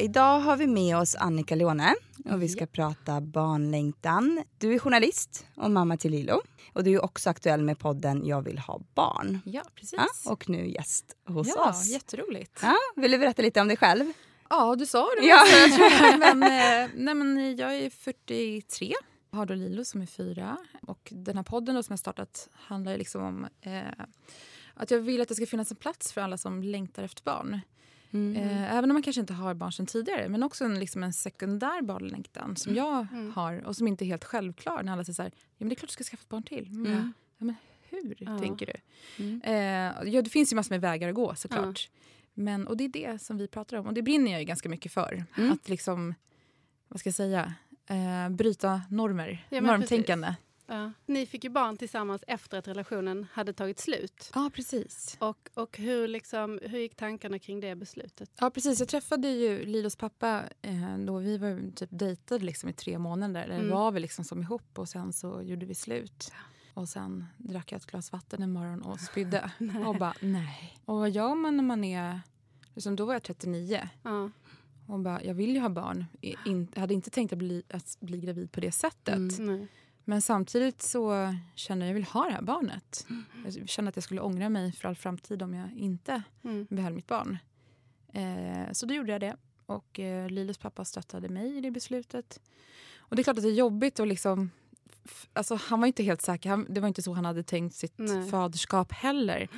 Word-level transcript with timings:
Idag 0.00 0.40
har 0.40 0.56
vi 0.56 0.66
med 0.66 0.96
oss 0.96 1.14
Annika 1.14 1.54
Leone 1.54 1.94
och 2.24 2.42
vi 2.42 2.48
ska 2.48 2.66
prata 2.66 3.20
barnlängtan. 3.20 4.44
Du 4.58 4.74
är 4.74 4.78
journalist 4.78 5.46
och 5.56 5.70
mamma 5.70 5.96
till 5.96 6.10
Lilo. 6.10 6.40
Och 6.72 6.84
du 6.84 6.94
är 6.94 7.04
också 7.04 7.30
aktuell 7.30 7.62
med 7.62 7.78
podden 7.78 8.26
Jag 8.26 8.42
vill 8.42 8.58
ha 8.58 8.80
barn. 8.94 9.40
Ja, 9.44 9.62
precis. 9.74 9.98
Ja, 10.24 10.32
och 10.32 10.48
nu 10.48 10.68
gäst 10.68 11.16
hos 11.26 11.48
ja, 11.48 11.70
oss. 11.70 11.86
jätteroligt. 11.86 12.58
Ja, 12.62 12.76
vill 12.96 13.10
du 13.10 13.18
berätta 13.18 13.42
lite 13.42 13.60
om 13.60 13.68
dig 13.68 13.76
själv? 13.76 14.12
Ja, 14.50 14.76
du 14.76 14.86
sa 14.86 15.08
det. 15.20 15.26
Ja. 15.26 15.44
Men, 16.18 16.42
eh, 16.42 16.90
nej, 16.94 17.14
men 17.14 17.56
jag 17.56 17.76
är 17.76 17.90
43. 17.90 18.94
Har 19.32 19.46
då 19.46 19.54
Lilo 19.54 19.84
som 19.84 20.02
är 20.02 20.06
fyra. 20.06 20.56
Och 20.82 21.08
den 21.10 21.36
här 21.36 21.44
podden 21.44 21.74
då 21.74 21.82
som 21.82 21.92
jag 21.92 21.98
startat 21.98 22.48
handlar 22.52 22.96
liksom 22.96 23.22
om 23.22 23.46
eh, 23.60 23.82
att 24.74 24.90
jag 24.90 24.98
vill 24.98 25.20
att 25.20 25.28
det 25.28 25.34
ska 25.34 25.46
finnas 25.46 25.70
en 25.70 25.76
plats 25.76 26.12
för 26.12 26.20
alla 26.20 26.38
som 26.38 26.62
längtar 26.62 27.02
efter 27.02 27.24
barn. 27.24 27.60
Mm. 28.10 28.36
Eh, 28.36 28.72
även 28.76 28.90
om 28.90 28.94
man 28.94 29.02
kanske 29.02 29.20
inte 29.20 29.32
har 29.34 29.54
barn 29.54 29.72
sedan 29.72 29.86
tidigare. 29.86 30.28
Men 30.28 30.42
också 30.42 30.64
en, 30.64 30.78
liksom 30.80 31.02
en 31.02 31.12
sekundär 31.12 31.82
barnlängtan 31.82 32.56
som 32.56 32.74
jag 32.74 33.06
Mm. 33.12 33.32
har 33.32 33.66
och 33.66 33.76
som 33.76 33.86
inte 33.88 34.04
är 34.04 34.06
helt 34.06 34.24
självklar. 34.24 34.82
När 34.82 34.92
alla 34.92 35.04
säger 35.04 35.14
så 35.14 35.22
här, 35.22 35.32
ja 35.34 35.40
men 35.58 35.68
det 35.68 35.74
är 35.74 35.76
klart 35.76 35.88
du 35.88 35.92
ska 35.92 36.04
skaffa 36.04 36.22
ett 36.22 36.28
barn 36.28 36.42
till. 36.42 36.66
Mm. 36.66 36.92
Ja. 36.92 36.98
Ja, 37.38 37.44
men 37.44 37.54
hur 37.90 38.14
Ja. 38.18 38.38
tänker 38.38 38.66
du? 38.66 38.72
Mm. 39.24 39.42
Eh, 39.44 40.10
ja, 40.14 40.22
det 40.22 40.30
finns 40.30 40.52
ju 40.52 40.56
massor 40.56 40.70
med 40.74 40.80
vägar 40.80 41.08
att 41.08 41.14
gå 41.14 41.34
såklart. 41.34 41.90
Men, 42.34 42.66
och 42.66 42.76
det 42.76 42.84
är 42.84 42.88
det 42.88 43.22
som 43.22 43.38
vi 43.38 43.48
pratar 43.48 43.76
om. 43.76 43.86
Och 43.86 43.94
det 43.94 44.02
brinner 44.02 44.30
jag 44.30 44.40
ju 44.40 44.46
ganska 44.46 44.68
mycket 44.68 44.92
för. 44.92 45.24
Mm. 45.36 45.52
Att 45.52 45.68
liksom, 45.68 46.14
vad 46.88 47.00
ska 47.00 47.08
jag 47.08 47.14
säga, 47.14 47.54
eh, 47.86 48.28
bryta 48.30 48.82
normer. 48.90 49.46
Normtänkande. 49.50 50.34
Ja. 50.70 50.92
Ni 51.06 51.26
fick 51.26 51.44
ju 51.44 51.50
barn 51.50 51.76
tillsammans 51.76 52.24
efter 52.26 52.58
att 52.58 52.68
relationen 52.68 53.26
hade 53.32 53.52
tagit 53.52 53.78
slut. 53.78 54.30
Ja, 54.34 54.50
precis. 54.54 55.16
Och, 55.20 55.50
och 55.54 55.78
hur, 55.78 56.08
liksom, 56.08 56.60
hur 56.62 56.78
gick 56.78 56.94
tankarna 56.96 57.38
kring 57.38 57.60
det 57.60 57.74
beslutet? 57.74 58.30
Ja, 58.40 58.50
precis. 58.50 58.78
Jag 58.80 58.88
träffade 58.88 59.28
ju 59.28 59.64
Lilos 59.66 59.96
pappa 59.96 60.42
eh, 60.62 60.98
då 60.98 61.18
vi 61.18 61.38
var 61.38 61.74
typ 61.74 61.88
dejtade 61.92 62.44
liksom 62.44 62.68
i 62.68 62.72
tre 62.72 62.98
månader. 62.98 63.42
Eller 63.44 63.58
Mm. 63.58 63.70
var 63.70 63.90
vi 63.92 64.00
liksom 64.00 64.24
som 64.24 64.42
ihop 64.42 64.78
och 64.78 64.88
sen 64.88 65.12
så 65.12 65.42
gjorde 65.42 65.66
vi 65.66 65.74
slut. 65.74 66.32
Och 66.74 66.88
sen 66.88 67.24
drack 67.36 67.72
jag 67.72 67.76
ett 67.78 67.86
glas 67.86 68.12
vatten 68.12 68.42
en 68.42 68.52
morgon 68.52 68.82
och 68.82 69.00
spydde. 69.00 69.50
och 69.86 69.96
bara 69.98 70.14
nej. 70.20 70.78
Och 70.84 70.96
vad 70.98 71.10
gör 71.10 71.34
man 71.34 71.56
när 71.56 71.64
man 71.64 71.84
är, 71.84 72.20
liksom, 72.74 72.96
då 72.96 73.04
var 73.04 73.12
jag 73.14 73.22
39. 73.22 73.88
Ja. 74.02 74.30
Och 74.86 74.98
bara, 75.00 75.24
jag 75.24 75.34
vill 75.34 75.54
ju 75.54 75.60
ha 75.60 75.68
barn. 75.68 76.04
In, 76.20 76.68
jag 76.74 76.80
hade 76.80 76.94
inte 76.94 77.10
tänkt 77.10 77.32
att 77.32 77.38
bli, 77.38 77.62
att 77.70 77.96
bli 78.00 78.18
gravid 78.20 78.52
på 78.52 78.60
det 78.60 78.72
sättet. 78.72 79.38
Mm. 79.38 79.66
Men 80.08 80.22
samtidigt 80.22 80.82
så 80.82 81.34
känner 81.54 81.86
jag 81.86 81.86
att 81.86 81.88
jag 81.90 81.94
vill 81.94 82.04
ha 82.04 82.24
det 82.24 82.32
här 82.32 82.42
barnet. 82.42 83.06
Jag 83.44 83.68
känner 83.68 83.88
att 83.88 83.96
jag 83.96 84.02
skulle 84.02 84.20
ångra 84.20 84.48
mig 84.48 84.72
för 84.72 84.88
all 84.88 84.96
framtid 84.96 85.42
om 85.42 85.54
jag 85.54 85.72
inte 85.76 86.22
Mm. 86.44 86.66
behöll 86.70 86.92
mitt 86.94 87.06
barn. 87.06 87.38
Eh, 88.12 88.72
så 88.72 88.86
då 88.86 88.94
gjorde 88.94 89.12
jag 89.12 89.20
det. 89.20 89.36
Och 89.66 90.00
eh, 90.00 90.28
Lilos 90.30 90.58
pappa 90.58 90.84
stöttade 90.84 91.28
mig 91.28 91.56
i 91.56 91.60
det 91.60 91.70
beslutet. 91.70 92.40
Och 92.98 93.16
det 93.16 93.22
är 93.22 93.24
klart 93.24 93.36
att 93.36 93.42
det 93.42 93.48
är 93.48 93.52
jobbigt 93.54 94.00
att 94.00 94.08
liksom... 94.08 94.50
Alltså, 95.32 95.54
han 95.54 95.80
var 95.80 95.86
inte 95.86 96.02
helt 96.02 96.22
säker. 96.22 96.50
Han, 96.50 96.66
det 96.68 96.80
var 96.80 96.88
inte 96.88 97.02
så 97.02 97.12
han 97.12 97.24
hade 97.24 97.42
tänkt 97.42 97.74
sitt 97.74 97.94
Nej. 97.96 98.30
faderskap 98.30 98.92
heller. 98.92 99.48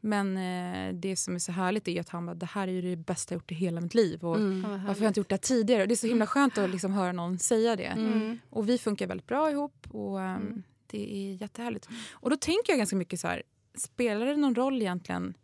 Men 0.00 0.36
eh, 0.36 0.94
det 0.94 1.16
som 1.16 1.34
är 1.34 1.38
så 1.38 1.52
härligt 1.52 1.88
är 1.88 2.00
att 2.00 2.08
han 2.08 2.26
bara, 2.26 2.34
det 2.34 2.46
här 2.46 2.68
är 2.68 2.72
ju 2.72 2.82
det 2.82 2.96
bästa 2.96 3.34
jag 3.34 3.38
gjort 3.38 3.52
i 3.52 3.54
hela 3.54 3.80
mitt 3.80 3.94
liv. 3.94 4.24
Och 4.24 4.36
Mm. 4.36 4.62
Varför 4.62 4.86
har 5.00 5.04
jag 5.04 5.10
inte 5.10 5.20
gjort 5.20 5.28
det 5.28 5.38
tidigare? 5.38 5.86
Det 5.86 5.94
är 5.94 5.96
så 5.96 6.06
himla 6.06 6.26
skönt 6.26 6.58
att 6.58 6.70
liksom 6.70 6.92
höra 6.92 7.12
någon 7.12 7.38
säga 7.38 7.76
det. 7.76 7.84
Mm. 7.86 8.38
Och 8.50 8.68
vi 8.68 8.78
funkar 8.78 9.06
väldigt 9.06 9.26
bra 9.26 9.50
ihop 9.50 9.86
och 9.90 10.20
ehm, 10.20 10.42
Mm. 10.42 10.62
det 10.86 11.16
är 11.16 11.34
jättehärligt. 11.34 11.88
Och 12.12 12.30
då 12.30 12.36
tänker 12.36 12.72
jag 12.72 12.78
ganska 12.78 12.96
mycket 12.96 13.20
så 13.20 13.28
här, 13.28 13.42
spelar 13.74 14.26
det 14.26 14.36
någon 14.36 14.54
roll 14.54 14.82
egentligen 14.82 15.34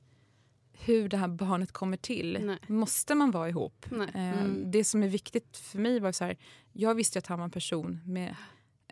hur 0.73 1.09
det 1.09 1.17
här 1.17 1.29
barnet 1.29 1.73
kommer 1.73 1.97
till? 1.97 2.39
Nej. 2.43 2.59
Måste 2.67 3.15
man 3.15 3.31
vara 3.31 3.49
ihop? 3.49 3.87
Nej. 3.91 4.09
Eh, 4.15 4.43
Mm. 4.43 4.71
Det 4.71 4.85
som 4.85 5.03
är 5.03 5.09
viktigt 5.09 5.57
för 5.57 5.79
mig 5.79 6.01
var 6.01 6.13
så 6.13 6.25
här, 6.25 6.37
jag 6.73 6.95
visste 6.95 7.19
att 7.19 7.27
han 7.27 7.39
var 7.39 7.45
en 7.45 7.51
person 7.51 8.01
med 8.07 8.37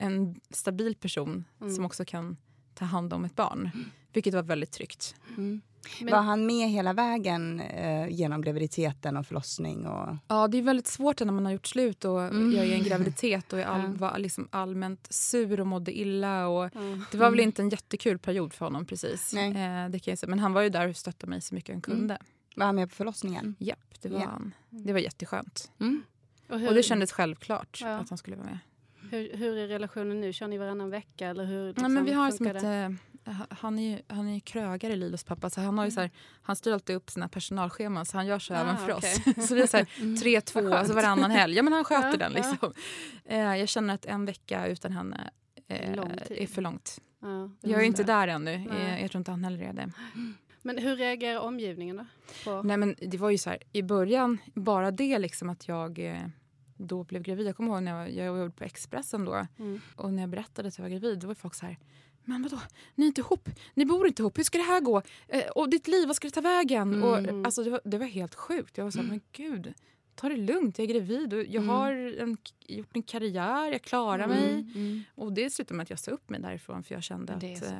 en 0.01 0.41
stabil 0.51 0.95
person 0.95 1.45
Mm. 1.61 1.75
som 1.75 1.85
också 1.85 2.05
kan 2.05 2.37
ta 2.75 2.85
hand 2.85 3.13
om 3.13 3.25
ett 3.25 3.37
barn. 3.37 3.71
Vilket 4.13 4.35
var 4.35 4.43
väldigt 4.43 4.73
tryggt. 4.73 5.15
Mm. 5.37 5.61
Men- 6.01 6.13
Var 6.13 6.21
han 6.23 6.47
med 6.47 6.69
hela 6.71 6.93
vägen 6.93 7.61
eh, 7.61 8.09
genom 8.09 8.43
graviditeten 8.43 9.17
och 9.17 9.27
förlossning? 9.27 9.87
Och... 9.87 10.17
Ja, 10.29 10.49
det 10.49 10.59
är 10.59 10.63
väldigt 10.63 10.87
svårt 10.87 11.21
när 11.21 11.33
man 11.33 11.45
har 11.45 11.53
gjort 11.53 11.67
slut 11.67 12.05
och 12.05 12.23
Mm. 12.23 12.53
jag 12.53 12.65
är 12.67 12.69
i 12.69 12.75
en 12.75 12.83
graviditet 12.85 13.53
och 13.53 13.59
är 13.61 13.65
all, 13.65 13.87
var 13.97 14.19
liksom 14.19 14.49
allmänt 14.53 15.07
sur 15.11 15.61
och 15.61 15.67
mådde 15.67 15.99
illa. 15.99 16.49
Och 16.49 16.65
Ja. 16.75 16.81
Det 17.13 17.19
var 17.19 17.31
väl 17.31 17.41
inte 17.41 17.63
en 17.63 17.69
jättekul 17.69 18.19
period 18.19 18.53
för 18.53 18.67
honom 18.67 18.87
precis. 18.87 19.33
Nej. 19.35 19.49
Eh, 19.51 19.89
det 19.91 19.99
kan 19.99 20.13
jag 20.13 20.19
säga. 20.19 20.31
Men 20.31 20.39
han 20.39 20.53
var 20.53 20.63
ju 20.63 20.69
där 20.69 20.89
och 20.89 20.97
stöttade 20.97 21.31
mig 21.31 21.41
så 21.41 21.55
mycket 21.55 21.75
han 21.75 21.83
kunde. 21.83 22.19
Var 22.57 22.67
han 22.67 22.75
med 22.75 22.89
på 22.89 22.95
förlossningen? 22.95 23.55
Japp, 23.59 23.95
det 24.03 24.09
var 24.09 24.21
Ja. 24.21 24.27
han. 24.27 24.55
Det 24.71 24.93
var 24.93 25.01
jätteskönt. 25.01 25.71
Mm. 25.81 26.03
Och, 26.49 26.61
hur, 26.61 26.69
Och 26.69 26.75
det 26.75 26.83
kändes 26.83 27.13
självklart 27.13 27.79
Ja. 27.83 27.89
att 27.99 28.09
han 28.09 28.19
skulle 28.19 28.37
vara 28.37 28.47
med. 28.47 28.59
Hur, 29.11 29.37
hur 29.37 29.57
är 29.59 29.67
relationen 29.69 30.21
nu? 30.21 30.33
Kör 30.33 30.49
ni 30.49 30.59
varannan 30.59 30.91
vecka? 30.91 31.29
Eller 31.29 31.45
hur, 31.45 31.63
Nej, 31.65 31.69
liksom, 31.69 31.95
men 31.95 32.05
vi 32.05 32.13
har 32.13 32.31
som 32.31 32.47
ett, 32.47 32.63
eh, 32.63 33.35
han 33.51 33.79
är 33.79 33.91
ju 33.91 34.03
han 34.07 34.29
är 34.29 34.35
ju 34.35 34.41
krögare, 34.41 34.97
Lilos 34.97 35.25
pappa. 35.25 35.51
Så 35.51 35.61
han, 35.61 35.79
har 35.79 35.85
ju 35.85 35.91
så 35.91 36.01
här, 36.01 36.11
han 36.43 36.57
styr 36.57 36.73
alltid 36.73 36.97
upp 36.97 37.11
sina 37.11 37.29
personalscheman 37.29 38.07
så 38.07 38.17
han 38.17 38.27
gör 38.27 38.39
så 38.39 38.55
Ah, 38.55 38.57
även 38.57 38.77
för 38.77 38.93
okej. 38.93 39.15
oss. 39.37 39.49
så 39.49 39.55
det 39.55 39.63
är 39.63 39.67
så 39.67 39.77
här, 39.77 39.87
Mm. 40.01 40.17
tre, 40.17 40.41
två, 40.41 40.61
skönt. 40.61 40.75
alltså 40.75 40.95
varannan 40.95 41.31
helg. 41.31 41.57
Ja, 41.57 41.63
men 41.63 41.73
han 41.73 41.85
sköter 41.85 42.11
Ja, 42.11 42.17
den. 42.17 42.33
ja. 42.37 42.51
Liksom. 42.51 42.73
Eh, 43.25 43.39
jag 43.57 43.69
känner 43.69 43.95
att 43.95 44.05
en 44.07 44.25
vecka 44.25 44.67
utan 44.67 44.93
henne 44.93 45.31
eh, 45.69 45.93
är 46.29 46.47
för 46.47 46.63
långt. 46.63 46.99
Ja, 47.23 47.51
Jag 47.61 47.81
är 47.83 47.87
inte 47.87 48.03
där 48.05 48.29
ännu. 48.29 48.59
Nej. 48.59 48.81
Eh, 48.83 49.01
jag 49.03 49.11
tror 49.11 49.21
inte 49.21 49.31
han 49.31 49.45
heller 49.45 49.63
är 49.63 49.73
det. 49.73 49.91
Men 50.63 50.79
hur 50.79 50.97
reagerar 50.97 51.41
omgivningen 51.41 51.97
då? 51.97 52.05
På... 52.45 52.63
Nej, 52.63 52.77
men 52.77 52.95
det 53.01 53.19
var 53.19 53.31
ju 53.31 53.39
så 53.39 53.51
här, 53.51 53.59
i 53.73 53.83
början, 53.83 54.39
bara 54.55 54.91
det 54.91 55.19
liksom 55.19 55.51
att 55.51 55.69
jag 55.69 55.99
eh, 55.99 56.17
då 56.79 57.05
blev 57.05 57.23
gravid. 57.23 57.47
Jag 57.47 57.57
kommer 57.57 57.73
ihåg 57.73 57.83
när 57.83 57.99
jag, 57.99 58.11
jag 58.15 58.27
jobbade 58.27 58.51
på 58.51 58.65
Expressen 58.65 59.25
då 59.25 59.47
Mm. 59.59 59.81
och 59.97 60.13
när 60.13 60.23
jag 60.23 60.31
berättade 60.31 60.69
att 60.69 60.79
jag 60.79 60.83
var 60.83 60.91
gravid, 60.91 61.19
då 61.19 61.27
var 61.27 61.35
folk 61.35 61.55
så 61.55 61.67
här 61.67 61.79
men 62.25 62.43
vadå, 62.43 62.59
ni 62.95 63.05
är 63.05 63.09
inte 63.09 63.21
ihop, 63.21 63.49
ni 63.75 63.87
bor 63.87 64.07
inte 64.07 64.23
ihop, 64.23 64.39
hur 64.39 64.45
ska 64.45 64.59
det 64.59 64.65
här 64.65 64.81
gå? 64.81 65.03
Eh, 65.29 65.47
och 65.49 65.71
ditt 65.71 65.89
liv, 65.89 66.07
vad 66.07 66.17
ska 66.17 66.29
det 66.29 66.35
ta 66.35 66.41
vägen? 66.41 66.95
Mm. 66.95 67.05
Och, 67.05 67.47
alltså, 67.47 67.65
det, 67.65 67.71
var, 67.71 67.81
det 67.85 67.99
var 67.99 68.07
helt 68.07 68.35
sjukt. 68.35 68.79
Jag 68.79 68.85
var 68.85 68.91
så 68.91 68.99
här, 68.99 69.07
men 69.09 69.21
gud, 69.33 69.75
ta 70.15 70.29
det 70.29 70.37
lugnt, 70.37 70.79
jag 70.79 70.91
är 70.91 70.95
gravid 70.95 71.35
och 71.35 71.39
jag 71.41 71.55
Mm. 71.55 71.69
har 71.69 71.93
en, 71.93 72.37
gjort 72.69 72.97
en 72.97 73.03
karriär, 73.03 73.73
jag 73.73 73.83
klarar 73.83 74.25
Mm. 74.25 74.37
mig. 74.37 74.53
Mm. 74.75 75.03
Och 75.15 75.33
det 75.33 75.51
slutade 75.51 75.77
med 75.77 75.83
att 75.85 75.91
jag 75.91 75.99
sa 75.99 76.11
upp 76.11 76.31
mig 76.31 76.41
därifrån 76.41 76.83
för 76.83 76.95
jag 76.95 77.03
kände 77.03 77.33
att, 77.35 77.43
eh, 77.43 77.79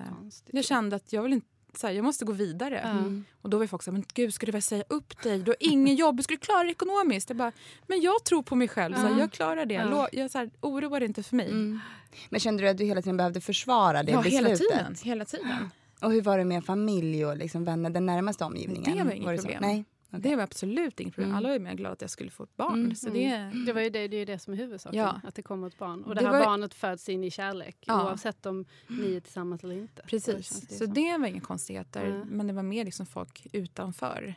jag 0.51 0.65
kände 0.65 0.97
att 0.97 1.13
jag 1.13 1.23
vill 1.23 1.33
inte 1.33 1.47
så 1.77 1.87
här, 1.87 1.95
jag 1.95 2.05
måste 2.05 2.25
gå 2.25 2.33
vidare. 2.33 2.79
Mm. 2.79 3.25
Och 3.43 3.51
då 3.51 3.59
var 3.59 3.67
folk 3.67 3.83
så 3.83 3.91
här, 3.91 3.93
men 3.93 4.05
gud 4.15 4.35
ska 4.35 4.47
du 4.47 4.53
väl 4.53 4.63
säga 4.63 4.85
upp 4.89 5.23
dig? 5.23 5.39
Du 5.39 5.51
har 5.51 5.57
ingen 5.61 5.97
jobb, 5.97 6.23
ska 6.23 6.35
du 6.35 6.39
klara 6.41 6.65
det 6.65 6.71
ekonomiskt? 6.71 7.31
Jag 7.31 7.37
bara, 7.37 7.53
men 7.87 8.01
jag 8.01 8.25
tror 8.25 8.43
på 8.43 8.55
mig 8.57 8.69
själv, 8.69 8.95
så 8.95 9.01
här, 9.01 9.11
Ja. 9.11 9.19
jag 9.19 9.33
klarar 9.33 9.67
det. 9.67 9.79
Lå- 9.81 10.09
Jag, 10.13 10.31
så 10.31 10.39
här, 10.39 10.51
oroa 10.61 10.99
dig 10.99 11.09
inte 11.09 11.23
för 11.23 11.37
mig. 11.37 11.47
Mm. 11.51 11.81
Men 12.29 12.41
kände 12.41 12.63
du 12.63 12.69
att 12.69 12.79
du 12.79 12.85
hela 12.85 13.03
tiden 13.03 13.17
behövde 13.17 13.41
försvara 13.41 14.03
det 14.03 14.13
ja, 14.13 14.21
hela 14.21 14.49
beslutet? 14.49 14.77
tiden. 14.79 14.95
Hela 15.03 15.25
tiden. 15.25 15.71
Och 16.01 16.13
hur 16.13 16.23
var 16.23 16.39
det 16.39 16.45
med 16.45 16.65
familj 16.65 17.27
och 17.27 17.37
liksom 17.37 17.65
vänner, 17.65 17.91
den 17.91 18.07
närmaste 18.07 18.45
omgivningen? 18.45 18.97
det 18.99 19.05
var 19.05 19.13
inget 19.13 19.41
så? 19.41 19.47
problem. 19.47 19.63
Nej. 19.63 19.85
Det 20.11 20.37
var 20.37 20.43
absolut 20.43 21.01
inget 21.01 21.15
problem. 21.15 21.31
Mm. 21.31 21.37
Alla 21.39 21.49
var 21.49 21.55
ju 21.55 21.61
mer 21.61 21.75
glada 21.75 21.93
att 21.93 22.01
jag 22.01 22.11
skulle 22.11 22.31
få 22.31 22.45
ett 22.45 22.57
barn. 22.57 22.75
Mm. 22.85 22.95
Så 22.95 23.11
det, 23.11 23.53
Det, 23.67 23.73
var 23.73 23.81
ju 23.81 23.91
det, 23.91 24.09
det 24.09 24.17
är 24.17 24.19
ju 24.19 24.25
det 24.25 24.39
som 24.39 24.53
är 24.53 24.57
huvudsaken, 24.57 24.99
Ja. 24.99 25.21
att 25.25 25.35
det 25.35 25.43
kommer 25.43 25.67
ett 25.67 25.79
barn. 25.79 26.05
Och 26.05 26.15
det, 26.15 26.21
Det 26.21 26.27
här 26.27 26.39
var 26.39 26.45
barnet 26.45 26.75
föds 26.75 27.09
in 27.09 27.25
i 27.25 27.31
kärlek 27.31 27.77
Ja. 27.81 28.05
oavsett 28.05 28.47
om 28.47 28.65
ni 28.89 29.17
är 29.17 29.21
tillsammans 29.21 29.65
eller 29.65 29.75
inte. 29.77 30.03
Så 30.03 30.09
precis. 30.09 30.49
känns 30.49 30.61
det 30.69 30.75
Så 30.75 30.87
det 30.87 31.19
var 31.19 31.27
inga 31.27 31.41
konstigheter. 31.41 32.25
Men 32.31 32.47
det 32.47 32.53
var 32.53 32.63
mer 32.63 32.85
liksom 32.85 33.07
folk 33.07 33.47
utanför. 33.53 34.35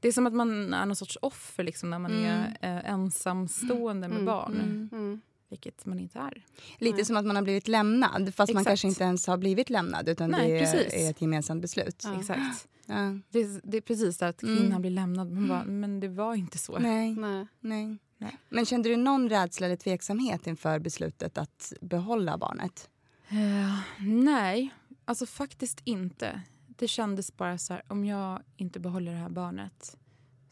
Det 0.00 0.08
är 0.08 0.12
som 0.12 0.26
att 0.26 0.34
man 0.34 0.74
är 0.74 0.86
någon 0.86 0.96
sorts 0.96 1.18
offer 1.22 1.64
liksom, 1.64 1.90
när 1.90 1.98
man 1.98 2.12
är 2.12 2.56
eh, 2.60 2.90
ensamstående 2.92 4.08
med 4.08 4.14
Mm. 4.18 4.24
barn. 4.26 4.52
Mm. 4.54 4.88
Mm. 4.92 5.20
Vilket 5.48 5.86
man 5.86 6.00
inte 6.00 6.18
är. 6.18 6.44
Lite 6.78 6.96
Nej. 6.96 7.04
som 7.04 7.16
att 7.16 7.24
man 7.26 7.36
har 7.36 7.42
blivit 7.42 7.68
lämnad 7.68 8.34
fast 8.34 8.52
man 8.52 8.60
Exakt. 8.60 8.66
kanske 8.70 8.88
inte 8.88 9.04
ens 9.04 9.26
har 9.26 9.36
blivit 9.36 9.70
lämnad 9.70 10.08
utan 10.08 10.30
Nej, 10.30 10.50
det 10.50 10.58
är, 10.58 10.72
precis. 10.72 10.94
är 10.94 11.10
ett 11.10 11.20
gemensamt 11.20 11.62
beslut. 11.62 12.02
Ja. 12.04 12.20
Exakt. 12.20 12.68
Ja. 12.86 13.18
Det, 13.30 13.38
är- 13.40 13.60
det 13.64 13.76
är 13.76 13.80
precis 13.80 14.18
det 14.18 14.28
att 14.28 14.40
kvinnan 14.40 14.66
Mm. 14.66 14.80
blir 14.80 14.90
lämnad. 14.90 15.30
Man 15.32 15.48
bara, 15.48 15.64
men 15.64 16.00
det 16.00 16.08
var 16.08 16.34
inte 16.34 16.58
så. 16.58 16.78
Nej, 16.78 17.14
Nej. 17.14 17.46
nej. 17.60 17.98
Nej. 18.18 18.38
Men 18.48 18.66
kände 18.66 18.88
du 18.88 18.96
någon 18.96 19.28
rädsla 19.28 19.66
eller 19.66 19.76
tveksamhet 19.76 20.46
inför 20.46 20.78
beslutet 20.78 21.38
att 21.38 21.72
behålla 21.80 22.38
barnet? 22.38 22.90
Eh, 23.28 23.78
nej, 24.06 24.74
alltså 25.04 25.26
faktiskt 25.26 25.80
inte. 25.84 26.42
Det 26.66 26.88
kändes 26.88 27.36
bara 27.36 27.58
så 27.58 27.72
här, 27.72 27.82
om 27.88 28.04
jag 28.04 28.42
inte 28.56 28.80
behåller 28.80 29.12
det 29.12 29.18
här 29.18 29.28
barnet 29.28 29.96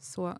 så 0.00 0.38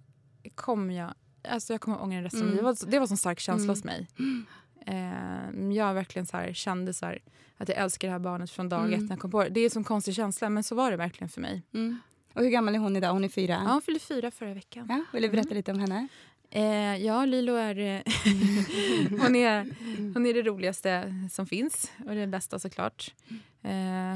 kommer 0.54 0.94
jag, 0.94 1.14
alltså 1.48 1.72
jag 1.72 1.80
kommer 1.80 2.02
ångra 2.02 2.22
resten 2.22 2.42
Mm. 2.42 2.56
Det 2.56 2.62
var, 2.62 2.86
det 2.90 2.98
var 2.98 3.04
en 3.04 3.08
sån 3.08 3.16
stark 3.16 3.40
känsla 3.40 3.62
Mm. 3.64 3.68
hos 3.70 3.84
mig. 3.84 4.08
Eh, 4.86 5.72
jag 5.72 5.94
verkligen 5.94 6.26
så 6.26 6.36
här, 6.36 6.52
kände 6.52 6.94
så 6.94 7.06
här, 7.06 7.18
att 7.56 7.68
jag 7.68 7.78
älskar 7.78 8.08
det 8.08 8.12
här 8.12 8.18
barnet 8.18 8.50
från 8.50 8.68
dag 8.68 8.80
Mm. 8.86 8.92
ett 8.94 9.00
när 9.00 9.10
jag 9.10 9.20
kom 9.20 9.30
på 9.30 9.42
det. 9.42 9.48
Det 9.48 9.60
är 9.60 9.64
en 9.64 9.70
sån 9.70 9.84
konstig 9.84 10.14
känsla 10.14 10.48
men 10.50 10.64
så 10.64 10.74
var 10.74 10.90
det 10.90 10.96
verkligen 10.96 11.28
för 11.28 11.40
mig. 11.40 11.62
Mm. 11.74 11.98
Och 12.34 12.42
hur 12.42 12.50
gammal 12.50 12.74
är 12.74 12.78
hon 12.78 12.96
idag? 12.96 13.12
Hon 13.12 13.24
är 13.24 13.28
fyra? 13.28 13.52
Ja, 13.64 13.72
hon 13.72 13.82
fyllde 13.82 14.00
fyra 14.00 14.30
förra 14.30 14.54
veckan. 14.54 14.86
Ja, 14.88 15.04
vill 15.12 15.22
du 15.22 15.28
berätta 15.28 15.48
Mm. 15.48 15.56
lite 15.56 15.72
om 15.72 15.78
henne? 15.78 16.08
Eh, 16.50 16.96
ja, 17.06 17.24
Lilo 17.24 17.54
är, 17.54 17.74
hon 19.22 19.36
är... 19.36 19.66
Hon 20.14 20.26
är 20.26 20.34
det 20.34 20.42
roligaste 20.42 21.14
som 21.32 21.46
finns 21.46 21.90
och 22.06 22.14
det 22.14 22.26
bästa 22.26 22.58
såklart. 22.58 23.14
Eh, 23.62 23.70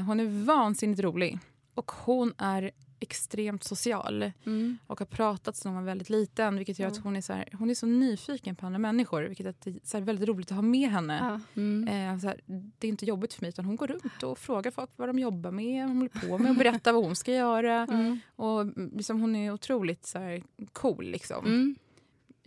hon 0.05 0.19
är 0.19 0.45
vansinnigt 0.45 1.01
rolig 1.01 1.39
och 1.73 1.91
hon 1.91 2.33
är 2.37 2.71
extremt 2.99 3.63
social 3.63 4.31
Mm. 4.45 4.77
och 4.87 4.99
har 4.99 5.05
pratat 5.05 5.55
sedan 5.55 5.71
hon 5.71 5.75
var 5.83 5.85
väldigt 5.85 6.09
liten 6.09 6.55
vilket 6.57 6.79
gör 6.79 6.87
att 6.87 6.97
hon 7.03 7.15
är 7.15 7.21
så, 7.21 7.33
här, 7.33 7.49
hon 7.59 7.69
är 7.69 7.73
så 7.75 7.85
nyfiken 7.85 8.55
på 8.55 8.65
andra 8.65 8.79
människor 8.79 9.21
vilket 9.23 9.45
är 9.45 9.53
det 9.63 9.69
är 9.69 9.79
så 9.83 9.99
väldigt 9.99 10.29
roligt 10.29 10.51
att 10.51 10.55
ha 10.55 10.61
med 10.61 10.89
henne. 10.89 11.41
Mm. 11.55 11.87
Eh, 11.87 12.19
så 12.19 12.27
här, 12.27 12.41
det 12.79 12.87
är 12.87 12.89
inte 12.89 13.05
jobbigt 13.05 13.33
för 13.33 13.41
mig 13.41 13.49
utan 13.49 13.65
hon 13.65 13.75
går 13.75 13.87
runt 13.87 14.23
och 14.23 14.37
frågar 14.39 14.71
folk 14.71 14.89
vad 14.95 15.09
de 15.09 15.19
jobbar 15.19 15.51
med, 15.51 15.81
vad 15.87 15.89
de 15.89 15.97
håller 15.97 16.27
på 16.29 16.37
med 16.37 16.49
och 16.51 16.57
berättar 16.57 16.93
vad 16.93 17.03
hon 17.03 17.15
ska 17.15 17.33
göra. 17.33 17.83
Mm. 17.83 18.19
Och 18.35 18.61
mm, 18.61 18.91
liksom, 18.95 19.21
hon 19.21 19.35
är 19.35 19.51
otroligt 19.51 20.05
så 20.05 20.19
här, 20.19 20.43
cool 20.73 21.05
liksom. 21.05 21.75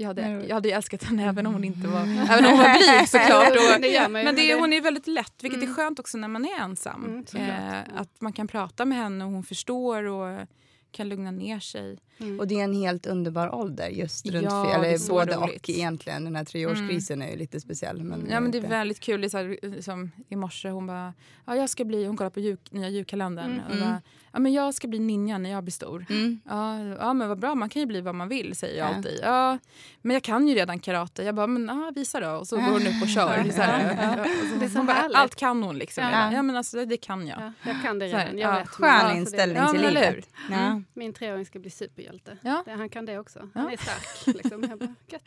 Mm. 0.01 0.17
Jag 0.17 0.23
hade, 0.23 0.23
Mm. 0.23 0.49
jag 0.49 0.55
hade 0.55 0.71
älskat 0.71 1.03
henne 1.03 1.29
även 1.29 1.47
om 1.47 1.53
hon 1.53 1.65
inte 1.65 1.89
var, 1.89 2.01
även 2.01 2.45
om 2.45 2.51
hon 2.51 2.59
var 2.59 2.97
blyg 2.99 3.09
såklart. 3.09 3.49
Och, 3.51 3.81
men 4.25 4.35
det, 4.37 4.55
hon 4.55 4.73
är 4.73 4.81
väldigt 4.81 5.07
lätt, 5.07 5.35
vilket 5.43 5.59
Mm. 5.63 5.71
är 5.71 5.75
skönt 5.75 5.99
också 5.99 6.19
när 6.19 6.29
man 6.29 6.45
är 6.45 6.59
ensam. 6.61 7.25
Mm, 7.35 7.51
eh, 7.51 7.79
att 7.97 8.21
man 8.21 8.33
kan 8.33 8.49
prata 8.49 8.85
med 8.85 8.99
henne 8.99 9.25
och 9.25 9.31
hon 9.31 9.43
förstår 9.45 10.05
och 10.05 10.47
kan 10.91 11.09
lugna 11.09 11.31
ner 11.31 11.61
sig. 11.61 11.99
Mm. 12.21 12.41
Och 12.41 12.47
det 12.49 12.61
är 12.61 12.65
en 12.65 12.75
helt 12.75 13.07
underbar 13.07 13.55
ålder 13.55 13.89
just 13.89 14.27
runt 14.27 14.45
Ja, 14.45 14.71
är 14.75 14.79
eller 14.85 15.09
både 15.09 15.37
roligt. 15.37 15.63
och 15.63 15.71
egentligen. 15.71 16.25
Den 16.25 16.37
här 16.37 16.45
treårskrisen 16.45 17.23
är 17.23 17.31
ju 17.31 17.37
lite 17.37 17.61
speciell. 17.61 18.03
Men 18.05 18.27
Ja, 18.31 18.41
men 18.41 18.51
det 18.51 18.57
är 18.57 18.59
inte- 18.59 18.71
väldigt 18.71 19.01
kul. 19.01 19.21
Det 19.21 19.27
är 19.27 19.29
så 19.29 19.37
här, 19.39 19.59
liksom, 19.63 20.11
I 20.29 20.37
morse 20.37 20.69
hon 20.71 20.87
bara, 20.87 21.15
ja, 21.47 21.57
jag 21.57 21.71
ska 21.71 21.85
bli, 21.85 22.05
hon 22.07 22.17
kollar 22.17 22.31
på 22.31 22.41
jul, 22.41 22.57
nya 22.71 22.89
julkalendern. 22.89 23.51
Mm. 23.53 23.65
Och 23.73 23.77
bara, 23.87 24.03
ja, 24.33 24.39
men 24.39 24.53
jag 24.53 24.75
ska 24.75 24.89
bli 24.89 24.99
ninja 24.99 25.39
när 25.39 25.51
jag 25.51 25.65
blir 25.65 25.73
stor. 25.73 26.07
Mm. 26.11 26.41
Ja, 26.49 26.85
ja, 26.85 27.13
men 27.15 27.29
vad 27.29 27.39
bra, 27.39 27.55
man 27.55 27.69
kan 27.69 27.81
ju 27.81 27.87
bli 27.87 28.01
vad 28.01 28.15
man 28.15 28.29
vill, 28.29 28.55
säger 28.57 28.79
jag 28.79 28.91
Ja. 28.91 28.95
alltid. 28.97 29.21
Ja, 29.23 29.59
men 30.03 30.15
jag 30.15 30.23
kan 30.23 30.49
ju 30.49 30.55
redan 30.55 30.79
karate. 30.79 31.23
Jag 31.23 31.35
bara, 31.35 31.47
men 31.47 31.67
ja, 31.79 31.93
visa 31.95 32.21
då. 32.21 32.31
Och 32.31 32.47
så 32.47 32.57
går 32.57 32.63
hon 32.63 32.87
upp 32.87 33.03
och 33.03 33.09
kör. 33.09 33.51
Så 33.51 33.63
här, 33.63 33.97
Ja, 34.03 34.15
ja. 34.17 34.23
Och 34.23 34.49
så- 34.53 34.59
Det 34.59 34.65
är 34.65 34.69
så 34.69 34.79
hon 34.79 34.87
bara, 34.87 35.09
allt 35.15 35.35
kan 35.35 35.63
hon 35.63 35.79
liksom. 35.79 36.05
Ja. 36.05 36.33
Ja, 36.33 36.43
men 36.43 36.57
alltså, 36.57 36.85
det 36.85 36.97
kan 36.97 37.27
jag. 37.27 37.41
Ja, 37.41 37.53
jag 37.67 37.83
kan 37.83 37.99
det 37.99 38.07
redan. 38.07 38.39
Jag 38.39 38.55
ja, 38.55 38.59
vet. 38.59 38.69
Skön 38.69 39.17
inställning 39.17 39.63
till 39.73 39.81
livet. 39.81 40.29
Mm. 40.53 40.85
Min 40.95 41.13
treåring 41.13 41.47
ska 41.47 41.59
bli 41.59 41.71
superhjälte. 42.19 42.49
Ja. 42.49 42.63
Det, 42.65 42.71
han 42.73 42.89
kan 42.89 43.07
det 43.07 43.19
också. 43.19 43.39
Ja. 43.55 43.61
Han 43.61 43.73
är 43.73 43.77
stark. 43.77 44.37
Liksom. 44.37 44.63
Jag 44.63 44.79
bara, 44.79 44.95
gött. 45.09 45.23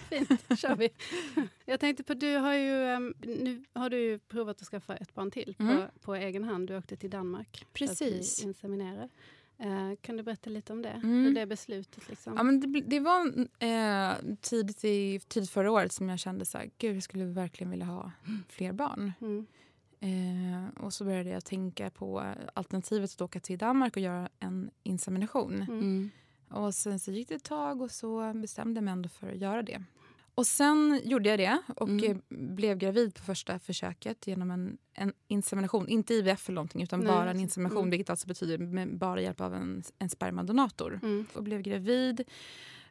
Fint, 0.00 0.58
kör 0.60 0.76
vi. 0.76 0.88
Jag 1.64 1.80
tänkte 1.80 2.02
på, 2.04 2.14
du 2.14 2.36
har 2.36 2.54
ju, 2.54 2.84
em, 2.84 3.14
nu 3.20 3.64
har 3.72 3.90
du 3.90 3.98
ju 3.98 4.18
provat 4.18 4.62
att 4.62 4.68
skaffa 4.68 4.96
ett 4.96 5.14
barn 5.14 5.30
till 5.30 5.54
på, 5.58 5.62
Mm. 5.62 5.82
på 6.00 6.14
egen 6.14 6.44
hand. 6.44 6.68
Du 6.68 6.76
åkte 6.76 6.96
till 6.96 7.10
Danmark 7.10 7.66
Precis. 7.72 7.98
för 7.98 8.04
att 8.06 8.36
bli 8.36 8.48
inseminerad. 8.48 9.10
Eh, 9.58 9.96
kan 10.00 10.16
du 10.16 10.22
berätta 10.22 10.50
lite 10.50 10.72
om 10.72 10.82
det? 10.82 10.88
Mm. 10.88 11.24
Hur 11.24 11.34
det 11.34 11.46
beslutet 11.46 12.08
liksom? 12.08 12.34
Ja, 12.36 12.42
men 12.42 12.60
det, 12.60 12.80
det 12.80 13.00
var 13.00 13.26
eh, 13.58 14.12
tidigt, 14.40 14.84
i, 14.84 15.20
tidigt 15.28 15.50
förra 15.50 15.70
året 15.70 15.92
som 15.92 16.08
jag 16.08 16.18
kände 16.18 16.44
så 16.46 16.58
här, 16.58 16.70
gud 16.78 16.96
jag 16.96 17.02
skulle 17.02 17.24
verkligen 17.24 17.70
vilja 17.70 17.86
ha 17.86 18.12
fler 18.48 18.72
barn. 18.72 19.12
Mm. 19.20 19.46
Eh, 20.02 20.82
och 20.84 20.92
så 20.92 21.04
började 21.04 21.30
jag 21.30 21.44
tänka 21.44 21.90
på 21.90 22.34
alternativet 22.54 23.10
att 23.12 23.20
åka 23.20 23.40
till 23.40 23.58
Danmark 23.58 23.96
och 23.96 24.02
göra 24.02 24.28
en 24.40 24.70
insemination. 24.82 25.54
Mm. 25.62 26.10
Mm. 26.50 26.62
Och 26.62 26.74
sen 26.74 26.98
så 26.98 27.10
gick 27.12 27.28
det 27.28 27.34
ett 27.34 27.44
tag 27.44 27.82
och 27.82 27.90
så 27.90 28.32
bestämde 28.34 28.78
jag 28.78 28.84
mig 28.84 28.92
ändå 28.92 29.08
för 29.08 29.28
att 29.32 29.38
göra 29.38 29.62
det. 29.62 29.82
Och 30.34 30.46
sen 30.46 31.00
gjorde 31.04 31.28
jag 31.28 31.38
det 31.38 31.58
och 31.76 31.88
Mm. 31.88 32.10
eh, 32.10 32.16
blev 32.28 32.78
gravid 32.78 33.14
på 33.14 33.22
första 33.22 33.58
försöket 33.58 34.26
genom 34.26 34.50
en, 34.50 34.78
en 34.94 35.12
insemination. 35.28 35.88
Inte 35.88 36.14
IVF 36.14 36.48
eller 36.48 36.54
någonting 36.54 36.82
utan 36.82 37.00
Nej, 37.00 37.08
bara 37.08 37.30
en 37.30 37.40
insemination 37.40 37.78
mm. 37.82 37.90
vilket 37.90 38.10
alltså 38.10 38.26
betyder 38.28 38.58
med 38.58 38.98
bara 38.98 39.20
hjälp 39.22 39.40
av 39.40 39.54
en, 39.54 39.82
en 39.98 40.08
spermadonator. 40.10 41.00
Mm. 41.02 41.26
Och 41.34 41.42
blev 41.42 41.62
gravid. 41.62 42.24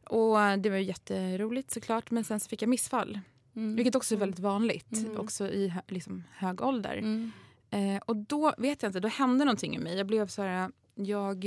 Och 0.04 0.38
det 0.60 0.70
var 0.70 0.78
ju 0.78 0.84
jätteroligt 0.84 1.72
såklart 1.72 2.12
men 2.12 2.24
sen 2.24 2.40
så 2.40 2.50
fick 2.50 2.62
jag 2.62 2.70
missfall. 2.70 3.20
Mm. 3.56 3.76
Vilket 3.76 3.96
också 3.96 4.16
är 4.16 4.20
väldigt 4.20 4.40
vanligt, 4.40 4.94
Mm. 4.94 5.18
också 5.18 5.48
i 5.48 5.74
liksom, 5.88 6.24
hög 6.32 6.62
ålder. 6.62 6.98
Mm. 6.98 7.32
Eh, 7.70 8.02
och 8.06 8.16
då 8.16 8.54
vet 8.58 8.84
jag 8.84 8.90
inte, 8.90 9.00
då 9.00 9.08
hände 9.08 9.46
någonting 9.46 9.76
i 9.76 9.80
mig. 9.80 9.98
Jag 9.98 10.08
blev 10.08 10.28
så 10.28 10.42
här, 10.42 10.72
jag 10.96 11.46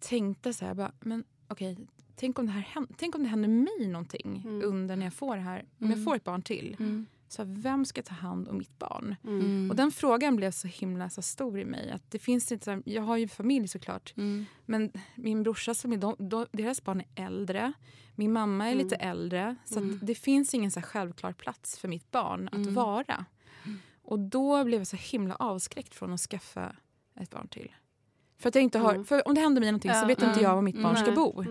tänkte 0.00 0.52
så 0.52 0.64
här, 0.64 0.74
bara, 0.74 0.92
men 1.00 1.24
okej, 1.48 1.76
tänk 2.16 2.38
om 2.38 2.46
det 2.46 2.52
här 2.52 2.86
tänk 2.96 3.14
om 3.14 3.22
det 3.22 3.28
händer 3.28 3.48
mig 3.48 3.88
någonting 3.88 4.42
Mm. 4.46 4.62
under 4.64 4.96
när 4.96 5.06
jag 5.06 5.14
får 5.14 5.36
det 5.36 5.42
här, 5.42 5.60
om 5.78 5.86
Mm. 5.86 5.98
jag 5.98 6.04
får 6.04 6.16
ett 6.16 6.24
barn 6.24 6.42
till. 6.42 6.76
Mm. 6.78 7.06
Så 7.28 7.44
här, 7.44 7.54
vem 7.62 7.84
ska 7.84 8.02
ta 8.02 8.14
hand 8.14 8.48
om 8.48 8.58
mitt 8.58 8.78
barn? 8.78 9.16
Mm. 9.24 9.40
Mm. 9.40 9.70
Och 9.70 9.76
den 9.76 9.90
frågan 9.92 10.36
blev 10.36 10.50
så 10.50 10.68
himla 10.68 11.10
så 11.10 11.22
stor 11.22 11.60
i 11.60 11.64
mig. 11.64 11.90
Att 11.90 12.10
det 12.10 12.18
finns 12.18 12.52
inte, 12.52 12.64
så 12.64 12.70
här, 12.70 12.82
jag 12.86 13.02
har 13.02 13.16
ju 13.16 13.28
familj 13.28 13.68
såklart, 13.68 14.14
Mm. 14.16 14.44
men 14.66 14.92
min 15.14 15.42
brorsas 15.42 15.82
familj, 15.82 16.00
de, 16.00 16.16
de, 16.18 16.46
deras 16.52 16.84
barn 16.84 17.00
är 17.00 17.26
äldre. 17.26 17.72
Min 18.14 18.32
mamma 18.32 18.66
är 18.68 18.72
Mm. 18.72 18.84
lite 18.84 18.96
äldre. 18.96 19.56
Så 19.64 19.78
Mm. 19.78 19.98
det 20.02 20.14
finns 20.14 20.54
ingen 20.54 20.70
så 20.70 20.82
självklar 20.82 21.32
plats 21.32 21.78
för 21.78 21.88
mitt 21.88 22.10
barn 22.10 22.48
att 22.48 22.54
Mm. 22.54 22.74
vara. 22.74 23.24
Och 24.02 24.18
då 24.18 24.64
blev 24.64 24.80
jag 24.80 24.86
så 24.86 24.96
himla 24.96 25.34
avskräckt 25.36 25.94
från 25.94 26.12
att 26.12 26.20
skaffa 26.20 26.76
ett 27.20 27.30
barn 27.30 27.48
till. 27.48 27.72
För 28.40 28.48
att 28.48 28.54
jag 28.54 28.64
inte 28.64 28.78
har, 28.78 28.92
Mm. 28.94 29.04
för 29.04 29.28
om 29.28 29.34
det 29.34 29.40
händer 29.40 29.60
mig 29.60 29.70
någonting 29.70 29.94
så 29.94 30.06
vet 30.06 30.18
inte 30.18 30.30
Mm. 30.30 30.42
jag 30.42 30.54
var 30.54 30.62
mitt 30.62 30.82
barn 30.82 30.96
ska 30.96 31.12
bo. 31.12 31.44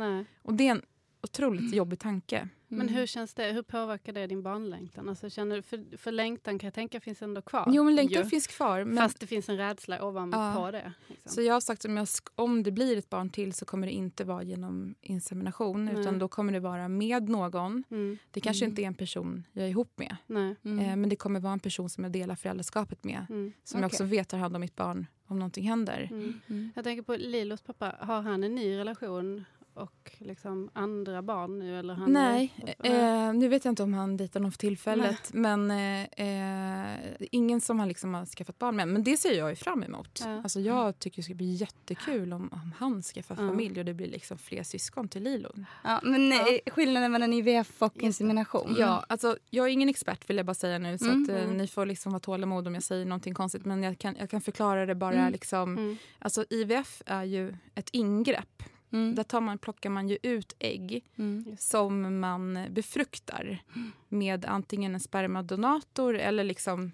Och 0.44 0.54
det 0.54 0.68
är 0.68 0.72
en 0.72 0.82
otroligt 1.24 1.74
jobbig 1.76 2.00
tanke. 2.00 2.48
Men 2.78 2.90
hur 2.90 3.06
känns 3.06 3.34
det? 3.34 3.44
Hur 3.52 3.62
påverkar 3.62 4.14
det 4.14 4.28
din 4.28 4.42
barnlängtan? 4.44 5.10
Alltså, 5.10 5.30
känner, 5.30 5.56
du- 5.56 5.62
för, 5.62 5.98
för 5.98 6.12
längtan 6.12 6.60
kan 6.60 6.68
jag 6.68 6.74
tänka 6.74 7.00
finns 7.00 7.22
ändå 7.22 7.42
kvar. 7.42 7.66
Jo 7.74 7.84
men 7.84 7.96
längtan 7.96 8.24
ju. 8.24 8.30
finns 8.30 8.48
kvar. 8.48 8.84
Men, 8.84 8.98
Fast 8.98 9.20
det 9.20 9.28
finns 9.28 9.50
en 9.50 9.58
rädsla 9.58 10.06
ovanpå 10.06 10.38
Ja. 10.38 10.72
det. 10.72 10.94
Liksom. 11.08 11.32
Så 11.32 11.42
jag 11.42 11.54
har 11.54 11.62
sagt 11.62 11.86
att 11.86 11.90
om, 12.36 12.56
jag, 12.56 12.64
det 12.64 12.72
blir 12.72 12.98
ett 12.98 13.10
barn 13.10 13.30
till 13.30 13.54
så 13.54 13.66
kommer 13.66 13.88
det 13.88 13.94
inte 13.94 14.24
vara 14.24 14.44
genom 14.44 14.96
insemination 15.02 15.86
Nej. 15.86 16.00
utan 16.00 16.20
då 16.20 16.28
kommer 16.28 16.54
det 16.54 16.60
vara 16.60 16.88
med 16.88 17.30
någon. 17.30 17.84
Mm. 17.92 18.18
Det 18.32 18.40
kanske 18.42 18.66
Mm. 18.66 18.72
inte 18.72 18.82
är 18.82 18.88
en 18.88 18.94
person 18.94 19.44
jag 19.54 19.66
är 19.66 19.70
ihop 19.70 19.92
med. 19.98 20.16
Nej. 20.28 20.56
Mm. 20.66 20.80
Eh, 20.80 20.96
men 20.96 21.10
det 21.10 21.16
kommer 21.16 21.40
vara 21.40 21.54
en 21.54 21.60
person 21.60 21.90
som 21.90 22.04
jag 22.04 22.14
delar 22.14 22.36
föräldraskapet 22.36 23.04
med. 23.04 23.26
Mm. 23.30 23.54
Som 23.64 23.80
jag 23.80 23.88
Okej. 23.88 23.96
också 23.96 24.04
vet 24.04 24.30
tar 24.30 24.38
hand 24.38 24.56
om 24.56 24.62
mitt 24.62 24.76
barn 24.76 25.06
om 25.28 25.40
någonting 25.40 25.70
händer. 25.70 26.08
Mm. 26.12 26.40
Mm. 26.48 26.72
Jag 26.76 26.84
tänker 26.84 27.02
på 27.04 27.16
Lilos 27.16 27.62
pappa. 27.62 27.96
Har 28.00 28.22
han 28.22 28.44
en 28.44 28.56
ny 28.56 28.78
relation 28.78 29.46
och 29.80 30.12
liksom 30.18 30.70
andra 30.74 31.22
barn 31.22 31.60
nu? 31.60 31.80
Eller 31.80 31.94
han 31.94 32.14
Nej, 32.14 32.54
är, 32.80 33.28
eh, 33.28 33.34
nu 33.34 33.48
vet 33.48 33.66
jag 33.66 33.72
inte 33.72 33.84
om 33.84 33.94
han 33.94 34.18
dejtar 34.18 34.40
någon 34.40 34.52
för 34.52 34.58
tillfället. 34.60 35.34
Men 35.34 35.72
eh, 35.72 36.04
eh, 36.04 36.98
ingen 37.32 37.62
som 37.62 37.80
han 37.80 37.88
liksom 37.88 38.14
har 38.14 38.26
skaffat 38.26 38.60
barn 38.60 38.76
med. 38.76 38.88
Men 38.88 39.04
det 39.04 39.18
ser 39.18 39.34
jag 39.38 39.50
ju 39.50 39.56
fram 39.56 39.84
emot. 39.84 40.22
Ja. 40.26 40.42
Alltså, 40.44 40.60
jag 40.60 41.00
tycker 41.00 41.16
det 41.18 41.24
ska 41.24 41.34
bli 41.34 41.52
jättekul 41.54 42.34
om, 42.34 42.50
om 42.52 42.74
han 42.78 43.02
skaffar 43.04 43.36
Ja. 43.40 43.50
familj 43.50 43.80
och 43.80 43.86
det 43.86 43.94
blir 43.94 44.08
liksom 44.08 44.38
fler 44.38 44.64
syskon 44.64 45.08
till 45.10 45.24
Lilo. 45.24 45.52
Ja, 45.84 46.00
men 46.04 46.32
Ja. 46.32 46.48
eh, 46.66 46.72
skillnaden 46.74 47.12
mellan 47.12 47.34
IVF 47.34 47.82
och 47.82 47.98
insemination? 48.04 48.76
Ja, 48.80 49.06
alltså, 49.10 49.38
jag 49.50 49.66
är 49.66 49.70
ingen 49.70 49.90
expert 49.90 50.30
vill 50.30 50.38
jag 50.38 50.46
bara 50.46 50.54
säga 50.54 50.80
nu. 50.80 50.98
Så 50.98 51.06
Mm. 51.06 51.24
att, 51.24 51.30
eh, 51.30 51.44
Mm. 51.44 51.58
ni 51.58 51.68
får 51.68 51.86
liksom 51.86 52.12
vara 52.12 52.20
tålamod 52.20 52.68
om 52.68 52.74
jag 52.74 52.84
säger 52.84 53.06
någonting 53.06 53.34
konstigt. 53.34 53.66
Men 53.66 53.84
jag 53.84 53.98
kan, 54.00 54.16
jag 54.20 54.30
kan 54.30 54.42
förklara 54.42 54.86
det 54.86 54.96
bara. 54.96 55.16
Mm. 55.16 55.32
Liksom, 55.32 55.78
Mm. 55.78 55.98
alltså, 56.20 56.46
IVF 56.50 57.02
är 57.06 57.24
ju 57.24 57.54
ett 57.76 57.90
ingrepp. 57.92 58.64
Mm. 58.92 59.16
Där 59.16 59.24
tar 59.24 59.42
man, 59.42 59.58
plockar 59.58 59.90
man 59.90 60.10
ju 60.10 60.18
ut 60.24 60.56
ägg 60.60 61.04
Mm. 61.16 61.56
som 61.60 62.20
man 62.20 62.60
befruktar 62.70 63.64
med 64.08 64.46
antingen 64.46 64.94
en 64.94 65.00
spermadonator 65.00 66.16
eller 66.18 66.44
liksom 66.44 66.92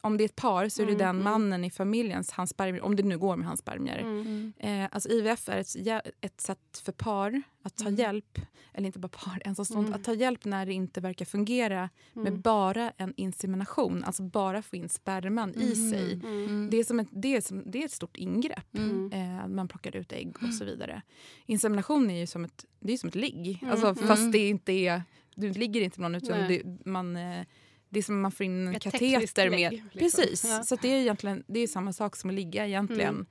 om 0.00 0.16
det 0.16 0.24
är 0.24 0.26
ett 0.26 0.36
par 0.36 0.68
så 0.68 0.82
är 0.82 0.86
det 0.86 0.92
Mm, 0.92 0.98
den 0.98 1.08
mm. 1.20 1.24
mannen 1.24 1.64
i 1.64 1.70
familjens, 1.70 2.30
hans 2.30 2.50
spermier, 2.50 2.82
om 2.82 2.96
det 2.96 3.02
nu 3.02 3.18
går 3.18 3.36
med 3.36 3.46
hans 3.46 3.60
spermier. 3.60 3.98
Mm. 3.98 4.20
Mm. 4.58 4.82
Eh, 4.84 4.88
alltså 4.92 5.08
IVF 5.08 5.48
är 5.48 5.56
ett, 5.58 6.06
ett 6.20 6.40
sätt 6.40 6.82
för 6.84 6.92
par 6.92 7.42
att 7.62 7.76
ta 7.76 7.84
Mm. 7.86 7.94
hjälp, 7.94 8.38
eller 8.74 8.86
inte 8.86 8.98
bara 8.98 9.08
par, 9.08 9.42
ensamstående, 9.44 9.88
Mm. 9.88 10.00
att 10.00 10.04
ta 10.04 10.14
hjälp 10.14 10.44
när 10.44 10.66
det 10.66 10.72
inte 10.72 11.00
verkar 11.00 11.24
fungera 11.24 11.88
med 12.12 12.26
Mm. 12.28 12.40
bara 12.40 12.90
en 12.96 13.14
insemination, 13.16 14.04
alltså 14.04 14.22
bara 14.22 14.62
få 14.62 14.76
in 14.76 14.88
sperman 14.88 15.54
i 15.54 15.74
sig. 15.90 16.16
Det 16.70 16.76
är, 16.78 16.84
som 16.84 17.00
ett, 17.00 17.08
det, 17.10 17.36
är 17.36 17.40
som, 17.40 17.62
det 17.66 17.78
är 17.80 17.84
ett 17.84 17.92
stort 17.92 18.16
ingrepp. 18.16 18.76
Eh, 19.12 19.48
man 19.48 19.68
plockar 19.68 19.96
ut 19.96 20.12
ägg 20.12 20.36
och 20.42 20.54
så 20.54 20.64
vidare. 20.64 21.02
Insemination 21.46 22.10
är 22.10 22.20
ju 22.20 22.26
som 22.26 22.44
ett, 22.44 22.64
det 22.80 22.92
är 22.92 22.96
som 22.96 23.08
ett 23.08 23.14
ligg. 23.14 23.64
Alltså. 23.70 23.94
Fast 23.94 24.32
det 24.32 24.48
inte 24.48 24.72
är, 24.72 25.02
du 25.34 25.52
ligger 25.52 25.80
inte 25.80 26.00
med 26.00 26.10
någon 26.10 26.22
utan 26.22 26.48
det, 26.48 26.62
man, 26.86 27.16
eh, 27.16 27.46
det 27.90 27.98
är 27.98 28.02
som 28.02 28.14
att 28.18 28.22
man 28.22 28.32
får 28.32 28.46
in 28.46 28.68
en 28.68 28.80
kateter 28.80 29.50
med. 29.50 29.72
lägg, 29.72 29.84
liksom. 29.92 29.98
Precis, 30.22 30.44
Ja. 30.44 30.62
så 30.62 30.76
det 30.76 30.88
är 30.88 31.00
egentligen 31.00 31.44
det 31.46 31.60
är 31.60 31.66
samma 31.66 31.92
sak 31.92 32.16
som 32.16 32.30
att 32.30 32.34
ligga 32.36 32.66
egentligen. 32.66 33.26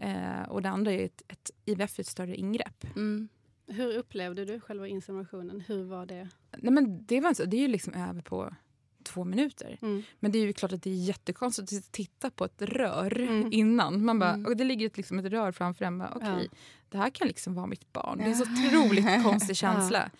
Mm. 0.00 0.40
Eh, 0.42 0.48
och 0.48 0.62
det 0.62 0.68
andra 0.68 0.92
är 0.92 1.04
ett, 1.04 1.22
ett 1.28 1.50
IVF 1.64 1.98
är 1.98 2.02
ett 2.02 2.06
större 2.06 2.36
ingrepp. 2.36 2.84
Mm. 2.96 3.28
Hur 3.66 3.96
upplevde 3.96 4.44
du 4.44 4.60
själva 4.60 4.88
inseminationen? 4.88 5.60
Hur 5.60 5.84
var 5.84 6.06
det? 6.06 6.28
Nej, 6.58 6.72
men 6.72 7.06
det, 7.06 7.20
var, 7.20 7.28
inte 7.28 7.42
så- 7.42 7.48
det 7.50 7.56
är 7.56 7.60
ju 7.60 7.68
liksom 7.68 7.94
över 7.94 8.22
på 8.22 8.54
två 9.02 9.24
minuter. 9.24 9.78
Mm. 9.82 10.02
Men 10.20 10.32
det 10.32 10.38
är 10.38 10.46
ju 10.46 10.52
klart 10.52 10.72
att 10.72 10.82
det 10.82 10.90
är 10.90 10.94
jättekonstigt 10.94 11.72
att 11.72 11.92
titta 11.92 12.30
på 12.30 12.44
ett 12.44 12.62
rör 12.62 13.20
Mm. 13.20 13.48
innan. 13.52 14.04
Man 14.04 14.18
bara, 14.18 14.32
Mm. 14.34 14.46
och 14.46 14.56
det 14.56 14.64
ligger 14.64 14.86
ett, 14.86 14.96
liksom 14.96 15.18
ett 15.18 15.24
rör 15.26 15.52
framför 15.52 15.84
en. 15.84 16.02
Okej, 16.02 16.48
Ja. 16.52 16.56
det 16.88 16.98
här 16.98 17.10
kan 17.10 17.28
liksom 17.28 17.54
vara 17.54 17.66
mitt 17.66 17.92
barn. 17.92 18.18
Det 18.18 18.24
är 18.24 18.28
en 18.28 18.36
så 18.36 18.44
otroligt 18.78 19.22
konstig 19.24 19.50
Ja. 19.50 19.54
känsla. 19.54 20.10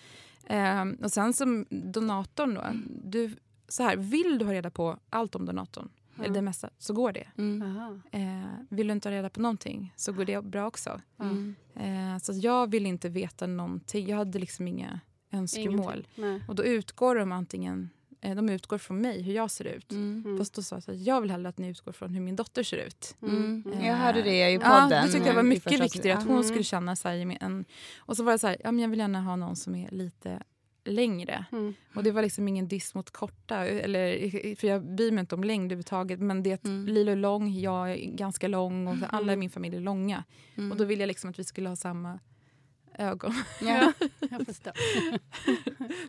Ehm, 0.46 0.94
och 1.02 1.12
sen 1.12 1.32
som 1.32 1.66
donatorn 1.70 2.54
då. 2.54 2.64
Du, 3.04 3.36
så 3.68 3.82
här, 3.82 3.96
vill 3.96 4.38
du 4.38 4.44
ha 4.44 4.52
reda 4.52 4.70
på 4.70 4.98
allt 5.10 5.34
om 5.34 5.46
donatorn, 5.46 5.88
eller 6.18 6.34
det 6.34 6.42
mesta, 6.42 6.70
så 6.78 6.92
går 6.94 7.12
det. 7.12 7.26
Mm. 7.38 7.62
Eh, 8.12 8.50
vill 8.68 8.86
du 8.86 8.92
inte 8.92 9.08
ha 9.08 9.16
reda 9.16 9.30
på 9.30 9.40
någonting 9.40 9.92
så 9.96 10.12
går 10.12 10.24
det 10.24 10.44
bra 10.44 10.66
också. 10.66 11.00
Mm. 11.20 11.54
Eh, 11.74 12.18
så 12.22 12.32
jag 12.32 12.70
vill 12.70 12.86
inte 12.86 13.08
veta 13.08 13.46
någonting. 13.46 14.08
Jag 14.08 14.16
hade 14.16 14.38
liksom 14.38 14.68
inga 14.68 15.00
önskemål. 15.32 16.06
Och 16.48 16.54
då 16.54 16.64
utgår 16.64 17.14
de 17.16 17.32
antingen 17.32 17.90
eh, 18.20 18.36
de 18.36 18.48
utgår 18.48 18.78
från 18.78 19.00
mig, 19.00 19.22
hur 19.22 19.32
jag 19.32 19.50
ser 19.50 19.64
ut. 19.64 19.92
Mm. 19.92 20.22
Mm. 20.26 20.38
Fast 20.38 20.54
då 20.54 20.62
sa 20.62 20.76
jag 20.86 20.94
att 20.94 21.00
jag 21.00 21.20
vill 21.20 21.30
hellre 21.30 21.48
att 21.48 21.58
ni 21.58 21.68
utgår 21.68 21.92
från 21.92 22.14
hur 22.14 22.20
min 22.20 22.36
dotter 22.36 22.62
ser 22.62 22.76
ut. 22.76 23.16
Mm. 23.22 23.62
Mm. 23.66 23.84
Jag 23.84 23.94
hörde 23.96 24.22
det 24.22 24.50
i 24.50 24.54
Ja, 24.54 24.60
podden. 24.60 25.06
det 25.06 25.12
tyckte 25.12 25.28
jag 25.28 25.34
var 25.34 25.42
mycket 25.42 25.80
viktigare. 25.80 26.18
Att 26.18 26.24
hon 26.24 26.32
Mm. 26.36 26.44
skulle 26.48 26.64
känna 26.64 26.96
så 26.96 27.08
här, 27.08 27.36
en, 27.40 27.64
Och 27.98 28.16
så 28.16 28.22
var 28.24 28.32
det 28.32 28.38
så 28.38 28.46
här, 28.46 28.56
ja, 28.64 28.72
men 28.72 28.82
jag 28.82 28.88
vill 28.88 28.98
gärna 28.98 29.20
ha 29.22 29.36
någon 29.36 29.56
som 29.56 29.74
är 29.74 29.90
lite 29.90 30.42
längre. 30.88 31.44
Mm. 31.52 31.74
Och 31.94 32.02
det 32.02 32.10
var 32.10 32.22
liksom 32.22 32.48
ingen 32.48 32.68
diss 32.68 32.94
mot 32.94 33.10
korta, 33.10 33.56
eller, 33.66 34.56
för 34.56 34.66
jag 34.68 34.94
bryr 34.96 35.12
mig 35.12 35.20
inte 35.20 35.34
om 35.34 35.44
längd 35.44 35.64
överhuvudtaget. 35.72 36.20
Men 36.20 36.42
det 36.42 36.50
är 36.50 36.54
att 36.54 36.64
Mm. 36.64 36.86
Lilo 36.94 37.12
är 37.12 37.16
lång, 37.16 37.52
jag 37.52 37.90
är 37.90 37.96
ganska 37.96 38.48
lång 38.48 38.86
och 38.86 38.96
alla 39.10 39.32
i 39.32 39.36
min 39.36 39.50
familj 39.50 39.76
är 39.76 39.80
långa. 39.80 40.24
Mm. 40.56 40.70
Och 40.72 40.76
då 40.78 40.84
vill 40.84 41.00
jag 41.00 41.06
liksom 41.06 41.30
att 41.30 41.38
vi 41.38 41.44
skulle 41.44 41.68
ha 41.68 41.76
samma 41.76 42.18
ögon. 42.98 43.34
Ja. 43.60 43.92
Jag 44.30 44.46
förstår. 44.46 44.72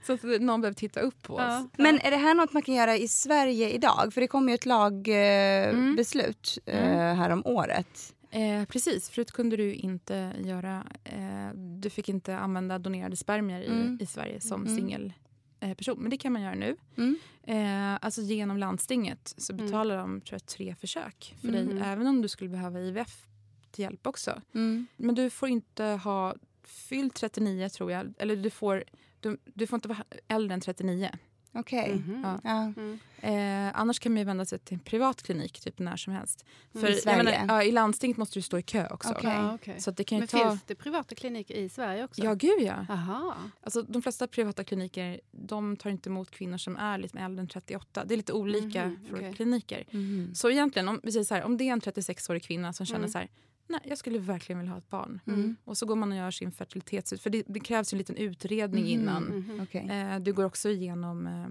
Så 0.05 0.13
att 0.13 0.41
någon 0.41 0.61
behöver 0.61 0.75
titta 0.75 0.99
upp 0.99 1.21
på 1.21 1.33
oss. 1.33 1.41
Ja. 1.45 1.69
Men 1.77 1.99
är 1.99 2.11
det 2.11 2.17
här 2.17 2.33
något 2.33 2.53
man 2.53 2.61
kan 2.61 2.75
göra 2.75 2.97
i 2.97 3.07
Sverige 3.07 3.69
idag? 3.69 4.09
För 4.13 4.21
det 4.21 4.27
kom 4.27 4.49
ju 4.49 4.55
ett 4.55 4.65
lagbeslut 4.65 6.57
eh, 6.65 6.73
Mm. 6.79 6.87
eh, 6.89 6.99
Mm. 7.01 7.17
här 7.17 7.29
om 7.29 7.41
året. 7.45 8.13
Eh, 8.31 8.65
precis, 8.65 9.09
förut 9.09 9.31
kunde 9.31 9.57
du 9.57 9.73
inte 9.73 10.33
göra... 10.43 10.87
Eh, 11.03 11.49
du 11.55 11.89
fick 11.89 12.09
inte 12.09 12.37
använda 12.37 12.79
donerade 12.79 13.15
spermier 13.15 13.61
i, 13.61 13.65
Mm. 13.67 13.97
i 14.01 14.05
Sverige 14.05 14.41
som 14.41 14.61
Mm. 14.65 14.75
singelperson. 14.75 15.95
Eh, 15.97 16.01
men 16.01 16.09
det 16.09 16.17
kan 16.17 16.33
man 16.33 16.41
göra 16.41 16.55
nu. 16.55 16.75
Mm. 16.97 17.15
Eh, 17.43 17.97
alltså 18.01 18.21
genom 18.21 18.57
landstinget 18.57 19.33
så 19.37 19.53
Mm. 19.53 19.65
betalar 19.65 19.97
de 19.97 20.21
tror 20.21 20.33
jag, 20.33 20.45
tre 20.45 20.75
försök 20.75 21.35
för 21.41 21.51
dig. 21.51 21.81
Även 21.83 22.07
om 22.07 22.21
du 22.21 22.27
skulle 22.27 22.49
behöva 22.49 22.79
IVF 22.79 23.25
till 23.71 23.81
hjälp 23.83 24.07
också. 24.07 24.41
Mm. 24.53 24.87
Men 24.97 25.15
du 25.15 25.29
får 25.29 25.49
inte 25.49 25.83
ha 25.83 26.35
fyllt 26.63 27.15
39 27.15 27.69
tror 27.69 27.91
jag. 27.91 28.13
Eller 28.19 28.35
du 28.35 28.49
får, 28.49 28.83
du, 29.19 29.37
du 29.45 29.67
får 29.67 29.77
inte 29.77 29.87
vara 29.87 30.03
äldre 30.27 30.53
än 30.53 30.61
39. 30.61 31.11
Okej. 31.53 31.95
Mhm. 31.95 32.21
Ja. 32.23 32.39
Ja. 32.43 32.73
Mm. 32.77 32.99
Eh, 33.21 33.79
annars 33.79 33.99
kan 33.99 34.11
man 34.11 34.17
ju 34.19 34.23
vända 34.25 34.45
sig 34.45 34.59
till 34.59 34.73
en 34.73 34.79
privat 34.79 35.23
klinik 35.23 35.59
typ 35.59 35.79
när 35.79 35.97
som 35.97 36.13
helst. 36.13 36.45
Mm, 36.73 36.81
För, 36.85 36.91
i 36.91 36.93
jag 36.93 37.01
Sverige? 37.03 37.23
menar, 37.23 37.55
ja, 37.55 37.63
I 37.63 37.71
landstinget 37.71 38.17
måste 38.17 38.39
du 38.39 38.41
stå 38.43 38.57
i 38.57 38.61
kö 38.61 38.87
också. 38.91 39.09
Okej. 39.17 39.29
Ja, 39.33 39.53
okej. 39.55 39.81
Så 39.81 39.89
att 39.89 39.97
det 39.97 40.03
kan 40.03 40.17
ju 40.17 40.19
Men 40.21 40.27
ta... 40.27 40.49
finns 40.49 40.63
det 40.63 40.75
privata 40.75 41.15
kliniker 41.15 41.55
i 41.55 41.69
Sverige 41.69 42.03
också? 42.03 42.23
Ja, 42.23 42.33
gud 42.33 42.61
ja. 42.61 42.85
Aha. 42.89 43.35
Alltså, 43.61 43.81
de 43.81 44.01
flesta 44.01 44.27
privata 44.27 44.63
kliniker 44.63 45.19
de 45.31 45.75
tar 45.77 45.89
inte 45.89 46.09
emot 46.09 46.31
kvinnor 46.31 46.57
som 46.57 46.77
är 46.77 46.97
lite 46.97 47.19
äldre 47.19 47.41
än 47.41 47.47
38. 47.47 48.05
Det 48.05 48.13
är 48.13 48.17
lite 48.17 48.33
olika 48.33 48.85
Mhm, 48.85 49.05
för 49.09 49.33
kliniker. 49.33 49.83
Mhm. 49.91 50.35
Så 50.35 50.49
egentligen, 50.49 50.87
om, 50.87 50.99
vi 51.03 51.11
säger 51.11 51.23
så 51.25 51.35
här, 51.35 51.43
om 51.43 51.57
det 51.57 51.63
är 51.63 51.73
en 51.73 51.81
36-årig 51.81 52.43
kvinna 52.43 52.73
som 52.73 52.85
känner 52.85 52.99
Mm. 52.99 53.11
så 53.11 53.17
här, 53.17 53.27
nej 53.69 53.79
jag 53.83 53.97
skulle 53.97 54.19
verkligen 54.19 54.59
vilja 54.59 54.71
ha 54.71 54.77
ett 54.77 54.89
barn. 54.89 55.19
Mm. 55.27 55.55
Och 55.65 55.77
så 55.77 55.85
går 55.85 55.95
man 55.95 56.11
och 56.11 56.17
gör 56.17 56.31
sin 56.31 56.51
fertilitets... 56.51 57.21
För 57.21 57.29
det, 57.29 57.43
det 57.47 57.59
krävs 57.59 57.93
en 57.93 57.97
liten 57.99 58.15
utredning 58.15 58.83
Mhm. 58.83 58.91
innan. 58.91 59.23
Mhm. 59.23 59.59
Okej. 59.63 59.89
Eh, 59.89 60.19
du 60.19 60.33
går 60.33 60.43
också 60.43 60.69
igenom... 60.69 61.27
Eh, 61.27 61.47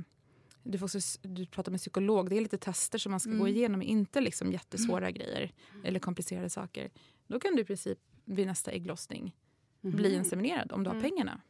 du, 0.62 0.78
får 0.78 0.86
också, 0.86 1.18
du 1.22 1.46
pratar 1.46 1.72
med 1.72 1.80
psykolog. 1.80 2.30
Det 2.30 2.36
är 2.36 2.40
lite 2.40 2.58
tester 2.58 2.98
som 2.98 3.10
man 3.10 3.20
ska 3.20 3.30
Mm. 3.30 3.40
gå 3.40 3.48
igenom. 3.48 3.82
Inte 3.82 4.20
liksom 4.20 4.52
jättesvåra 4.52 5.10
grejer 5.10 5.52
eller 5.84 6.00
komplicerade 6.00 6.50
saker. 6.50 6.90
Då 7.26 7.40
kan 7.40 7.56
du 7.56 7.62
i 7.62 7.64
princip 7.64 7.98
vid 8.24 8.46
nästa 8.46 8.70
ägglossning 8.70 9.36
bli 9.80 10.08
Mhm. 10.08 10.18
inseminerad 10.18 10.72
om 10.72 10.82
du 10.84 10.90
har 10.90 10.96
Mm. 10.96 11.10
pengarna. 11.10 11.40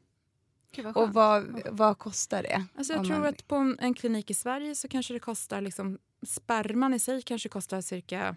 Gud, 0.72 0.84
vad 0.84 0.96
Och 0.96 1.14
vad, 1.14 1.60
vad 1.70 1.98
kostar 1.98 2.42
det? 2.42 2.66
Alltså 2.74 2.92
jag 2.92 3.04
tror 3.06 3.16
man- 3.18 3.28
att 3.28 3.48
på 3.48 3.56
en, 3.56 3.78
en 3.80 3.94
klinik 3.94 4.30
i 4.30 4.34
Sverige 4.34 4.74
så 4.74 4.88
kanske 4.88 5.12
det 5.14 5.20
kostar... 5.20 5.60
Liksom, 5.60 5.98
sperman 6.22 6.94
i 6.94 6.98
sig 6.98 7.22
kanske 7.22 7.48
kostar 7.48 7.80
cirka... 7.80 8.36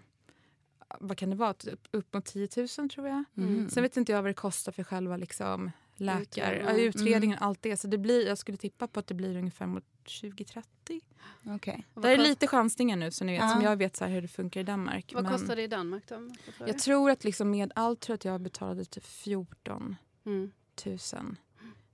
Vad 1.00 1.16
kan 1.18 1.30
det 1.30 1.36
vara? 1.36 1.50
Upp, 1.72 1.88
upp 1.90 2.14
mot 2.14 2.24
10 2.24 2.48
000 2.78 2.88
tror 2.90 3.08
jag. 3.08 3.24
Mhm. 3.34 3.68
Sen 3.70 3.82
vet 3.82 3.96
inte 3.96 4.12
jag 4.12 4.22
vad 4.22 4.30
det 4.30 4.34
kostar 4.34 4.72
för 4.72 4.82
själva 4.84 5.16
liksom, 5.16 5.70
läkare, 5.96 6.56
Utredning. 6.56 6.82
ja, 6.82 6.88
utredningen. 6.88 7.38
Allt 7.40 7.62
det. 7.62 7.76
Så 7.76 7.88
det 7.88 7.98
blir, 7.98 8.26
jag 8.26 8.38
skulle 8.38 8.56
tippa 8.58 8.88
på 8.88 9.00
att 9.00 9.06
det 9.06 9.14
blir 9.14 9.36
ungefär 9.36 9.66
mot 9.66 9.84
2030. 10.20 11.00
Okej. 11.46 11.86
Och 11.94 12.02
Det 12.02 12.10
är 12.10 12.18
lite 12.18 12.46
chansningar 12.46 12.96
nu 12.96 13.10
så 13.10 13.24
ni 13.24 13.32
vet, 13.32 13.40
Ja. 13.42 13.48
som 13.48 13.62
jag 13.62 13.76
vet 13.76 13.96
så 13.96 14.04
här 14.04 14.12
hur 14.12 14.22
det 14.22 14.28
funkar 14.28 14.60
i 14.60 14.64
Danmark. 14.64 15.10
Vad 15.14 15.22
Men 15.22 15.32
kostar 15.32 15.56
det 15.56 15.62
i 15.62 15.66
Danmark 15.66 16.02
då? 16.08 16.30
jag 16.66 16.78
tror 16.78 17.10
att 17.10 17.24
liksom 17.24 17.50
med 17.50 17.72
allt 17.74 18.00
tror 18.00 18.12
jag 18.12 18.16
att 18.18 18.24
jag 18.24 18.40
betalade 18.40 18.84
typ 18.84 19.04
14 19.04 19.96
Mm. 20.26 20.50
000. 20.86 20.98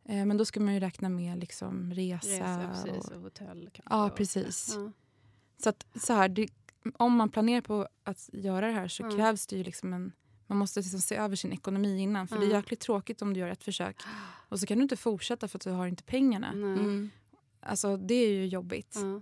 Eh, 0.04 0.26
men 0.26 0.36
då 0.36 0.44
ska 0.44 0.60
man 0.60 0.74
ju 0.74 0.80
räkna 0.80 1.08
med 1.08 1.38
liksom 1.38 1.92
resa. 1.94 2.28
Resa, 2.28 2.70
precis, 2.84 3.08
och, 3.10 3.16
och 3.16 3.22
hotell. 3.22 3.70
Ja, 3.90 4.04
och- 4.06 4.16
precis. 4.16 4.72
Ja. 4.76 4.92
så 5.62 5.68
att, 5.68 5.86
så 5.94 6.12
här, 6.12 6.28
det, 6.28 6.48
om 6.94 7.16
man 7.16 7.28
planerar 7.28 7.60
på 7.60 7.88
att 8.04 8.30
göra 8.32 8.66
det 8.66 8.72
här 8.72 8.88
så 8.88 9.02
Mm. 9.02 9.16
krävs 9.16 9.46
det 9.46 9.56
ju 9.56 9.64
liksom 9.64 9.92
en 9.92 10.12
man 10.50 10.58
måste 10.58 10.80
liksom 10.80 11.00
se 11.00 11.14
över 11.16 11.36
sin 11.36 11.52
ekonomi 11.52 11.98
innan. 12.00 12.28
För 12.28 12.36
det 12.36 12.42
är 12.42 12.46
Mm. 12.46 12.56
jäkligt 12.56 12.80
tråkigt 12.80 13.22
om 13.22 13.34
du 13.34 13.40
gör 13.40 13.48
ett 13.48 13.64
försök 13.64 13.96
och 14.48 14.60
så 14.60 14.66
kan 14.66 14.78
du 14.78 14.82
inte 14.82 14.96
fortsätta 14.96 15.48
för 15.48 15.58
att 15.58 15.64
du 15.64 15.70
har 15.70 15.86
inte 15.86 16.02
pengarna. 16.02 16.48
Mm. 16.52 17.10
Alltså 17.60 17.96
det 17.96 18.14
är 18.14 18.28
ju 18.28 18.46
jobbigt. 18.46 18.94
Ja. 19.02 19.20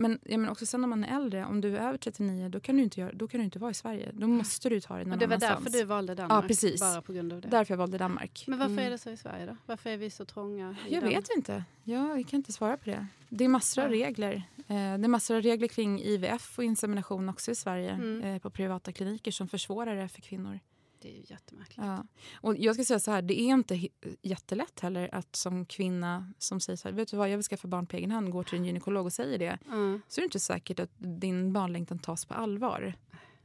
Men, 0.00 0.18
ja, 0.24 0.38
men 0.38 0.50
också 0.50 0.66
sen 0.66 0.80
när 0.80 0.88
man 0.88 1.04
är 1.04 1.16
äldre, 1.16 1.44
om 1.44 1.60
du 1.60 1.76
är 1.76 1.80
över 1.88 1.98
39 1.98 2.48
då 2.48 2.60
kan 2.60 2.76
du 2.76 2.82
inte, 2.82 3.00
göra, 3.00 3.12
då 3.12 3.28
kan 3.28 3.38
du 3.40 3.44
inte 3.44 3.58
vara 3.58 3.70
i 3.70 3.74
Sverige. 3.74 4.12
Då 4.14 4.26
måste 4.26 4.68
du 4.68 4.80
ta 4.80 4.96
det 4.98 5.04
någon 5.04 5.12
Och 5.12 5.18
det 5.18 5.26
var 5.26 5.36
annanstans. 5.36 5.64
därför 5.64 5.78
du 5.78 5.84
valde 5.84 6.14
Danmark? 6.14 6.46
precis. 6.48 6.80
Bara 6.80 7.02
på 7.02 7.12
grund 7.12 7.32
av 7.32 7.40
det? 7.40 7.48
Därför 7.48 7.72
jag 7.74 7.78
valde 7.78 7.98
Danmark. 7.98 8.44
Men 8.46 8.58
varför 8.58 8.72
Mm. 8.72 8.86
är 8.86 8.90
det 8.90 8.98
så 8.98 9.10
i 9.10 9.16
Sverige 9.16 9.46
då? 9.46 9.56
Varför 9.66 9.90
är 9.90 9.96
vi 9.96 10.10
så 10.10 10.24
trånga? 10.24 10.76
i 10.88 10.94
Jag 10.94 11.02
den- 11.02 11.10
vet 11.10 11.28
inte. 11.36 11.64
Jag 11.84 12.28
kan 12.28 12.36
inte 12.36 12.52
svara 12.52 12.76
på 12.76 12.84
det. 12.90 13.06
Det 13.28 13.44
är 13.44 13.48
massor 13.48 13.82
av 13.84 13.94
Ja. 13.94 14.06
regler. 14.06 14.42
Eh, 14.68 14.74
det 14.98 15.06
är 15.06 15.08
massor 15.08 15.36
av 15.36 15.42
regler 15.42 15.68
kring 15.68 16.00
IVF 16.02 16.58
och 16.58 16.64
insemination 16.64 17.28
också 17.28 17.50
i 17.50 17.54
Sverige 17.54 17.90
Mm. 17.90 18.22
eh, 18.22 18.38
på 18.38 18.50
privata 18.50 18.92
kliniker 18.92 19.30
som 19.30 19.48
försvårar 19.48 19.96
det 19.96 20.08
för 20.08 20.20
kvinnor. 20.20 20.60
Det 21.02 21.08
är 21.08 21.16
ju 21.16 21.22
jättemärkligt. 21.26 21.78
Ja. 21.86 22.04
Och 22.40 22.56
jag 22.56 22.74
ska 22.74 22.84
säga 22.84 22.98
så 22.98 23.10
här, 23.10 23.22
det 23.22 23.40
är 23.40 23.44
inte 23.48 23.88
jättelätt 24.22 24.80
heller 24.80 25.14
att 25.14 25.36
som 25.36 25.64
kvinna 25.66 26.32
som 26.38 26.60
säger 26.60 26.76
så 26.76 26.88
här, 26.88 26.94
vet 26.94 27.08
du 27.10 27.16
vad, 27.16 27.30
jag 27.30 27.36
vill 27.36 27.44
skaffa 27.46 27.68
barn 27.68 27.86
på 27.86 27.96
egen 27.96 28.10
hand, 28.10 28.30
går 28.30 28.42
till 28.44 28.58
en 28.58 28.64
gynekolog 28.64 29.06
och 29.06 29.12
säger 29.12 29.38
det, 29.38 29.58
Ja. 29.64 29.98
så 30.08 30.20
är 30.20 30.22
det 30.22 30.24
inte 30.24 30.40
säkert 30.40 30.80
att 30.80 30.90
din 30.98 31.52
barnlängtan 31.52 31.98
tas 31.98 32.24
på 32.24 32.34
allvar 32.34 32.94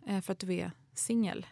eh, 0.07 0.21
för 0.21 0.33
att 0.33 0.39
du 0.39 0.53
är 0.53 0.71
singel. 0.93 1.45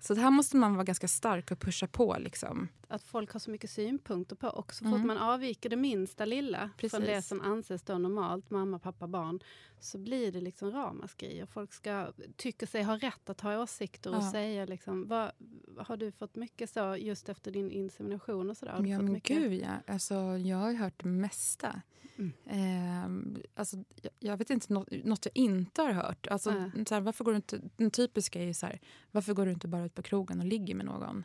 Så 0.00 0.14
det 0.14 0.20
här 0.20 0.30
måste 0.30 0.56
man 0.56 0.74
vara 0.74 0.84
ganska 0.84 1.08
stark 1.08 1.50
och 1.50 1.58
pusha 1.60 1.86
på. 1.86 2.16
Liksom. 2.20 2.68
Att 2.90 3.02
folk 3.02 3.32
har 3.32 3.40
så 3.40 3.50
mycket 3.50 3.70
synpunkter 3.70 4.36
på 4.36 4.48
och 4.48 4.74
så 4.74 4.84
fort 4.84 4.94
Mm. 4.94 5.06
man 5.06 5.16
avviker 5.18 5.68
det 5.70 5.76
minsta 5.76 6.24
lilla 6.24 6.58
från 6.58 6.70
Precis. 6.78 7.00
det 7.06 7.22
som 7.22 7.40
anses 7.40 7.82
då 7.82 7.98
normalt, 7.98 8.50
mamma, 8.50 8.78
pappa, 8.78 9.06
barn, 9.06 9.40
så 9.80 9.98
blir 9.98 10.32
det 10.32 10.40
liksom 10.40 10.70
ramaskri 10.70 11.42
och 11.42 11.48
folk 11.48 11.72
ska, 11.72 12.12
tycker 12.36 12.66
sig 12.66 12.82
ha 12.82 12.96
rätt 12.96 13.30
att 13.30 13.40
ha 13.40 13.62
åsikter 13.62 14.10
och 14.10 14.16
Ja. 14.22 14.30
säga 14.32 14.64
liksom, 14.66 15.08
vad, 15.08 15.30
har 15.78 15.96
du 15.96 16.12
fått 16.12 16.34
mycket 16.36 16.70
så 16.70 16.96
just 16.98 17.28
efter 17.28 17.50
din 17.50 17.70
insemination 17.70 18.50
och 18.50 18.56
sådär? 18.56 18.72
Ja 18.86 18.98
men 19.02 19.12
mycket? 19.12 19.36
gud 19.38 19.52
ja. 19.52 19.68
Alltså, 19.86 20.14
jag 20.38 20.56
har 20.56 20.72
hört 20.72 21.02
det 21.02 21.08
mesta. 21.08 21.82
Mm. 22.16 22.32
Ehm, 22.46 23.36
alltså, 23.54 23.76
jag, 24.02 24.12
jag 24.18 24.36
vet 24.36 24.50
inte 24.50 24.72
något, 24.72 24.88
något 25.04 25.24
jag 25.26 25.36
inte 25.36 25.82
har 25.82 25.92
hört. 25.92 26.26
Alltså, 26.26 26.50
Nej. 26.50 26.84
så 26.86 26.94
här, 26.94 27.00
varför 27.00 27.24
går 27.24 27.32
du 27.32 27.36
inte, 27.36 27.60
den 27.76 27.90
typiska 27.90 28.40
är 28.42 28.46
ju 28.46 28.54
så 28.54 28.66
här, 28.66 28.80
varför 29.10 29.34
går 29.34 29.46
du 29.46 29.52
inte 29.52 29.68
bara 29.68 29.84
ut 29.84 29.94
på 29.94 30.02
krogen 30.02 30.40
och 30.40 30.46
ligger 30.46 30.74
med 30.74 30.86
någon? 30.86 31.24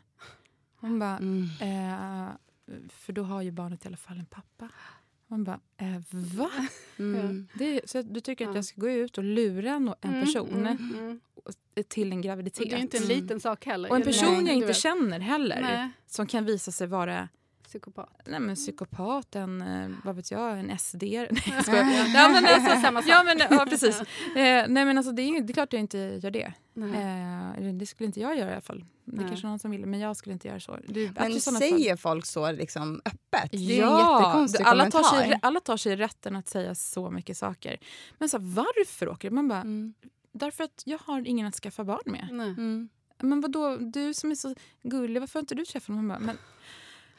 Hon 0.86 0.98
bara, 0.98 1.16
Mm. 1.16 1.42
eh, 1.60 2.28
för 2.88 3.12
då 3.12 3.22
har 3.22 3.42
ju 3.42 3.50
barnet 3.50 3.84
i 3.84 3.88
alla 3.88 3.96
fall 3.96 4.18
en 4.18 4.26
pappa. 4.26 4.68
Man 5.28 5.44
bara, 5.44 5.60
eh, 5.76 6.00
va? 6.10 6.50
Mm. 6.98 7.48
Det, 7.54 7.90
så 7.90 8.02
du 8.02 8.20
tycker 8.20 8.44
att 8.48 8.54
Ja. 8.54 8.58
jag 8.58 8.64
ska 8.64 8.80
gå 8.80 8.90
ut 8.90 9.18
och 9.18 9.24
lura 9.24 9.70
en, 9.70 9.88
en 10.00 10.10
Mm, 10.10 10.20
person 10.24 10.48
mm, 10.48 10.66
mm. 10.66 11.20
till 11.88 12.12
en 12.12 12.18
Och 12.18 12.24
graviditet? 12.24 12.70
det 12.70 12.76
är 12.76 12.80
inte 12.80 12.96
en 12.96 13.04
liten 13.06 13.40
sak 13.40 13.66
heller. 13.66 13.90
och 13.90 13.96
en 13.96 14.02
person 14.02 14.34
Nej, 14.34 14.44
jag 14.46 14.54
inte 14.54 14.66
vet. 14.66 14.76
känner 14.76 15.20
heller, 15.20 15.60
Nej, 15.62 15.88
som 16.06 16.26
kan 16.26 16.44
visa 16.44 16.72
sig 16.72 16.86
vara 16.86 17.28
psykopat. 17.66 18.20
Nej, 18.26 18.40
men 18.40 18.54
psykopat, 18.56 19.36
en, 19.36 19.62
eh, 19.62 19.90
vad 20.04 20.16
vet 20.16 20.30
jag, 20.30 20.58
en 20.58 20.78
SD. 20.78 21.02
Nej, 21.02 21.28
jag 21.46 21.64
Ja. 22.14 22.28
men 22.28 22.44
alltså, 22.46 22.80
Samma 22.82 23.02
sak. 23.02 23.10
ja, 23.10 23.22
men, 23.22 23.58
ja, 23.58 23.66
precis. 23.70 24.00
Eh, 24.00 24.04
nej, 24.68 24.84
men 24.84 24.98
alltså, 24.98 25.12
det, 25.12 25.22
är, 25.22 25.40
det 25.40 25.50
är 25.50 25.54
klart 25.54 25.72
jag 25.72 25.80
inte 25.80 25.98
gör 25.98 26.30
det. 26.30 26.52
Eh, 26.76 27.72
det 27.74 27.86
skulle 27.86 28.06
inte 28.06 28.20
jag 28.20 28.38
göra 28.38 28.50
i 28.50 28.52
alla 28.52 28.60
fall. 28.60 28.84
Det 29.04 29.16
Nej. 29.16 29.28
kanske 29.28 29.46
någon 29.46 29.58
som 29.58 29.70
vill, 29.70 29.86
men 29.86 30.00
jag 30.00 30.16
skulle 30.16 30.32
inte 30.32 30.48
göra 30.48 30.60
så. 30.60 30.72
Bättre 30.86 31.12
Men 31.20 31.40
säger 31.40 31.96
folk 31.96 32.26
så 32.26 32.52
liksom 32.52 33.00
öppet? 33.04 33.50
Det 33.50 33.56
är 33.56 33.82
en 33.84 33.88
Ja, 33.90 34.20
jättekonstig 34.22 34.64
alla 34.64 34.90
tar, 34.90 35.02
sig, 35.02 35.38
alla 35.42 35.60
tar 35.60 35.76
sig 35.76 35.96
rätten 35.96 36.36
att 36.36 36.48
säga 36.48 36.74
så 36.74 37.10
mycket 37.10 37.36
saker. 37.36 37.76
Men 38.18 38.28
så 38.28 38.38
här, 38.38 38.44
varför 38.44 39.08
åker 39.08 39.30
du? 39.30 39.34
Man 39.34 39.48
bara, 39.48 39.60
Mm. 39.60 39.94
därför 40.32 40.64
att 40.64 40.82
jag 40.84 40.98
har 40.98 41.26
ingen 41.28 41.46
att 41.46 41.54
skaffa 41.54 41.84
barn 41.84 42.02
med. 42.12 42.28
Nej. 42.32 42.48
Mm. 42.48 42.88
Men 43.22 43.40
vad 43.40 43.52
då 43.52 43.76
du 43.76 44.14
som 44.14 44.30
är 44.30 44.34
så 44.34 44.54
gullig, 44.82 45.20
varför 45.20 45.34
har 45.38 45.42
inte 45.42 45.54
du 45.54 45.64
träffat 45.64 45.88
honom? 45.88 46.06
Man 46.06 46.18
bara, 46.18 46.26
Men, 46.26 46.36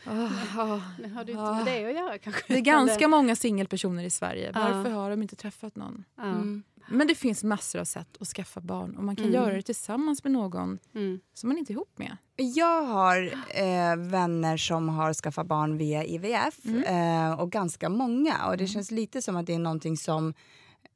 Oh, 0.09 0.59
oh. 0.59 0.81
Det 1.01 1.07
har 1.07 1.23
du 1.25 1.31
inte 1.31 1.43
med 1.43 1.65
det 1.65 1.85
att 1.85 1.95
göra 1.95 2.17
kanske? 2.17 2.43
Det 2.47 2.53
är 2.53 2.61
ganska 2.61 3.07
många 3.07 3.35
singelpersoner 3.35 4.03
i 4.03 4.09
Sverige. 4.09 4.51
Varför 4.55 4.89
har 4.91 5.09
de 5.09 5.21
inte 5.21 5.35
träffat 5.35 5.75
någon? 5.75 6.03
Mm. 6.21 6.63
Men 6.89 7.07
det 7.07 7.15
finns 7.15 7.43
massor 7.43 7.79
av 7.79 7.85
sätt 7.85 8.17
att 8.19 8.27
skaffa 8.27 8.59
barn 8.61 8.97
och 8.97 9.03
man 9.03 9.15
kan 9.15 9.25
Mm. 9.25 9.35
göra 9.35 9.53
det 9.53 9.61
tillsammans 9.61 10.23
med 10.23 10.31
någon 10.33 10.79
Mm. 10.95 11.19
som 11.33 11.49
man 11.49 11.57
inte 11.57 11.71
är 11.71 11.73
ihop 11.73 11.97
med. 11.97 12.17
Jag 12.35 12.81
har 12.83 13.23
eh, 13.49 13.95
vänner 13.95 14.57
som 14.57 14.89
har 14.89 15.13
skaffat 15.13 15.47
barn 15.47 15.77
via 15.77 16.03
IVF 16.05 16.65
eh, 16.87 17.39
och 17.39 17.51
ganska 17.51 17.89
många. 17.89 18.45
Och 18.47 18.57
det 18.57 18.67
känns 18.67 18.91
lite 18.91 19.21
som 19.21 19.35
att 19.35 19.45
det 19.45 19.53
är 19.53 19.59
någonting 19.59 19.97
som 19.97 20.33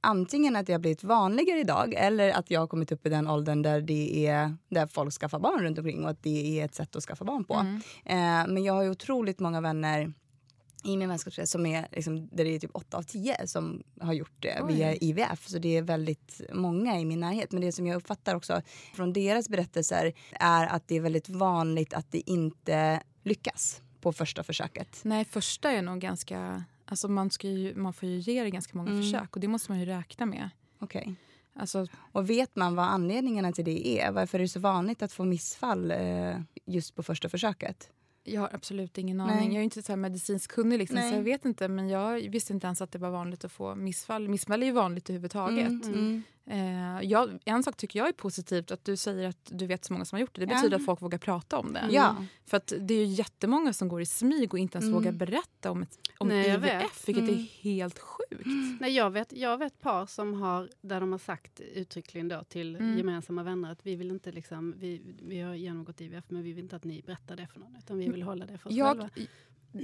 antingen 0.02 0.56
att 0.56 0.68
det 0.68 0.74
har 0.74 0.80
blivit 0.80 1.04
vanligare 1.04 1.60
idag 1.60 1.94
eller 1.98 2.30
att 2.32 2.52
jag 2.52 2.60
har 2.60 2.68
kommit 2.68 2.92
upp 2.92 3.06
i 3.06 3.10
den 3.10 3.28
åldern 3.28 3.62
där 3.62 3.82
det 3.82 4.28
är 4.28 4.58
där 4.70 4.88
folk 4.88 5.14
skaffar 5.14 5.40
barn 5.40 5.64
runt 5.64 5.78
omkring 5.78 6.04
och 6.04 6.10
att 6.10 6.24
det 6.24 6.60
är 6.60 6.66
ett 6.66 6.76
sätt 6.76 6.96
att 6.96 7.04
skaffa 7.04 7.26
barn 7.26 7.44
på. 7.44 7.54
Eh, 8.06 8.48
men 8.48 8.64
jag 8.64 8.74
har 8.74 8.84
ju 8.84 8.90
otroligt 8.90 9.40
många 9.40 9.62
vänner 9.62 10.14
i 10.84 10.98
min 10.98 11.10
vänskapskrets 11.10 11.52
som 11.52 11.66
är 11.66 11.88
liksom, 11.92 12.28
där 12.32 12.44
det 12.44 12.56
är 12.56 12.60
typ 12.60 12.72
8 12.74 12.98
av 12.98 13.04
10 13.04 13.48
som 13.48 13.84
har 14.02 14.14
gjort 14.14 14.36
det 14.40 14.62
Oj. 14.62 14.74
via 14.74 14.96
IVF. 14.96 15.48
Så 15.48 15.58
det 15.58 15.78
är 15.78 15.82
väldigt 15.82 16.42
många 16.54 17.00
i 17.00 17.06
min 17.06 17.20
närhet. 17.20 17.52
Men 17.52 17.62
det 17.62 17.72
som 17.72 17.88
jag 17.88 17.96
uppfattar 17.96 18.36
också 18.36 18.62
från 18.96 19.14
deras 19.14 19.50
berättelser 19.50 20.14
är 20.32 20.68
att 20.68 20.88
det 20.88 20.96
är 20.96 21.02
väldigt 21.02 21.30
vanligt 21.30 21.94
att 21.94 22.12
det 22.12 22.30
inte 22.30 23.02
lyckas 23.24 23.82
på 24.02 24.14
första 24.14 24.44
försöket. 24.44 25.00
Nej, 25.04 25.26
första 25.26 25.72
är 25.72 25.82
nog 25.82 26.00
ganska... 26.00 26.64
Alltså 26.92 27.08
man, 27.08 27.30
ska 27.30 27.48
ju, 27.48 27.76
man 27.76 27.94
får 27.94 28.10
ju 28.10 28.20
ge 28.20 28.44
det 28.44 28.50
ganska 28.50 28.78
många 28.78 28.90
Mm. 28.92 29.02
försök 29.02 29.36
och 29.36 29.40
det 29.42 29.48
måste 29.48 29.72
man 29.72 29.80
ju 29.80 29.86
räkna 29.86 30.26
med. 30.26 30.50
Okej. 30.80 31.16
Alltså, 31.54 31.88
Och 32.12 32.30
vet 32.30 32.56
man 32.56 32.76
vad 32.76 32.86
anledningarna 32.86 33.52
till 33.52 33.66
det 33.66 34.00
är? 34.02 34.12
Varför 34.12 34.38
är 34.40 34.42
det 34.42 34.48
så 34.50 34.60
vanligt 34.60 35.02
att 35.02 35.14
få 35.14 35.24
missfall 35.24 35.92
eh, 35.92 36.36
just 36.66 36.96
på 36.96 37.04
första 37.04 37.30
försöket? 37.30 37.90
jag 38.24 38.42
har 38.42 38.50
absolut 38.54 38.98
ingen 38.98 39.18
Nej. 39.18 39.32
aning. 39.38 39.52
Jag 39.54 39.60
är 39.60 39.64
inte 39.64 39.82
så 39.84 39.96
medicinskt 39.96 40.52
kunnig 40.54 40.80
liksom, 40.80 40.96
Nej. 40.96 41.10
så 41.12 41.16
jag 41.18 41.24
vet 41.24 41.46
inte. 41.46 41.68
Men 41.68 41.90
jag 41.90 42.30
visste 42.30 42.54
inte 42.54 42.68
ens 42.68 42.82
att 42.82 42.92
det 42.92 43.00
var 43.00 43.10
vanligt 43.10 43.46
att 43.46 43.52
få 43.52 43.76
missfall. 43.76 44.30
Missfall 44.30 44.62
är 44.62 44.66
ju 44.66 44.72
vanligt 44.72 45.10
överhuvudtaget. 45.10 45.86
Mm. 45.86 46.24
Eh, 46.46 47.02
jag, 47.02 47.40
en 47.46 47.64
sak 47.64 47.78
tycker 47.78 48.00
jag 48.00 48.08
är 48.08 48.14
positivt, 48.14 48.72
att 48.72 48.86
du 48.86 48.98
säger 48.98 49.30
att 49.30 49.38
du 49.52 49.68
vet 49.68 49.86
så 49.86 49.94
många 49.94 50.06
som 50.06 50.16
har 50.16 50.22
gjort 50.22 50.36
det. 50.36 50.46
Det 50.46 50.52
Ja. 50.52 50.58
betyder 50.58 50.78
att 50.78 50.86
folk 50.86 51.02
vågar 51.02 51.18
prata 51.18 51.58
om 51.58 51.74
det. 51.74 51.88
Ja. 51.92 52.26
För 52.46 52.58
att 52.58 52.74
det 52.80 52.94
är 52.94 52.98
ju 52.98 53.06
jättemånga 53.06 53.74
som 53.74 53.88
går 53.88 54.02
i 54.02 54.06
smyg 54.06 54.54
och 54.54 54.60
inte 54.60 54.78
ens 54.78 54.84
Mm. 54.88 54.94
vågar 55.00 55.12
berätta 55.12 55.72
om, 55.72 55.82
ett, 55.84 56.00
om 56.18 56.28
Nej, 56.28 56.48
jag 56.48 56.58
IVF, 56.58 57.08
vilket 57.08 57.24
Mm. 57.24 57.36
är 57.36 57.44
helt 57.64 58.00
sjukt. 58.00 58.46
Nej, 58.80 58.92
jag, 58.96 59.10
vet, 59.12 59.34
jag 59.34 59.58
vet 59.58 59.80
par 59.80 60.06
som 60.06 60.34
har, 60.42 60.70
där 60.82 61.00
de 61.00 61.12
har 61.12 61.20
sagt 61.20 61.60
uttryckligen 61.60 62.28
då 62.28 62.44
till 62.44 62.76
Mm. 62.76 62.98
gemensamma 62.98 63.44
vänner 63.44 63.72
att 63.72 63.86
vi 63.86 63.96
vill 63.96 64.12
inte 64.12 64.32
liksom, 64.32 64.74
vi, 64.78 65.02
vi 65.22 65.40
har 65.42 65.54
genomgått 65.54 66.02
IVF 66.02 66.24
men 66.28 66.44
vi 66.44 66.54
vill 66.54 66.64
inte 66.64 66.76
att 66.76 66.84
ni 66.84 67.02
berättar 67.06 67.36
det 67.36 67.48
för 67.48 67.60
någon 67.60 67.76
utan 67.76 67.98
vi 67.98 68.10
vill 68.10 68.24
hålla 68.24 68.46
det 68.46 68.58
för 68.58 68.70
oss 68.70 68.76
själva. 68.76 69.10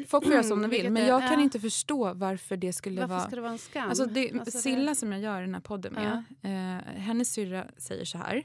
Folk 0.08 0.24
får 0.24 0.34
göra 0.34 0.44
som 0.44 0.62
de 0.62 0.67
vill, 0.67 0.77
Vilket 0.77 0.91
men 0.91 1.06
jag 1.06 1.22
kan 1.27 1.39
inte 1.39 1.60
förstå 1.60 2.13
varför 2.13 2.58
det 2.58 2.74
skulle 2.74 3.01
Varför 3.01 3.15
vara... 3.15 3.29
det 3.29 3.41
vara 3.41 3.51
en 3.51 3.58
skam? 3.58 3.89
Alltså 3.89 4.06
det, 4.06 4.32
Alltså 4.32 4.58
det- 4.58 4.62
Silla 4.62 4.96
som 4.96 5.12
jag 5.12 5.22
gör 5.22 5.41
den 5.41 5.53
här 5.53 5.62
podden 5.62 5.94
med, 5.94 6.24
eh, 6.41 7.00
hennes 7.01 7.34
syrra 7.34 7.65
säger 7.77 8.06
så 8.06 8.17
här. 8.17 8.44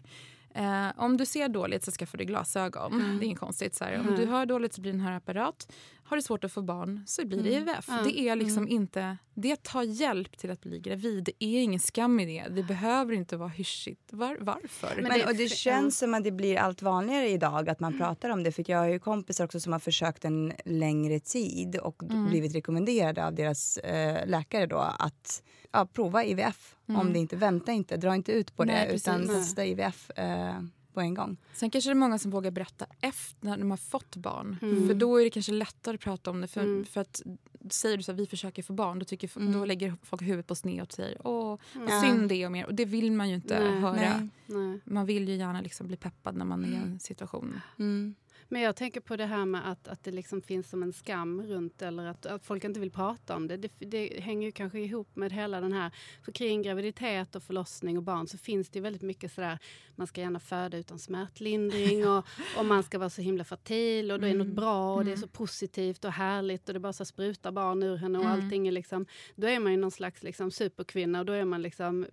Eh, 0.54 0.86
om 0.96 1.16
du 1.16 1.26
ser 1.26 1.48
dåligt 1.48 1.84
så 1.84 1.90
skaffar 1.90 2.18
du 2.18 2.24
glasögon. 2.24 2.92
Mm. 2.92 3.18
Det 3.18 3.24
är 3.24 3.26
inget 3.26 3.38
konstigt. 3.40 3.74
Så 3.74 3.84
här. 3.84 3.94
Om 4.00 4.00
Mm. 4.08 4.20
du 4.20 4.26
hör 4.26 4.46
dåligt 4.46 4.72
så 4.74 4.80
blir 4.80 4.92
den 4.92 5.00
här 5.00 5.12
apparat. 5.16 5.72
Har 6.12 6.16
du 6.16 6.22
svårt 6.22 6.44
att 6.44 6.52
få 6.52 6.62
barn 6.62 7.02
så 7.06 7.26
blir 7.26 7.42
det 7.42 7.56
Mm. 7.56 7.68
IVF. 7.68 7.84
Ja. 7.88 8.00
Det 8.04 8.18
är 8.20 8.36
liksom 8.36 8.62
Mm. 8.62 8.70
inte... 8.74 9.16
Det 9.34 9.62
tar 9.62 9.82
hjälp 9.82 10.38
till 10.38 10.50
att 10.50 10.60
bli 10.60 10.78
gravid. 10.80 11.24
Det 11.24 11.44
är 11.44 11.62
ingen 11.62 11.80
skam 11.80 12.20
i 12.20 12.24
det. 12.26 12.54
Det 12.54 12.62
behöver 12.62 13.12
inte 13.14 13.36
vara 13.36 13.48
hyschigt. 13.48 14.08
Var, 14.12 14.36
varför? 14.40 15.02
Men 15.02 15.18
det- 15.18 15.26
och 15.26 15.34
det 15.34 15.48
känns 15.48 15.98
som 15.98 16.14
att 16.14 16.24
det 16.24 16.30
blir 16.30 16.56
allt 16.58 16.82
vanligare 16.82 17.28
idag 17.28 17.68
att 17.68 17.80
man 17.80 17.98
pratar 17.98 18.30
om 18.30 18.42
det. 18.42 18.52
För 18.52 18.64
jag 18.70 18.78
har 18.78 18.88
ju 18.88 18.98
kompisar 18.98 19.44
också 19.44 19.60
som 19.60 19.72
har 19.72 19.80
försökt 19.80 20.24
en 20.24 20.52
längre 20.64 21.20
tid 21.20 21.76
och 21.76 22.02
Mm. 22.02 22.26
blivit 22.30 22.54
rekommenderade 22.54 23.26
av 23.26 23.34
deras 23.34 23.76
eh, 23.76 24.26
läkare 24.26 24.66
då 24.66 24.78
att 24.78 25.42
ja, 25.72 25.86
prova 25.92 26.24
IVF. 26.24 26.76
Om 26.88 26.94
Mm. 26.96 27.12
det 27.12 27.18
inte, 27.18 27.36
vänta 27.36 27.72
inte, 27.72 27.96
dra 27.96 28.14
inte 28.14 28.32
ut 28.32 28.56
på 28.56 28.64
Nej, 28.64 28.86
det 28.88 28.94
utan 28.94 29.20
precis. 29.20 29.36
testa 29.36 29.64
IVF 29.66 30.10
eh, 30.10 30.60
på 30.94 31.00
en 31.00 31.14
gång. 31.14 31.36
Sen 31.54 31.70
kanske 31.70 31.90
det 31.90 31.92
är 31.92 31.94
många 31.94 32.18
som 32.18 32.30
vågar 32.30 32.50
berätta 32.50 32.86
efter 33.00 33.46
när 33.46 33.58
de 33.58 33.70
har 33.70 33.76
fått 33.78 34.16
barn. 34.16 34.56
Mm. 34.62 34.86
För 34.88 34.94
då 34.94 35.20
är 35.20 35.24
det 35.24 35.30
kanske 35.30 35.52
lättare 35.52 35.94
att 35.94 36.00
prata 36.00 36.30
om 36.30 36.40
det. 36.40 36.46
För, 36.48 36.60
Mm. 36.60 36.84
för 36.84 37.00
att 37.00 37.22
säger 37.70 37.96
du 37.96 38.02
så 38.02 38.12
här, 38.12 38.16
vi 38.16 38.26
försöker 38.26 38.62
få 38.62 38.72
barn, 38.72 38.98
då, 38.98 39.04
tycker, 39.04 39.30
Mm. 39.38 39.52
då 39.52 39.64
lägger 39.64 39.94
folk 40.02 40.22
huvudet 40.22 40.46
på 40.46 40.54
sned 40.54 40.82
och 40.82 40.92
säger 40.92 41.26
åh, 41.26 41.58
Ja. 41.88 42.00
synd 42.02 42.28
det 42.28 42.46
och 42.46 42.52
mer. 42.52 42.66
Och 42.66 42.74
det 42.74 42.84
vill 42.84 43.12
man 43.12 43.28
ju 43.28 43.34
inte 43.34 43.60
Nej, 43.60 43.80
höra. 43.80 43.92
nej. 43.92 44.28
Nej. 44.46 44.80
Man 44.84 45.06
vill 45.06 45.28
ju 45.28 45.34
gärna 45.36 45.60
liksom 45.60 45.86
bli 45.86 45.96
peppad 45.96 46.36
när 46.36 46.44
man 46.44 46.64
är 46.64 46.68
i 46.68 46.74
en 46.74 46.98
situation. 47.00 47.60
Mm. 47.78 48.14
Men 48.52 48.62
jag 48.62 48.76
tänker 48.76 49.00
på 49.00 49.16
det 49.16 49.26
här 49.26 49.46
med 49.46 49.70
att, 49.70 49.88
att 49.88 50.04
det 50.04 50.10
liksom 50.10 50.42
finns 50.42 50.70
som 50.70 50.82
en 50.82 50.92
skam 50.92 51.42
runt 51.42 51.82
eller 51.82 52.06
att, 52.06 52.26
att 52.26 52.44
folk 52.46 52.64
inte 52.64 52.80
vill 52.80 52.90
prata 52.90 53.36
om 53.36 53.48
det. 53.48 53.56
det. 53.56 53.70
Det 53.78 54.20
hänger 54.20 54.46
ju 54.46 54.52
kanske 54.52 54.80
ihop 54.80 55.16
med 55.16 55.32
hela 55.32 55.60
den 55.60 55.72
här, 55.72 55.90
för 56.22 56.32
kring 56.32 56.62
graviditet 56.62 57.34
och 57.36 57.42
förlossning 57.42 57.96
och 57.96 58.02
barn 58.02 58.28
så 58.28 58.38
finns 58.38 58.68
det 58.68 58.78
ju 58.78 58.82
väldigt 58.82 59.02
mycket 59.02 59.32
sådär, 59.32 59.58
man 59.96 60.06
ska 60.06 60.20
gärna 60.20 60.40
föda 60.40 60.78
utan 60.78 60.98
smärtlindring 60.98 62.08
och, 62.12 62.24
och 62.58 62.64
man 62.66 62.82
ska 62.82 62.98
vara 62.98 63.10
så 63.10 63.22
himla 63.22 63.44
fertil 63.44 64.10
och 64.12 64.20
då 64.20 64.26
är 64.26 64.34
något 64.34 64.46
bra 64.56 64.94
och 64.94 65.04
det 65.04 65.12
är 65.12 65.16
så 65.16 65.28
positivt 65.28 66.04
och 66.04 66.12
härligt 66.12 66.68
och 66.68 66.74
det 66.74 66.80
bara 66.80 66.92
så 66.92 67.04
sprutar 67.04 67.52
barn 67.52 67.82
ur 67.82 67.96
henne 67.96 68.18
och 68.18 68.24
Mm. 68.24 68.44
allting 68.44 68.68
är 68.68 68.72
liksom, 68.72 69.06
då 69.36 69.46
är 69.46 69.60
man 69.60 69.72
ju 69.72 69.78
någon 69.78 69.90
slags 69.90 70.22
liksom 70.22 70.50
superkvinna 70.50 71.18
och 71.20 71.26
då 71.26 71.32
är 71.32 71.44
man 71.44 71.62
liksom, 71.62 72.06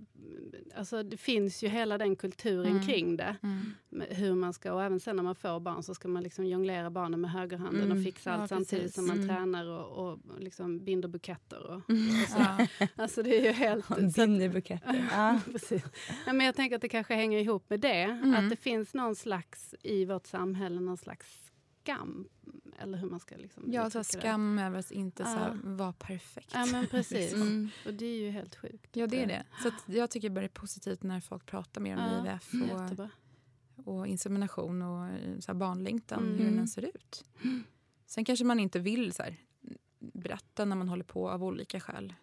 alltså 0.76 1.04
det 1.04 1.18
finns 1.18 1.64
ju 1.64 1.68
hela 1.68 1.98
den 1.98 2.16
kulturen 2.16 2.72
Mm. 2.72 2.88
kring 2.88 3.18
det 3.18 3.36
med 3.90 4.08
hur 4.10 4.36
man 4.36 4.54
ska, 4.54 4.74
och 4.74 4.84
även 4.84 5.00
sen 5.00 5.16
när 5.16 5.24
man 5.24 5.36
får 5.36 5.60
barn 5.60 5.84
så 5.84 5.96
ska 5.96 6.08
man 6.08 6.24
liksom 6.24 6.29
jonglera 6.38 6.90
barnen 6.90 7.22
med 7.22 7.32
högerhanden 7.32 7.84
Mm. 7.84 7.98
och 7.98 8.04
fixa 8.04 8.32
allt 8.34 8.52
Ja, 8.52 8.58
samtidigt 8.58 8.94
som 8.96 9.08
man 9.08 9.16
Mm. 9.16 9.28
tränar 9.30 9.66
och, 9.66 10.08
och 10.12 10.20
liksom 10.40 10.86
binder 10.86 11.08
buketter. 11.10 11.64
Och, 11.66 11.82
Ja. 12.38 12.68
alltså 12.96 13.24
det 13.24 13.38
är 13.40 13.44
ju 13.44 13.52
helt... 13.52 13.86
så 13.86 13.94
att- 13.94 14.16
Binderbuketter. 14.16 15.10
Ja. 15.12 15.40
Precis. 15.52 15.84
Ja, 16.26 16.34
men 16.34 16.46
jag 16.46 16.56
tänker 16.56 16.76
att 16.76 16.82
det 16.82 16.90
kanske 16.90 17.14
hänger 17.16 17.40
ihop 17.40 17.70
med 17.70 17.80
det. 17.80 18.02
Mm. 18.04 18.34
Att 18.36 18.50
det 18.50 18.56
finns 18.56 18.94
någon 18.94 19.16
slags, 19.16 19.76
i 19.84 20.06
vårt 20.06 20.26
samhälle, 20.28 20.80
någon 20.80 20.98
slags 20.98 21.52
skam. 21.84 22.28
Eller 22.82 22.98
hur 22.98 23.10
man 23.10 23.20
ska 23.20 23.36
liksom 23.38 23.64
Ja, 23.68 23.90
så 23.90 23.98
det. 23.98 24.04
skam 24.04 24.60
över 24.60 24.80
att 24.80 24.92
inte 24.92 25.24
så 25.24 25.30
här, 25.30 25.58
vara 25.64 25.94
perfekt. 25.94 26.52
Ja 26.54 26.66
men 26.66 26.88
precis. 26.88 27.34
Mm. 27.40 27.70
Och 27.86 27.94
det 27.94 28.06
är 28.06 28.18
ju 28.18 28.30
helt 28.30 28.56
sjukt. 28.56 28.96
Ja, 28.96 29.08
det 29.08 29.24
är 29.24 29.28
det. 29.28 29.44
Så 29.62 29.68
att 29.68 29.84
jag 29.86 30.10
tycker 30.12 30.30
bara 30.30 30.40
det 30.42 30.46
är 30.48 30.50
positivt 30.50 31.04
när 31.04 31.20
folk 31.22 31.46
pratar 31.46 31.82
mer 31.82 31.98
om 31.98 32.04
Ja, 32.04 32.20
IVF 32.32 32.50
och, 32.54 32.82
Jättebra. 32.82 33.10
Och 33.90 34.08
insemination 34.08 34.82
och 34.82 35.06
eh, 35.08 35.40
så 35.40 35.54
barnlängtan, 35.54 36.24
Mm. 36.24 36.38
hur 36.46 36.56
den 36.58 36.68
ser 36.68 36.86
ut. 36.86 37.26
Sen 38.06 38.26
kanske 38.26 38.46
man 38.46 38.60
inte 38.60 38.80
vill 38.80 39.14
så 39.14 39.24
här, 39.24 39.36
berätta 40.00 40.66
när 40.66 40.76
man 40.76 40.90
håller 40.90 41.04
på 41.04 41.30
av 41.30 41.44
olika 41.44 41.80
skäl. 41.80 42.14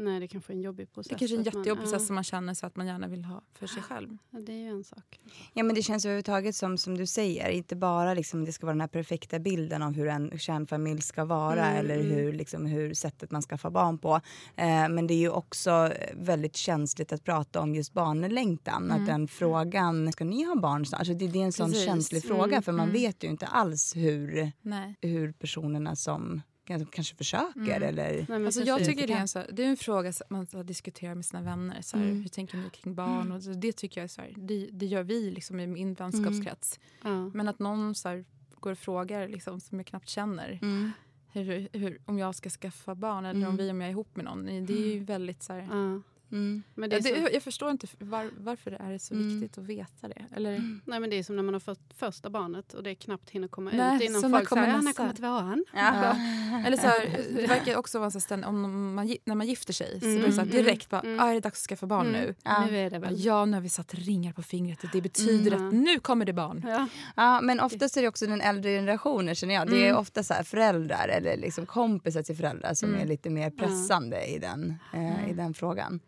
Nej, 0.00 0.20
det 0.20 0.28
kanske 0.28 0.52
är 0.52 0.54
en 0.54 0.62
jobbig 0.62 0.92
process. 0.92 1.08
Det 1.10 1.18
kanske 1.18 1.34
är 1.36 1.40
en 1.40 1.48
att 1.48 1.54
man- 1.54 1.60
jättejobbig 1.62 1.82
process 1.82 2.02
ja, 2.02 2.06
som 2.06 2.14
man 2.14 2.24
känner 2.24 2.54
så 2.54 2.66
att 2.66 2.76
man 2.76 2.86
gärna 2.86 3.08
vill 3.08 3.24
ha 3.24 3.42
för 3.58 3.66
sig 3.66 3.82
själv. 3.82 4.16
ja, 4.30 4.38
det 4.40 4.52
är 4.52 4.56
ju 4.58 4.68
en 4.68 4.84
sak. 4.84 5.20
Ja, 5.54 5.62
men 5.62 5.74
det 5.74 5.82
känns 5.82 6.04
överhuvudtaget 6.04 6.56
som, 6.56 6.78
som 6.78 6.96
du 6.98 7.06
säger, 7.06 7.48
inte 7.48 7.76
bara 7.76 8.14
liksom, 8.14 8.44
det 8.44 8.52
ska 8.52 8.66
vara 8.66 8.74
den 8.74 8.80
här 8.80 8.88
perfekta 8.88 9.38
bilden 9.38 9.82
av 9.82 9.92
hur 9.92 10.08
en 10.08 10.38
kärnfamilj 10.38 11.00
ska 11.02 11.24
vara 11.24 11.66
Mm, 11.66 11.76
eller 11.80 11.94
mm. 12.00 12.10
hur, 12.16 12.32
liksom, 12.32 12.66
hur 12.66 12.94
sättet 12.94 13.30
man 13.30 13.42
ska 13.42 13.58
få 13.58 13.70
barn 13.70 13.98
på. 13.98 14.14
Eh, 14.56 14.88
men 14.88 15.06
det 15.06 15.14
är 15.14 15.18
ju 15.18 15.30
också 15.30 15.92
väldigt 16.14 16.56
känsligt 16.56 17.12
att 17.12 17.24
prata 17.24 17.60
om 17.60 17.74
just 17.74 17.92
barnlängtan. 17.92 18.90
Att 18.90 19.06
den 19.06 19.28
frågan, 19.28 20.12
ska 20.12 20.24
ni 20.24 20.44
ha 20.44 20.56
barn 20.56 20.86
snart? 20.86 20.98
Alltså, 20.98 21.14
det, 21.14 21.26
det 21.28 21.40
är 21.40 21.44
en 21.44 21.52
sån 21.52 21.70
Precis. 21.70 21.84
känslig 21.86 22.24
Mm, 22.24 22.36
fråga 22.36 22.62
för 22.62 22.72
man 22.72 22.88
mm. 22.88 22.92
vet 22.92 23.24
ju 23.24 23.28
inte 23.28 23.46
alls 23.46 23.96
hur, 23.96 24.52
Nej. 24.62 24.94
hur 25.00 25.32
personerna 25.32 25.96
som 25.96 26.42
kanske 26.90 27.16
försöker 27.16 27.60
Mm. 27.76 27.82
eller... 27.82 28.12
Nej, 28.12 28.24
men 28.28 28.46
Alltså 28.46 28.62
jag 28.62 28.84
tycker 28.84 29.06
det 29.06 29.12
är, 29.12 29.20
en, 29.20 29.28
så 29.28 29.38
här, 29.38 29.50
det 29.52 29.64
är 29.64 29.68
en 29.68 29.76
fråga 29.76 30.12
som 30.12 30.26
man 30.30 30.46
ska 30.46 30.62
diskutera 30.62 31.14
med 31.14 31.24
sina 31.24 31.42
vänner. 31.42 31.82
Så 31.82 31.96
här, 31.96 32.04
Mm. 32.04 32.20
Hur 32.22 32.28
tänker 32.28 32.56
ni 32.58 32.70
kring 32.70 32.94
barn? 32.94 33.32
Och 33.32 33.42
så, 33.42 33.50
det 33.52 33.72
tycker 33.72 34.00
jag 34.00 34.04
är 34.04 34.08
så 34.08 34.20
här, 34.20 34.32
det, 34.36 34.68
det 34.72 34.86
gör 34.86 35.02
vi 35.02 35.30
liksom 35.30 35.60
i 35.60 35.66
min 35.66 35.94
vänskapskrets. 35.94 36.80
Ja. 37.02 37.28
Men 37.34 37.48
att 37.48 37.58
någon 37.58 37.94
så 37.94 38.08
här, 38.08 38.24
går 38.60 38.72
och 38.72 38.78
frågar 38.78 39.28
liksom, 39.28 39.60
som 39.60 39.78
jag 39.78 39.86
knappt 39.86 40.08
känner 40.08 40.58
Mm. 40.62 40.90
hur, 41.32 41.68
hur, 41.72 42.00
om 42.06 42.18
jag 42.18 42.34
ska 42.34 42.50
skaffa 42.50 42.94
barn 42.94 43.24
eller 43.24 43.40
Mm. 43.40 43.48
om 43.50 43.56
vi 43.56 43.70
om 43.70 43.80
jag 43.80 43.88
är 43.88 43.90
ihop 43.92 44.16
med 44.16 44.24
någon. 44.24 44.44
Det 44.46 44.72
är 44.72 44.94
ju 44.94 45.04
väldigt 45.04 45.42
så 45.42 45.52
här, 45.52 45.68
Ja. 45.70 46.00
Mm. 46.32 46.62
Men 46.74 46.90
det 46.90 46.96
Ja, 46.96 46.98
är 47.10 47.14
så, 47.22 47.28
det, 47.28 47.32
jag 47.32 47.42
förstår 47.42 47.70
inte 47.70 47.86
var, 47.98 48.30
varför 48.38 48.70
det 48.70 48.76
är 48.76 48.98
så 48.98 49.14
Mm. 49.14 49.40
viktigt 49.40 49.58
att 49.58 49.64
veta 49.64 50.08
det. 50.08 50.24
Eller, 50.36 50.80
nej, 50.84 51.00
men 51.00 51.10
det 51.10 51.16
är 51.18 51.22
som 51.22 51.36
när 51.36 51.42
man 51.42 51.54
har 51.54 51.60
fått 51.60 51.94
första 51.96 52.30
barnet 52.30 52.74
och 52.74 52.82
det 52.82 52.94
knappt 52.94 53.30
hinner 53.30 53.48
komma 53.48 53.70
Nej, 53.74 53.96
ut 53.96 54.02
innan 54.02 54.20
så 54.22 54.30
folk 54.30 54.48
kommer 54.48 54.62
säger 54.62 54.76
när 54.76 54.82
nästa?" 54.82 55.02
kommer 55.02 55.14
tvåan? 55.14 55.64
Ja. 55.74 56.16
eller 56.66 56.76
så 56.76 56.86
här, 56.86 57.20
det 57.36 57.46
verkar 57.46 57.76
också 57.76 57.98
vara 57.98 58.10
ständ, 58.10 58.44
om 58.44 58.94
man, 58.94 59.16
när 59.24 59.34
man 59.34 59.46
gifter 59.46 59.72
sig 59.72 60.00
så 60.00 60.06
Mm, 60.06 60.18
blir 60.18 60.26
det 60.26 60.32
så 60.32 60.40
här, 60.40 60.50
mm, 60.52 60.64
direkt 60.64 60.88
bara, 60.90 61.00
mm. 61.00 61.20
ah, 61.20 61.26
är 61.30 61.34
det 61.34 61.40
dags 61.40 61.62
att 61.62 61.68
skaffa 61.68 61.86
barn 61.86 62.06
Mm. 62.06 62.20
nu? 62.20 62.34
Ja. 62.42 62.66
Nu 62.66 62.78
är 62.78 62.90
det 62.90 62.96
Ja, 62.96 63.00
väl. 63.00 63.14
Ja, 63.24 63.44
nu 63.44 63.52
har 63.56 63.60
vi 63.60 63.68
satt 63.68 63.94
ringar 63.94 64.32
på 64.32 64.42
fingret. 64.42 64.78
Det 64.92 65.00
betyder 65.00 65.52
Mm. 65.52 65.68
att 65.68 65.74
nu 65.74 65.98
kommer 65.98 66.24
det 66.24 66.32
barn. 66.32 66.64
Ja. 66.68 66.86
Ja, 67.16 67.40
men 67.40 67.60
oftast 67.60 67.96
är 67.96 68.02
det 68.02 68.08
också 68.08 68.26
den 68.26 68.40
äldre 68.40 68.70
generationen 68.70 69.34
känner 69.34 69.54
jag. 69.54 69.70
Det 69.70 69.76
är 69.84 69.88
Mm. 69.88 69.96
ofta 70.00 70.22
så 70.22 70.34
här 70.34 70.42
föräldrar 70.42 71.08
eller 71.08 71.36
liksom 71.36 71.66
kompisar 71.66 72.22
till 72.22 72.36
föräldrar 72.36 72.74
som 72.74 72.88
Mm. 72.88 73.00
är 73.00 73.06
lite 73.06 73.30
mer 73.30 73.50
pressande 73.50 74.24
i, 74.26 74.38
den, 74.38 74.74
eh, 74.94 75.30
i 75.30 75.32
den 75.32 75.54
frågan. 75.54 76.00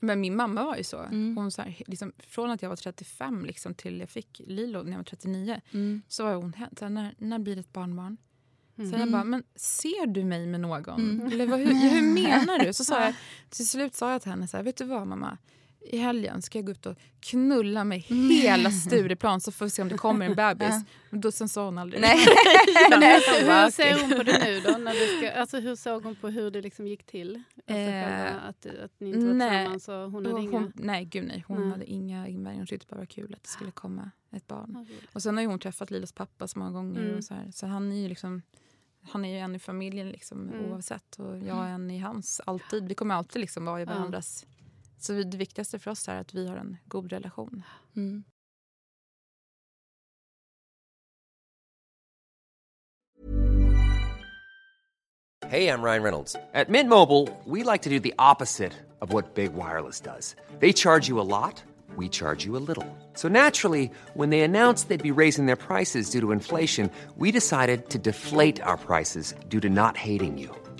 Men 0.00 0.20
min 0.20 0.36
mamma 0.36 0.64
var 0.64 0.76
ju 0.76 0.84
så. 0.84 0.98
Mm. 0.98 1.36
Hon 1.36 1.50
så 1.50 1.62
här, 1.62 1.82
liksom, 1.86 2.12
från 2.18 2.50
att 2.50 2.62
jag 2.62 2.68
var 2.68 2.76
35 2.76 3.44
liksom, 3.44 3.74
till 3.74 4.00
jag 4.00 4.10
fick 4.10 4.40
Lilo 4.46 4.82
när 4.82 4.90
jag 4.90 4.98
var 4.98 5.04
39 5.04 5.60
Mm. 5.72 6.02
så 6.08 6.24
var 6.24 6.34
hon 6.34 6.52
så 6.78 6.84
här, 6.84 6.88
när, 6.90 7.14
när 7.18 7.38
blir 7.38 7.54
det 7.54 7.60
ett 7.60 7.72
barnbarn? 7.72 8.16
Så 8.76 8.96
jag 8.98 9.10
bara, 9.12 9.24
men 9.24 9.42
ser 9.54 10.06
du 10.06 10.24
mig 10.24 10.46
med 10.46 10.60
någon? 10.60 11.32
Eller 11.32 11.46
vad, 11.46 11.58
hur, 11.60 11.74
hur 11.90 12.02
menar 12.14 12.58
du? 12.58 12.72
Så 12.72 12.84
sa 12.84 13.00
jag, 13.04 13.14
till 13.50 13.68
slut 13.68 13.94
sa 13.94 14.12
jag 14.12 14.22
till 14.22 14.30
henne 14.30 14.48
så 14.48 14.56
här, 14.56 14.64
vet 14.64 14.76
du 14.76 14.84
vad 14.84 15.06
mamma? 15.06 15.38
I 15.90 15.96
helgen 15.98 16.42
ska 16.42 16.58
jag 16.58 16.66
gå 16.66 16.72
ut 16.72 16.86
och 16.86 16.96
knulla 17.20 17.84
mig 17.84 17.98
hela 17.98 18.70
Stureplan 18.86 19.40
så 19.40 19.52
får 19.52 19.64
vi 19.66 19.70
se 19.70 19.82
om 19.82 19.88
det 19.88 19.98
kommer 19.98 20.26
en 20.26 20.34
bebis. 20.34 20.74
Men 21.10 21.20
då, 21.20 21.32
sen 21.32 21.48
sa 21.48 21.64
hon 21.64 21.78
aldrig 21.78 22.00
Nej. 22.00 22.16
Nej, 23.00 23.12
hur, 23.14 23.70
ser 23.70 24.00
hon 24.00 24.10
på 24.16 24.22
det 24.22 24.38
nu 24.44 24.60
då? 24.60 24.78
När 24.78 24.92
du 24.92 25.18
ska, 25.18 25.40
alltså 25.40 25.58
hur 25.58 25.76
såg 25.76 26.04
hon 26.04 26.16
på 26.16 26.28
hur 26.28 26.50
det 26.50 26.60
liksom 26.62 26.86
gick 26.86 27.06
till? 27.06 27.42
Alltså 27.56 27.74
Eh, 27.74 28.48
att, 28.48 28.66
att 28.66 28.92
ni 29.00 29.08
inte 29.08 29.26
var 29.26 29.34
nej. 29.34 29.50
tillsammans 29.66 29.88
och 29.88 29.94
hon 29.94 30.26
hade 30.26 30.30
hon, 30.30 30.42
inga... 30.42 30.72
nej, 30.74 31.04
gud 31.04 31.24
nej. 31.26 31.44
Hon 31.46 31.60
Nej. 31.60 31.70
hade 31.70 31.84
inga 31.84 32.28
invändningar. 32.28 32.56
Hon 32.58 32.66
tyckte 32.66 32.86
bara 32.86 32.94
det 32.94 33.00
var 33.00 33.06
kul 33.06 33.34
att 33.34 33.42
det 33.42 33.48
skulle 33.48 33.70
komma 33.70 34.10
ett 34.32 34.46
barn. 34.46 34.86
Och 35.12 35.22
sen 35.22 35.36
har 35.36 35.42
ju 35.42 35.48
hon 35.48 35.58
träffat 35.58 35.90
Lilas 35.90 36.12
pappa 36.12 36.48
så 36.48 36.58
många 36.58 36.70
gånger. 36.70 37.00
Mm. 37.00 37.16
Och 37.16 37.24
så, 37.24 37.34
här. 37.34 37.50
så 37.52 37.66
han 37.66 37.92
är 37.92 37.96
ju 38.02 38.08
liksom 38.08 38.42
han 39.02 39.24
är 39.24 39.28
ju 39.32 39.38
en 39.38 39.54
i 39.54 39.58
familjen 39.58 40.08
liksom, 40.10 40.48
Mm. 40.48 40.64
oavsett. 40.72 41.16
Och 41.18 41.38
jag 41.38 41.66
är 41.66 41.70
en 41.70 41.90
i 41.90 41.98
hans. 41.98 42.40
Alltid. 42.46 42.88
Vi 42.88 42.94
kommer 42.94 43.14
alltid 43.14 43.40
liksom 43.40 43.64
vara 43.64 43.80
i 43.80 43.84
Ja. 43.84 43.90
Så 44.98 45.12
det 45.12 45.36
viktigaste 45.36 45.78
för 45.78 45.90
oss 45.90 46.08
är 46.08 46.16
att 46.16 46.34
vi 46.34 46.48
har 46.48 46.56
en 46.56 46.76
god 46.84 47.12
relation. 47.12 47.62
Mm. 47.96 48.24
Hey, 55.48 55.68
I'm 55.68 55.80
Ryan 55.82 56.02
Reynolds. 56.02 56.36
At 56.52 56.68
Mint 56.68 56.90
Mobile, 56.90 57.26
we 57.46 57.62
like 57.62 57.80
to 57.82 57.88
do 57.88 57.98
the 57.98 58.12
opposite 58.18 58.74
of 59.00 59.14
what 59.14 59.34
Big 59.34 59.54
Wireless 59.54 59.98
does. 59.98 60.36
They 60.58 60.74
charge 60.74 61.08
you 61.08 61.18
a 61.20 61.24
lot, 61.24 61.62
we 61.96 62.10
charge 62.10 62.44
you 62.44 62.54
a 62.56 62.60
little. 62.68 62.84
So 63.14 63.28
naturally, 63.28 63.90
when 64.12 64.28
they 64.28 64.42
announced 64.42 64.88
they'd 64.88 65.02
be 65.02 65.22
raising 65.22 65.46
their 65.46 65.56
prices 65.56 66.10
due 66.10 66.20
to 66.20 66.32
inflation, 66.32 66.90
we 67.16 67.32
decided 67.32 67.88
to 67.88 67.98
deflate 67.98 68.60
our 68.60 68.76
prices 68.76 69.34
due 69.48 69.60
to 69.60 69.70
not 69.70 69.96
hating 69.96 70.36
you. 70.36 70.54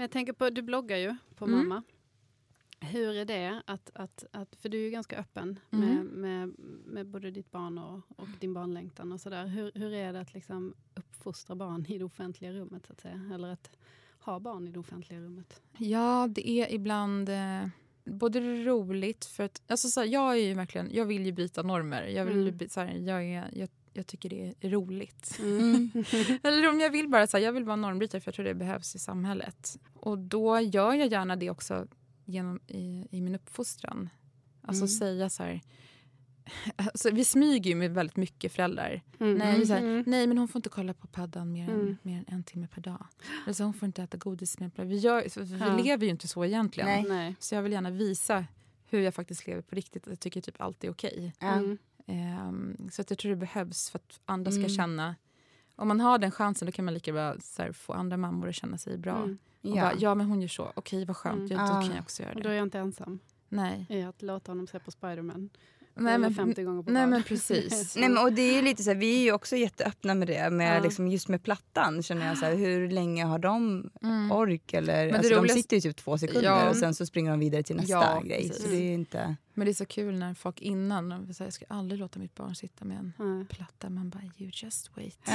Men 0.00 0.04
jag 0.04 0.10
tänker 0.10 0.32
på, 0.32 0.50
du 0.50 0.62
bloggar 0.62 0.96
ju 0.96 1.16
på 1.36 1.44
Mm. 1.44 1.58
mamma. 1.58 1.82
Hur 2.80 3.16
är 3.16 3.24
det 3.24 3.62
att, 3.66 3.90
att, 3.94 4.24
att 4.32 4.56
för 4.56 4.68
du 4.68 4.78
är 4.78 4.82
ju 4.84 4.90
ganska 4.90 5.18
öppen 5.18 5.60
Mm. 5.70 5.88
med, 5.88 6.04
med, 6.06 6.54
med 6.86 7.06
både 7.06 7.30
ditt 7.30 7.50
barn 7.50 7.78
och, 7.78 8.00
och 8.16 8.28
din 8.40 8.54
barnlängtan 8.54 9.12
och 9.12 9.20
sådär. 9.20 9.46
Hur, 9.46 9.70
hur 9.74 9.92
är 9.92 10.12
det 10.12 10.20
att 10.20 10.34
liksom 10.34 10.74
uppfostra 10.94 11.56
barn 11.56 11.86
i 11.88 11.98
det 11.98 12.04
offentliga 12.04 12.52
rummet 12.52 12.86
så 12.86 12.92
att 12.92 13.00
säga? 13.00 13.30
Eller 13.34 13.48
att 13.48 13.70
ha 14.20 14.40
barn 14.40 14.68
i 14.68 14.70
det 14.70 14.78
offentliga 14.78 15.20
rummet? 15.20 15.62
Ja, 15.78 16.28
det 16.30 16.48
är 16.50 16.72
ibland 16.74 17.28
eh, 17.28 17.68
både 18.04 18.40
roligt 18.64 19.24
för 19.24 19.44
att... 19.44 19.62
Alltså, 19.66 19.88
så 19.88 20.00
här, 20.00 20.06
jag, 20.06 20.38
är 20.38 20.54
verkligen, 20.54 20.88
jag 20.94 21.04
vill 21.06 21.26
ju 21.26 21.32
bryta 21.32 21.62
normer. 21.62 22.02
Jag, 22.06 22.24
vill, 22.24 22.48
Mm. 22.48 22.68
så 22.68 22.80
här, 22.80 22.94
jag, 22.94 23.24
är, 23.24 23.50
jag, 23.52 23.68
jag 23.92 24.06
tycker 24.06 24.28
det 24.28 24.54
är 24.60 24.70
roligt. 24.70 25.36
Mm. 25.40 25.90
Eller 26.42 26.68
om 26.68 26.80
jag 26.80 26.90
vill 26.90 27.08
bara 27.08 27.26
så 27.26 27.36
här, 27.36 27.44
jag 27.44 27.52
vill 27.52 27.64
vara 27.64 27.76
normbrytare 27.76 28.20
för 28.20 28.28
jag 28.28 28.34
tror 28.34 28.44
det 28.44 28.54
behövs 28.54 28.94
i 28.94 28.98
samhället. 28.98 29.76
Och 29.94 30.18
då 30.18 30.60
gör 30.60 30.92
jag 30.92 31.08
gärna 31.12 31.36
det 31.36 31.50
också 31.50 31.86
genom, 32.24 32.60
i, 32.66 33.06
i 33.10 33.20
min 33.20 33.34
uppfostran. 33.34 34.08
Alltså 34.62 34.82
Mm. 34.84 34.88
säga 34.88 35.30
så 35.30 35.42
här... 35.42 35.60
Alltså, 36.76 37.10
vi 37.10 37.24
smyger 37.24 37.70
ju 37.70 37.76
med 37.76 37.90
väldigt 37.94 38.16
mycket 38.16 38.52
föräldrar. 38.52 39.02
Mm. 39.20 39.34
Nej, 39.38 39.66
säger, 39.66 39.82
Mm. 39.82 40.04
nej, 40.06 40.26
men 40.26 40.38
hon 40.38 40.48
får 40.48 40.58
inte 40.58 40.68
kolla 40.68 40.94
på 40.94 41.06
paddan 41.06 41.52
mer 41.52 41.64
än, 41.68 41.80
Mm. 41.80 41.96
mer 42.02 42.18
än 42.18 42.24
en 42.28 42.42
timme 42.44 42.66
per 42.74 42.80
dag. 42.80 43.06
Eller 43.44 43.52
så 43.54 43.64
hon 43.64 43.74
får 43.74 43.86
inte 43.86 44.02
äta 44.02 44.16
godis. 44.16 44.56
Vi, 44.76 44.96
gör, 44.96 45.28
så 45.28 45.40
vi 45.42 45.58
Ja. 45.58 45.76
lever 45.76 46.04
ju 46.04 46.10
inte 46.10 46.28
så 46.28 46.44
egentligen. 46.44 47.04
Nej. 47.08 47.36
Så 47.38 47.54
jag 47.54 47.62
vill 47.62 47.72
gärna 47.72 47.90
visa 47.90 48.44
hur 48.84 49.00
jag 49.00 49.14
faktiskt 49.14 49.46
lever 49.46 49.62
på 49.62 49.74
riktigt. 49.76 50.06
Jag 50.06 50.20
tycker 50.20 50.40
typ 50.40 50.60
allt 50.60 50.84
är 50.84 50.90
okej. 50.90 51.32
Ja. 51.38 51.52
Mm. 51.52 51.78
Ehm, 52.10 52.76
så 52.92 53.02
att 53.02 53.10
jag 53.10 53.18
tror 53.18 53.30
det 53.30 53.36
behövs 53.36 53.90
för 53.90 53.98
att 53.98 54.20
andra 54.24 54.50
ska 54.50 54.58
Mm. 54.60 54.70
känna... 54.70 55.14
Om 55.76 55.88
man 55.88 56.00
har 56.00 56.18
den 56.18 56.30
chansen 56.30 56.66
då 56.66 56.72
kan 56.72 56.84
man 56.84 56.94
lika 56.94 57.12
bra 57.12 57.34
här, 57.58 57.72
få 57.72 57.92
andra 57.92 58.16
mammor 58.16 58.48
att 58.48 58.54
känna 58.54 58.78
sig 58.78 58.98
bra. 58.98 59.16
Mm. 59.16 59.38
Och 59.62 59.68
Ja. 59.76 59.82
bara, 59.82 59.94
ja 59.98 60.14
men 60.14 60.26
hon 60.26 60.40
gör 60.40 60.48
så. 60.48 60.72
Okej 60.74 61.04
vad 61.04 61.16
skönt. 61.16 61.50
Mm. 61.50 61.50
Ja, 61.50 61.56
då 61.72 61.78
Ah. 61.78 61.80
kan 61.82 61.90
jag 61.94 62.00
också 62.02 62.22
göra 62.22 62.32
Och 62.34 62.42
då 62.42 62.48
det. 62.48 62.54
är 62.54 62.58
jag 62.58 62.66
inte 62.66 62.78
ensam 62.78 63.18
Nej. 63.48 63.86
i 63.88 64.02
att 64.02 64.22
låta 64.22 64.50
honom 64.52 64.66
se 64.66 64.78
på 64.78 64.90
Spiderman. 64.90 65.50
Nej, 65.94 66.18
men, 66.18 66.34
50 66.34 66.62
gånger 66.62 66.82
på 66.82 66.90
nej 66.90 67.06
men 67.06 67.22
precis. 67.28 67.96
Nej, 67.96 68.08
men, 68.08 68.18
och 68.24 68.32
det 68.32 68.42
är 68.42 68.54
ju 68.56 68.62
lite 68.62 68.82
så 68.82 68.90
här, 68.90 68.96
vi 68.96 69.18
är 69.18 69.22
ju 69.22 69.32
också 69.32 69.56
jätteöppna 69.56 70.14
med 70.14 70.28
det. 70.28 70.50
Med, 70.50 70.76
Ja. 70.76 70.82
liksom, 70.82 71.08
just 71.08 71.28
med 71.28 71.42
plattan 71.42 72.02
känner 72.02 72.26
jag 72.26 72.38
så 72.38 72.44
här, 72.44 72.54
hur 72.54 72.90
länge 72.90 73.24
har 73.24 73.38
de 73.38 73.90
Mm. 74.02 74.32
ork? 74.32 74.72
Eller, 74.74 75.06
det 75.06 75.12
alltså, 75.16 75.28
De 75.34 75.36
roligaste- 75.40 75.54
sitter 75.62 75.76
ju 75.76 75.80
typ 75.80 75.96
två 75.96 76.18
sekunder 76.18 76.42
Ja. 76.50 76.68
och 76.70 76.76
sen 76.76 76.94
så 76.94 77.06
springer 77.06 77.30
de 77.30 77.40
vidare 77.40 77.62
till 77.62 77.76
nästa 77.76 77.90
Ja, 77.92 78.20
grej. 78.24 78.48
precis. 78.48 78.64
Så 78.64 78.70
det 78.70 78.76
är 78.76 78.94
inte... 78.94 79.36
Men 79.54 79.64
det 79.64 79.70
är 79.70 79.74
så 79.74 79.86
kul 79.86 80.18
när 80.18 80.34
folk 80.34 80.60
innan, 80.60 81.34
säger, 81.34 81.46
jag 81.46 81.52
ska 81.52 81.64
aldrig 81.68 82.00
låta 82.00 82.18
mitt 82.18 82.34
barn 82.34 82.54
sitta 82.54 82.84
med 82.84 82.96
en 82.98 83.12
Nej. 83.18 83.44
platta. 83.44 83.90
Man 83.90 84.10
bara, 84.10 84.22
you 84.38 84.50
just 84.54 84.90
wait. 84.96 85.18
Ja, 85.26 85.32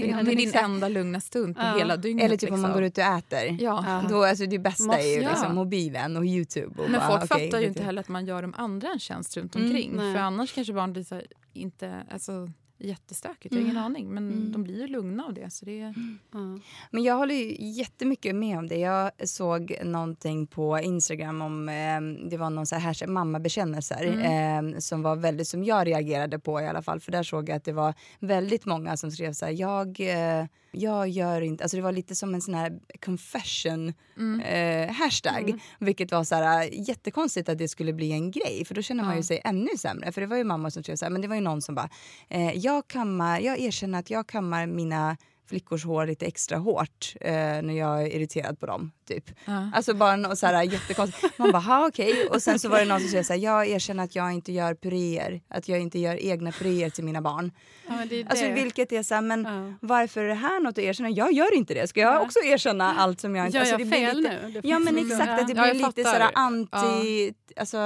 Det 0.00 0.10
är, 0.10 0.22
det 0.24 0.32
är 0.32 0.36
din 0.36 0.54
enda 0.54 0.88
lugna 0.88 1.20
stund 1.20 1.56
på 1.56 1.62
Ja. 1.62 1.78
hela 1.78 1.96
dygnet. 1.96 2.24
Eller 2.24 2.36
typ 2.36 2.50
om 2.52 2.60
man 2.60 2.70
liksom. 2.70 2.80
går 2.80 2.86
ut 2.86 2.98
och 2.98 3.04
äter. 3.04 3.62
Ja. 3.62 3.84
Ja. 3.86 4.04
Då, 4.08 4.24
alltså, 4.24 4.46
det 4.46 4.58
bästa 4.58 4.98
är 4.98 5.06
ju 5.06 5.16
Måste- 5.16 5.30
liksom 5.30 5.48
ja. 5.48 5.52
mobilen 5.54 6.16
och 6.16 6.24
Youtube. 6.26 6.82
Och 6.82 6.90
Men 6.90 7.00
bara, 7.00 7.08
folk 7.20 7.32
okej, 7.32 7.46
fattar 7.48 7.60
ju 7.60 7.66
inte 7.66 7.82
heller 7.82 8.00
att 8.00 8.08
man 8.08 8.26
gör 8.26 8.42
de 8.42 8.54
andra 8.56 8.88
en 8.92 8.98
tjänst 8.98 9.36
runt 9.36 9.54
Mm, 9.56 9.66
omkring. 9.68 9.92
nej. 9.96 10.14
För 10.14 10.20
annars 10.20 10.52
kanske 10.54 10.72
barn 10.72 10.92
blir 10.92 11.04
så 11.04 11.14
här, 11.14 11.26
inte, 11.52 12.02
alltså, 12.10 12.50
jättestökigt. 12.78 13.54
Jag 13.54 13.60
har 13.60 13.64
ingen 13.66 13.76
aning. 13.78 14.08
Men 14.14 14.32
Mm. 14.32 14.52
de 14.52 14.62
blir 14.62 14.80
ju 14.80 14.86
lugna 14.86 15.24
av 15.24 15.34
det. 15.34 15.50
Så 15.50 15.64
det 15.64 15.80
är, 15.80 15.94
Ja. 16.32 16.58
Men 16.90 17.02
jag 17.02 17.16
håller 17.16 17.34
ju 17.34 17.56
jättemycket 17.70 18.34
med 18.34 18.58
om 18.58 18.68
det. 18.68 18.76
Jag 18.76 19.10
såg 19.28 19.76
någonting 19.84 20.46
på 20.46 20.78
Instagram 20.78 21.42
om, 21.42 21.68
eh, 21.68 22.28
det 22.30 22.36
var 22.36 22.50
någon 22.50 22.66
så 22.66 22.76
här 22.76 23.06
mammabekännelser 23.06 24.04
eh, 24.24 24.78
som 24.78 25.02
var 25.02 25.16
väldigt, 25.16 25.48
som 25.48 25.64
jag 25.64 25.86
reagerade 25.86 26.38
på 26.38 26.60
i 26.60 26.66
alla 26.66 26.82
fall. 26.82 27.00
För 27.00 27.12
där 27.12 27.22
såg 27.22 27.48
jag 27.48 27.56
att 27.56 27.64
det 27.64 27.72
var 27.72 27.94
väldigt 28.20 28.64
många 28.66 28.96
som 28.96 29.10
skrev 29.10 29.32
så 29.32 29.44
här, 29.44 29.52
jag, 29.52 30.00
eh, 30.00 30.46
jag 30.76 31.08
gör 31.08 31.40
inte, 31.40 31.64
alltså 31.64 31.76
det 31.76 31.82
var 31.82 31.92
lite 31.92 32.14
som 32.14 32.34
en 32.34 32.40
sån 32.40 32.54
här 32.54 32.78
confession 33.04 33.92
eh, 34.40 34.92
hashtag. 34.92 35.62
Vilket 35.78 36.12
var 36.12 36.24
så 36.24 36.34
här 36.34 36.68
jättekonstigt 36.88 37.48
att 37.48 37.58
det 37.58 37.68
skulle 37.68 37.92
bli 37.92 38.12
en 38.12 38.30
grej 38.30 38.64
för 38.64 38.74
då 38.74 38.82
känner 38.82 39.04
man 39.04 39.16
ju 39.16 39.22
sig 39.22 39.40
ännu 39.44 39.68
sämre. 39.78 40.12
För 40.12 40.20
det 40.20 40.26
var 40.26 40.36
ju 40.36 40.44
mamma 40.44 40.70
som 40.70 40.82
skrev 40.82 40.96
så 40.96 41.04
här, 41.04 41.10
men 41.10 41.22
det 41.22 41.28
var 41.28 41.34
ju 41.34 41.40
någon 41.40 41.62
som 41.62 41.74
bara, 41.74 41.88
eh, 42.28 42.52
jag 42.58 42.88
kammar, 42.88 43.40
jag 43.40 43.58
erkänner 43.60 43.98
att 43.98 44.10
jag 44.10 44.26
kammar 44.26 44.66
mina 44.66 45.16
flickors 45.48 45.84
hår 45.84 46.06
lite 46.06 46.26
extra 46.26 46.58
hårt 46.58 47.14
eh, 47.20 47.32
när 47.34 47.78
jag 47.78 48.02
är 48.02 48.06
irriterad 48.16 48.60
på 48.60 48.66
dem. 48.66 48.92
Typ. 49.08 49.24
ja. 49.44 49.70
Alltså 49.74 49.94
bara 49.94 50.16
något 50.16 50.38
så 50.38 50.46
här 50.46 50.62
jättekonstigt. 50.62 51.38
Man 51.38 51.52
bara, 51.52 51.86
okej. 51.86 52.28
Och 52.30 52.42
sen 52.42 52.58
så 52.58 52.68
var 52.68 52.78
det 52.78 52.84
någon 52.84 53.00
som 53.00 53.08
skrev 53.08 53.22
så 53.22 53.32
här, 53.32 53.40
jag 53.40 53.68
erkänner 53.68 54.04
att 54.04 54.14
jag 54.16 54.32
inte 54.32 54.52
gör 54.52 54.74
puréer. 54.74 55.40
Att 55.48 55.68
jag 55.68 55.80
inte 55.80 55.98
gör 55.98 56.16
egna 56.24 56.52
puréer 56.52 56.90
till 56.90 57.04
mina 57.04 57.20
barn. 57.22 57.52
Ja, 57.86 57.94
det 58.10 58.26
Alltså 58.28 58.44
det. 58.44 58.52
vilket 58.52 58.92
är 58.92 59.02
så 59.02 59.14
här, 59.14 59.22
men 59.22 59.44
Ja. 59.44 59.74
varför 59.80 60.20
är 60.24 60.28
det 60.28 60.34
här 60.34 60.60
något 60.60 60.72
att 60.78 60.84
erkänna? 60.84 61.10
Jag 61.10 61.32
gör 61.32 61.54
inte 61.54 61.74
det. 61.74 61.86
Ska 61.88 62.00
jag 62.00 62.22
också 62.22 62.38
erkänna 62.44 62.94
allt 62.94 63.20
som 63.20 63.36
jag 63.36 63.46
inte... 63.46 63.58
Gör 63.58 63.64
alltså, 63.64 63.78
jag 63.80 63.90
fel 63.90 64.16
lite, 64.16 64.48
nu? 64.48 64.60
Ja 64.64 64.78
men 64.78 64.98
exakt, 64.98 65.40
att 65.40 65.48
det 65.48 65.54
blir 65.54 65.74
lite 65.74 65.84
fattar. 65.86 66.12
sådär 66.12 66.30
anti... 66.34 67.34
Alltså... 67.56 67.78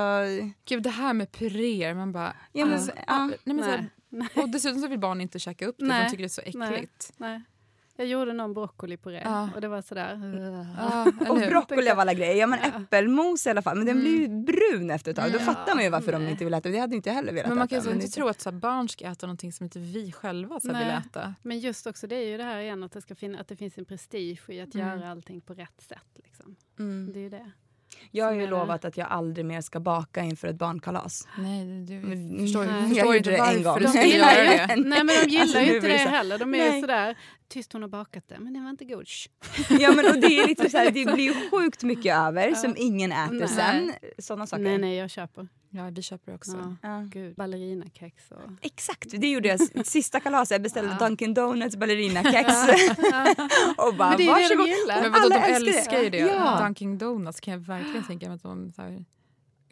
Gud, 0.69 0.83
det 0.83 0.91
här 0.91 1.13
med 1.13 1.33
puréer. 1.33 1.95
Man 1.95 2.13
bara... 2.13 2.33
Ja, 2.53 2.67
men, 2.67 2.81
så- 2.83 2.93
ja. 3.07 3.27
nej, 3.45 3.57
men 3.57 3.65
så 3.65 3.71
här, 3.71 3.87
Nej. 4.11 4.29
och 4.35 4.49
dessutom 4.49 4.81
så 4.81 4.89
vill 4.89 4.99
barn 4.99 5.21
inte 5.21 5.39
käka 5.39 5.67
upp 5.67 5.77
det. 5.79 5.85
för 5.85 5.89
Nej. 5.89 6.05
De 6.05 6.11
tycker 6.11 6.23
det 6.23 6.27
är 6.27 6.29
så 6.55 6.71
äckligt. 6.71 7.13
Nej. 7.17 7.43
Jag 7.97 8.07
gjorde 8.09 8.33
någon 8.33 8.55
broccolipuré 8.55 9.21
Ja. 9.25 9.49
och 9.55 9.61
det 9.61 9.69
var 9.69 9.83
sådär... 9.83 10.21
Ja, 10.79 11.13
Och 11.31 11.37
broccoli 11.39 11.91
av 11.91 12.01
alla 12.01 12.15
grejer. 12.15 12.35
Ja 12.37 12.47
men 12.47 12.59
Ja. 12.63 12.81
äppelmos 12.83 13.47
i 13.47 13.51
alla 13.51 13.63
fall. 13.63 13.77
Men 13.77 13.87
den 13.87 14.01
blir 14.01 14.19
ju 14.21 14.29
brun 14.29 14.91
efter 14.91 15.11
ett 15.11 15.17
tag. 15.17 15.33
Då 15.33 15.39
Ja. 15.39 15.45
fattar 15.45 15.75
man 15.75 15.85
ju 15.85 15.91
varför 15.91 16.13
de 16.13 16.23
Nej. 16.23 16.31
inte 16.33 16.45
vill 16.45 16.55
äta. 16.55 16.69
Det 16.69 16.79
hade 16.79 16.97
inte 16.97 17.09
jag 17.09 17.15
heller 17.15 17.33
velat 17.33 17.49
Men 17.49 17.59
man 17.59 17.67
äta. 17.67 17.77
kan 17.81 17.85
ju 17.89 17.95
inte 17.95 18.09
tro 18.09 18.29
att 18.29 18.41
så 18.41 18.53
barn 18.53 18.89
ska 18.89 19.05
äta 19.07 19.27
någonting 19.27 19.53
som 19.53 19.65
inte 19.65 19.79
vi 19.79 20.13
själva 20.13 20.61
så 20.61 20.67
vill 20.69 20.77
Nej. 20.77 21.01
äta. 21.07 21.35
Men 21.43 21.59
just 21.59 21.87
också 21.87 22.07
det 22.07 22.17
är 22.17 22.27
ju 22.29 22.37
det 22.37 22.45
här 22.45 22.59
igen 22.59 22.83
att 22.83 22.93
det, 22.93 23.01
ska 23.01 23.15
finna, 23.15 23.39
att 23.41 23.49
det 23.49 23.57
finns 23.57 23.79
en 23.79 23.85
prestige 23.85 24.51
i 24.51 24.61
att 24.61 24.75
Mm. 24.75 24.87
göra 24.89 25.11
allting 25.11 25.41
på 25.41 25.55
rätt 25.55 25.81
sätt. 25.81 26.09
Liksom. 26.25 26.57
Mm. 26.79 27.13
Det 27.13 27.19
är 27.19 27.23
ju 27.23 27.31
det. 27.31 27.51
Jag 28.11 28.25
har 28.25 28.33
ju 28.33 28.41
det. 28.41 28.47
lovat 28.47 28.85
att 28.85 28.97
jag 28.97 29.09
aldrig 29.09 29.47
mer 29.47 29.61
ska 29.61 29.81
baka 29.81 30.23
inför 30.23 30.49
ett 30.49 30.57
barnkalas. 30.57 31.29
Nej, 31.39 31.85
du 31.87 31.95
Men- 31.95 32.39
förstår, 32.39 32.65
Nej. 32.65 32.75
ju- 32.75 32.81
Jag 32.81 32.89
förstår 32.89 33.07
gjorde 33.07 33.17
inte 33.19 33.31
det 33.31 33.37
en 33.37 33.63
gång. 33.63 33.79
jag 33.83 34.37
det. 34.37 34.51
vet. 34.51 34.69
Nej 34.87 35.05
men 35.05 35.07
de 35.07 35.31
gillar 35.31 35.43
Alltså, 35.43 35.59
ju 35.61 35.75
inte 35.77 35.89
det 35.89 35.99
så- 35.99 36.09
heller. 36.09 36.39
De 36.39 36.55
är 36.55 36.59
Nej. 36.59 36.75
ju 36.75 36.81
sådär, 36.81 37.19
tyst 37.49 37.73
hon 37.73 37.83
har 37.83 37.89
bakat 37.89 38.25
det 38.29 38.37
men 38.41 38.53
det 38.53 38.61
var 38.61 38.71
inte 38.71 38.85
god. 38.85 39.07
Ja 39.81 39.93
men 39.93 40.07
och 40.07 40.21
det 40.21 40.27
är 40.39 40.47
lite 40.49 40.71
så 40.71 40.79
här, 40.79 40.91
det 40.91 41.13
blir 41.15 41.25
ju 41.25 41.35
sjukt 41.51 41.83
mycket 41.83 42.17
över 42.17 42.55
som 42.55 42.75
ingen 42.79 43.13
äter 43.13 43.35
Nej. 43.35 43.49
sen. 43.49 43.93
Sådana 44.19 44.47
saker. 44.47 44.63
Nej 44.63 44.79
nej 44.79 44.97
jag 44.97 45.11
köper. 45.11 45.49
Ja, 45.73 45.91
vi 45.91 46.03
köper 46.03 46.35
också. 46.35 46.77
Ja. 46.83 47.03
Gud, 47.09 47.35
ballerinakex 47.35 48.31
och... 48.31 48.51
Exakt, 48.61 49.07
det 49.21 49.31
gjorde 49.31 49.49
jag 49.49 49.61
sista 49.87 50.21
kalaset. 50.21 50.51
Jag 50.51 50.63
beställde 50.63 50.97
Ja. 51.01 51.07
Dunkin 51.07 51.35
Donuts 51.35 51.77
ballerinakex. 51.77 52.49
och 53.77 53.95
bara 53.97 54.09
Men 54.09 54.19
det 54.19 54.25
är 54.25 54.49
det 54.49 54.65
de 54.65 54.71
gillar. 54.71 55.03
Men 55.03 55.13
vadå, 55.13 55.29
de 55.29 55.35
älskar 55.35 55.65
det. 55.65 55.79
älskar 55.79 55.99
ju 56.03 56.11
det. 56.11 56.19
Ja. 56.19 56.61
Dunkin 56.63 56.99
Donuts 56.99 57.41
kan 57.41 57.53
jag 57.53 57.61
verkligen 57.61 58.05
tänka 58.07 58.27
mig 58.27 58.35
att 58.37 58.43
de 58.43 58.73
så 58.73 58.83
här, 58.83 59.05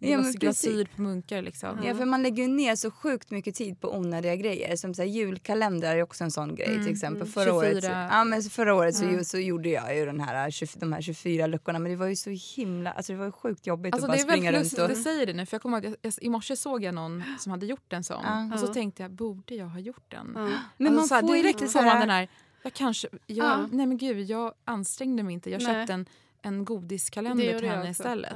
Ja, 0.00 0.16
men 0.16 0.26
glas- 0.26 0.34
glasyr 0.40 0.88
på 0.96 1.02
munkar 1.02 1.42
liksom. 1.42 1.78
Ja, 1.84 1.94
för 1.94 2.04
man 2.04 2.22
lägger 2.22 2.42
ju 2.42 2.48
ner 2.48 2.76
så 2.76 2.90
sjukt 2.90 3.30
mycket 3.30 3.54
tid 3.54 3.80
på 3.80 3.96
onödiga 3.96 4.36
grejer. 4.36 4.76
Som 4.76 4.94
så 4.94 5.02
här, 5.02 5.08
julkalendrar 5.08 5.96
är 5.96 6.02
också 6.02 6.24
en 6.24 6.30
sån 6.30 6.54
grej 6.54 6.66
till 6.84 6.92
exempel. 6.92 7.22
mm. 7.22 7.32
Förra 7.32 7.54
året, 7.54 7.74
24. 7.82 8.08
ja, 8.10 8.24
men 8.24 8.42
så 8.42 8.50
förra 8.50 8.74
året 8.74 8.94
så, 8.96 9.04
ju- 9.04 9.24
så 9.24 9.38
gjorde 9.38 9.68
jag 9.68 9.96
ju 9.96 10.06
den 10.06 10.20
här, 10.20 10.50
20, 10.50 10.66
de 10.78 10.92
här 10.92 11.00
24 11.02 11.46
luckorna 11.46 11.78
men 11.78 11.90
det 11.90 11.96
var 11.96 12.06
ju 12.06 12.16
så 12.16 12.30
himla, 12.56 12.92
alltså 12.92 13.12
det 13.12 13.18
var 13.18 13.26
ju 13.26 13.32
sjukt 13.32 13.66
jobbigt 13.66 13.94
Alltså 13.94 14.10
att 14.10 14.18
det 14.18 14.24
bara 14.24 14.32
är 14.32 14.36
springa 14.36 14.52
väldigt 14.52 14.58
runt 14.58 14.64
lustigt 14.64 14.78
att 15.00 15.04
du 15.04 15.10
säger 15.12 15.26
det 15.26 15.32
nu 15.32 15.46
för 15.46 15.54
jag 15.54 15.62
kommer 15.62 15.76
ihåg 15.84 15.84
jag, 15.86 15.96
jag, 16.02 16.12
i 16.20 16.28
morse 16.28 16.56
såg 16.56 16.82
jag 16.84 16.94
någon 16.94 17.22
som 17.38 17.50
hade 17.52 17.66
gjort 17.66 17.92
en 17.92 18.04
sån 18.04 18.22
Ja. 18.24 18.50
och 18.54 18.60
så 18.60 18.66
tänkte 18.74 19.02
jag 19.02 19.10
borde 19.12 19.54
jag 19.54 19.66
ha 19.66 19.78
gjort 19.80 20.04
den? 20.10 20.26
Men 20.26 20.46
alltså, 20.46 20.92
man 21.00 21.08
så 21.08 21.14
här, 21.14 21.22
får 21.22 21.36
ju 21.36 21.42
direkt 21.42 21.60
lite 21.60 21.72
får 21.72 21.80
så 21.80 21.86
här- 21.86 22.00
den 22.00 22.10
här, 22.10 22.28
jag 22.62 22.72
kanske, 22.72 23.08
jag, 23.26 23.46
Ja. 23.46 23.68
nej 23.72 23.86
men 23.86 23.96
gud 23.98 24.30
jag 24.30 24.52
ansträngde 24.64 25.22
mig 25.22 25.34
inte, 25.34 25.50
jag 25.50 25.60
köpte 25.62 25.92
en, 25.92 26.06
en 26.42 26.58
Det 26.58 26.64
godiskalender 26.64 27.58
till 27.58 27.68
henne 27.68 27.90
istället. 27.90 28.32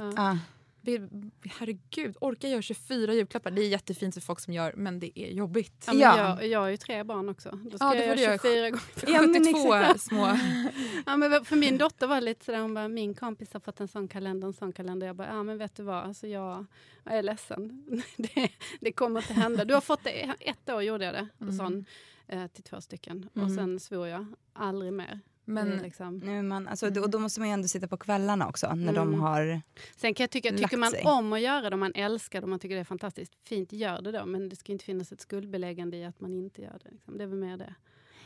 Herregud, 1.45 2.15
orkar 2.21 2.47
jag 2.47 2.51
göra 2.51 2.61
24 2.61 3.13
julklappar? 3.13 3.51
Det 3.51 3.61
är 3.61 3.67
jättefint 3.67 4.13
för 4.13 4.21
folk 4.21 4.39
som 4.39 4.53
gör 4.53 4.73
men 4.77 4.99
det 4.99 5.19
är 5.19 5.31
jobbigt. 5.33 5.83
Ja, 5.87 5.93
men 5.93 6.01
Ja. 6.01 6.17
Jag, 6.41 6.47
jag 6.47 6.59
har 6.59 6.67
ju 6.67 6.77
tre 6.77 7.03
barn 7.03 7.29
också. 7.29 7.59
Då 7.71 7.77
ska 7.77 7.85
Ja, 7.87 7.93
det 7.93 8.05
jag 8.05 8.09
får 8.09 8.15
du 8.15 8.21
göra 8.21 8.31
göra. 8.31 8.39
24 8.41 8.69
gånger. 8.69 8.83
Ja, 9.15 9.21
men 9.21 9.43
72 9.45 9.73
exakt. 9.75 10.01
små... 10.01 10.37
Ja, 11.05 11.17
men 11.17 11.45
för 11.45 11.55
min 11.55 11.77
dotter 11.77 12.07
var 12.07 12.21
lite 12.21 12.45
sådär, 12.45 12.59
hon 12.59 12.73
bara, 12.73 12.87
min 12.87 13.13
kompis 13.13 13.53
har 13.53 13.59
fått 13.59 13.79
en 13.79 13.87
sån 13.87 14.07
kalender, 14.07 14.47
en 14.47 14.53
sån 14.53 14.73
kalender. 14.73 15.07
Jag 15.07 15.15
bara, 15.15 15.27
ja 15.27 15.43
men 15.43 15.57
vet 15.57 15.75
du 15.75 15.83
vad, 15.83 16.03
alltså 16.03 16.27
jag, 16.27 16.65
jag 17.03 17.13
är 17.17 17.23
ledsen. 17.23 17.83
det, 18.17 18.49
det 18.81 18.91
kommer 18.91 19.19
inte 19.21 19.33
hända. 19.33 19.65
Du 19.65 19.73
har 19.73 19.81
fått 19.81 20.03
det, 20.03 20.33
ett 20.39 20.69
år 20.69 20.83
gjorde 20.83 21.05
jag 21.05 21.13
det, 21.13 21.27
Mm. 21.41 21.57
sån, 21.57 21.85
eh, 22.27 22.47
till 22.47 22.63
två 22.63 22.81
stycken. 22.81 23.29
Och 23.33 23.41
Mm. 23.41 23.55
sen 23.55 23.79
svor 23.79 24.07
jag, 24.07 24.25
aldrig 24.53 24.93
mer. 24.93 25.19
Men 25.45 25.71
är 25.71 25.81
liksom. 25.81 26.17
Men 26.17 26.47
man, 26.47 26.67
alltså, 26.67 26.87
Och 27.01 27.09
då 27.09 27.19
måste 27.19 27.39
man 27.39 27.49
ju 27.49 27.53
ändå 27.53 27.67
sitta 27.67 27.87
på 27.87 27.97
kvällarna 27.97 28.47
också 28.47 28.73
när 28.75 28.93
de 28.93 29.07
Mm. 29.07 29.19
har... 29.19 29.61
Sen 29.95 30.13
kan 30.13 30.23
jag 30.23 30.29
tycka, 30.31 30.49
tycker 30.51 30.77
man 30.77 30.91
sig. 30.91 31.01
om 31.05 31.33
att 31.33 31.41
göra 31.41 31.69
det, 31.69 31.73
om 31.73 31.79
man 31.79 31.91
älskar 31.95 32.41
det, 32.41 32.43
om 32.43 32.49
man 32.49 32.59
tycker 32.59 32.75
det 32.75 32.81
är 32.81 32.85
fantastiskt, 32.85 33.33
fint, 33.47 33.73
gör 33.73 34.01
det 34.01 34.11
då. 34.11 34.25
Men 34.25 34.49
det 34.49 34.55
ska 34.55 34.71
inte 34.71 34.85
finnas 34.85 35.11
ett 35.11 35.21
skuldbeläggande 35.21 35.97
i 35.97 36.05
att 36.05 36.19
man 36.21 36.33
inte 36.33 36.61
gör 36.61 36.79
det. 36.83 36.89
Liksom. 36.91 37.17
Det 37.17 37.23
är 37.23 37.27
väl 37.27 37.39
mer 37.39 37.57
det. 37.57 37.73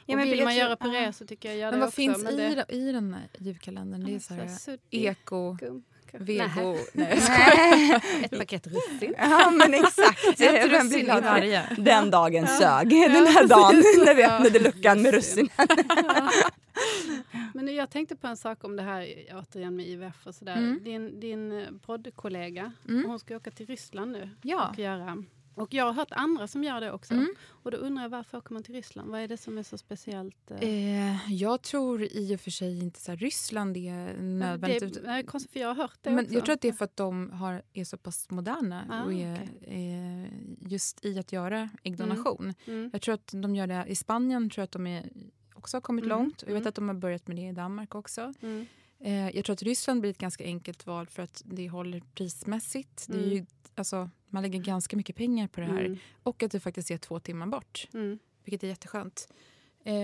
Ja, 0.06 0.14
och 0.16 0.20
men 0.20 0.30
vill 0.30 0.44
man 0.44 0.54
tror- 0.54 0.60
göra 0.66 0.76
på 0.76 0.88
ja. 0.88 0.92
det 1.02 1.14
så 1.14 1.26
tycker 1.26 1.50
jag 1.50 1.58
gör 1.58 1.66
Men 1.66 1.74
det 1.74 1.80
vad 1.80 1.88
också. 1.88 1.96
finns 1.96 2.24
men 2.24 2.34
i, 2.34 2.38
det, 2.38 2.56
den- 2.68 2.78
i 2.80 2.92
den 2.92 3.14
här 3.14 3.28
julkalendern? 3.38 4.04
Det 4.06 4.16
är 4.16 4.20
så 4.20 4.34
här, 4.34 4.48
suddig 4.48 4.80
eko, 5.06 5.54
gum, 5.54 5.84
vego... 6.14 6.78
Nej. 6.94 7.20
Ett 8.24 8.38
paket 8.40 8.68
russin. 8.68 9.16
Ja 9.20 9.52
men 9.52 9.74
exakt. 9.74 10.26
Ett 10.28 10.40
Vem 10.40 10.70
blir 10.70 10.80
russin 10.80 11.00
i 11.00 11.04
glad 11.04 11.16
för 11.24 11.24
det? 11.24 11.30
varje. 11.30 11.64
Den 11.78 12.10
dagen 12.12 12.48
sög. 12.48 12.90
Den 12.90 13.28
här 13.28 13.48
dagen 13.48 13.84
när 14.06 14.16
vi 14.16 14.24
öppnade 14.26 14.60
luckan 14.60 15.02
med 15.02 15.14
russin. 15.14 15.50
Men 17.54 17.76
jag 17.76 17.90
tänkte 17.90 18.16
på 18.16 18.28
en 18.28 18.38
sak 18.38 18.64
om 18.64 18.76
det 18.76 18.84
här 18.84 19.08
återigen 19.34 19.76
med 19.76 19.88
IVF 19.88 20.28
och 20.28 20.36
sådär. 20.36 20.58
Mm. 20.58 20.84
Din, 20.84 21.20
din 21.20 21.52
eh, 21.52 21.68
poddkollega, 21.86 22.72
Mm. 22.90 23.06
hon 23.10 23.20
ska 23.20 23.36
åka 23.38 23.52
till 23.52 23.66
Ryssland 23.66 24.12
nu 24.12 24.30
Ja. 24.44 24.70
och 24.70 24.80
göra 24.80 25.24
och 25.56 25.74
jag 25.74 25.86
har 25.86 25.94
hört 25.94 26.12
andra 26.12 26.48
som 26.48 26.64
gör 26.64 26.82
det 26.82 26.92
också. 26.92 27.14
Mm. 27.14 27.28
Och 27.48 27.72
då 27.72 27.78
undrar 27.78 28.04
jag 28.04 28.10
varför 28.10 28.38
åker 28.38 28.54
man 28.54 28.64
till 28.64 28.74
Ryssland? 28.76 29.12
Vad 29.12 29.22
är 29.22 29.28
det 29.28 29.38
som 29.38 29.58
är 29.58 29.64
så 29.64 29.78
speciellt? 29.78 30.52
eh? 30.52 30.62
Eh, 30.64 31.34
jag 31.34 31.62
tror 31.62 32.04
i 32.12 32.36
och 32.36 32.40
för 32.42 32.52
sig 32.52 32.80
inte 32.80 33.00
så 33.00 33.12
här, 33.12 33.18
Ryssland 33.18 33.78
är 33.78 34.18
nödvändigt. 34.22 34.94
det, 34.94 35.02
nej, 35.06 35.24
konstigt 35.24 35.52
för 35.54 35.60
jag 35.60 35.68
har 35.68 35.76
hört 35.76 35.98
det 36.02 36.10
men 36.10 36.20
också. 36.26 36.34
jag 36.34 36.46
tror 36.46 36.54
att 36.54 36.62
det 36.62 36.68
är 36.68 36.74
för 36.74 36.86
att 36.86 36.96
de 36.98 37.32
har, 37.32 37.62
är 37.74 37.84
så 37.84 37.98
pass 37.98 38.30
moderna 38.30 38.86
Ah, 38.90 39.04
och 39.04 39.14
är, 39.14 39.50
eh, 39.62 40.32
just 40.72 41.06
i 41.06 41.20
att 41.20 41.32
göra 41.32 41.70
äggdonation. 41.84 42.54
Mm. 42.66 42.90
Jag 42.94 43.02
tror 43.02 43.16
att 43.16 43.28
de 43.34 43.56
gör 43.56 43.68
det 43.68 43.86
i 43.88 43.96
Spanien, 43.96 44.50
tror 44.50 44.62
jag 44.62 44.66
att 44.66 44.72
de 44.72 44.88
är, 44.88 45.10
också 45.58 45.78
har 45.78 45.82
kommit 45.82 46.06
Mm, 46.06 46.18
långt. 46.18 46.44
Jag 46.48 46.54
vet 46.54 46.62
mm. 46.62 46.68
att 46.70 46.76
de 46.76 46.88
har 46.88 46.96
börjat 46.96 47.28
med 47.28 47.36
det 47.38 47.48
i 47.48 47.52
Danmark 47.52 47.96
också. 47.96 48.34
Mm. 48.42 48.66
Eh, 49.00 49.30
jag 49.36 49.46
tror 49.46 49.54
att 49.54 49.64
Ryssland 49.64 50.02
blir 50.02 50.12
ett 50.12 50.18
ganska 50.18 50.44
enkelt 50.44 50.86
val 50.86 51.08
för 51.08 51.24
att 51.24 51.42
det 51.46 51.70
håller 51.70 52.02
prismässigt. 52.16 53.06
Det 53.08 53.14
är 53.18 53.24
Mm. 53.24 53.30
ju, 53.36 53.46
alltså, 53.76 54.10
man 54.30 54.44
lägger 54.44 54.60
ganska 54.60 54.98
mycket 54.98 55.16
pengar 55.16 55.48
på 55.48 55.60
det 55.60 55.66
här. 55.68 55.98
Och 56.24 56.44
att 56.44 56.52
det 56.52 56.60
faktiskt 56.60 56.92
är 56.92 56.98
två 56.98 57.20
timmar 57.20 57.48
bort, 57.48 57.88
vilket 58.44 58.64
är 58.64 58.68
jätteskönt. 58.68 59.28
Eh, 59.84 59.96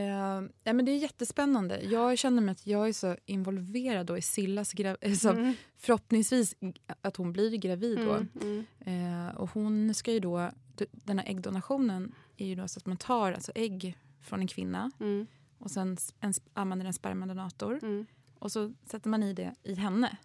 ja, 0.63 0.73
men 0.73 0.85
det 0.85 0.91
är 0.91 0.97
jättespännande. 0.97 1.81
Jag 1.81 2.17
känner 2.17 2.41
mig 2.41 2.51
att 2.51 2.67
jag 2.67 2.87
är 2.87 2.93
så 2.93 3.15
involverad 3.25 4.05
då 4.05 4.17
i 4.17 4.21
Sillas 4.21 4.73
gra- 4.73 4.97
eh, 5.01 5.13
så 5.13 5.29
Mm. 5.29 5.53
Förhoppningsvis 5.77 6.55
att 7.01 7.15
hon 7.17 7.33
blir 7.33 7.57
gravid 7.57 7.97
då. 7.97 8.13
Mm. 8.13 8.65
Mm. 8.85 9.27
Eh, 9.27 9.35
och 9.35 9.49
hon 9.49 9.93
ska 9.93 10.11
ju 10.11 10.19
då, 10.19 10.51
den 10.91 11.19
här 11.19 11.27
äggdonationen 11.27 12.15
är 12.37 12.45
ju 12.47 12.55
då 12.55 12.67
så 12.67 12.77
att 12.79 12.85
man 12.85 12.97
tar 12.97 13.31
alltså 13.31 13.51
ägg 13.55 13.97
från 14.21 14.39
en 14.39 14.47
kvinna 14.47 14.91
Mm. 14.99 15.27
Och 15.63 15.71
sen 15.71 15.97
en, 16.19 16.33
använder 16.53 16.85
en 16.85 16.93
spermadonator 16.93 17.79
Mm. 17.83 18.05
och 18.39 18.51
så 18.51 18.73
sätter 18.85 19.09
man 19.09 19.23
i 19.23 19.33
det 19.33 19.55
i 19.63 19.73
henne. 19.75 20.17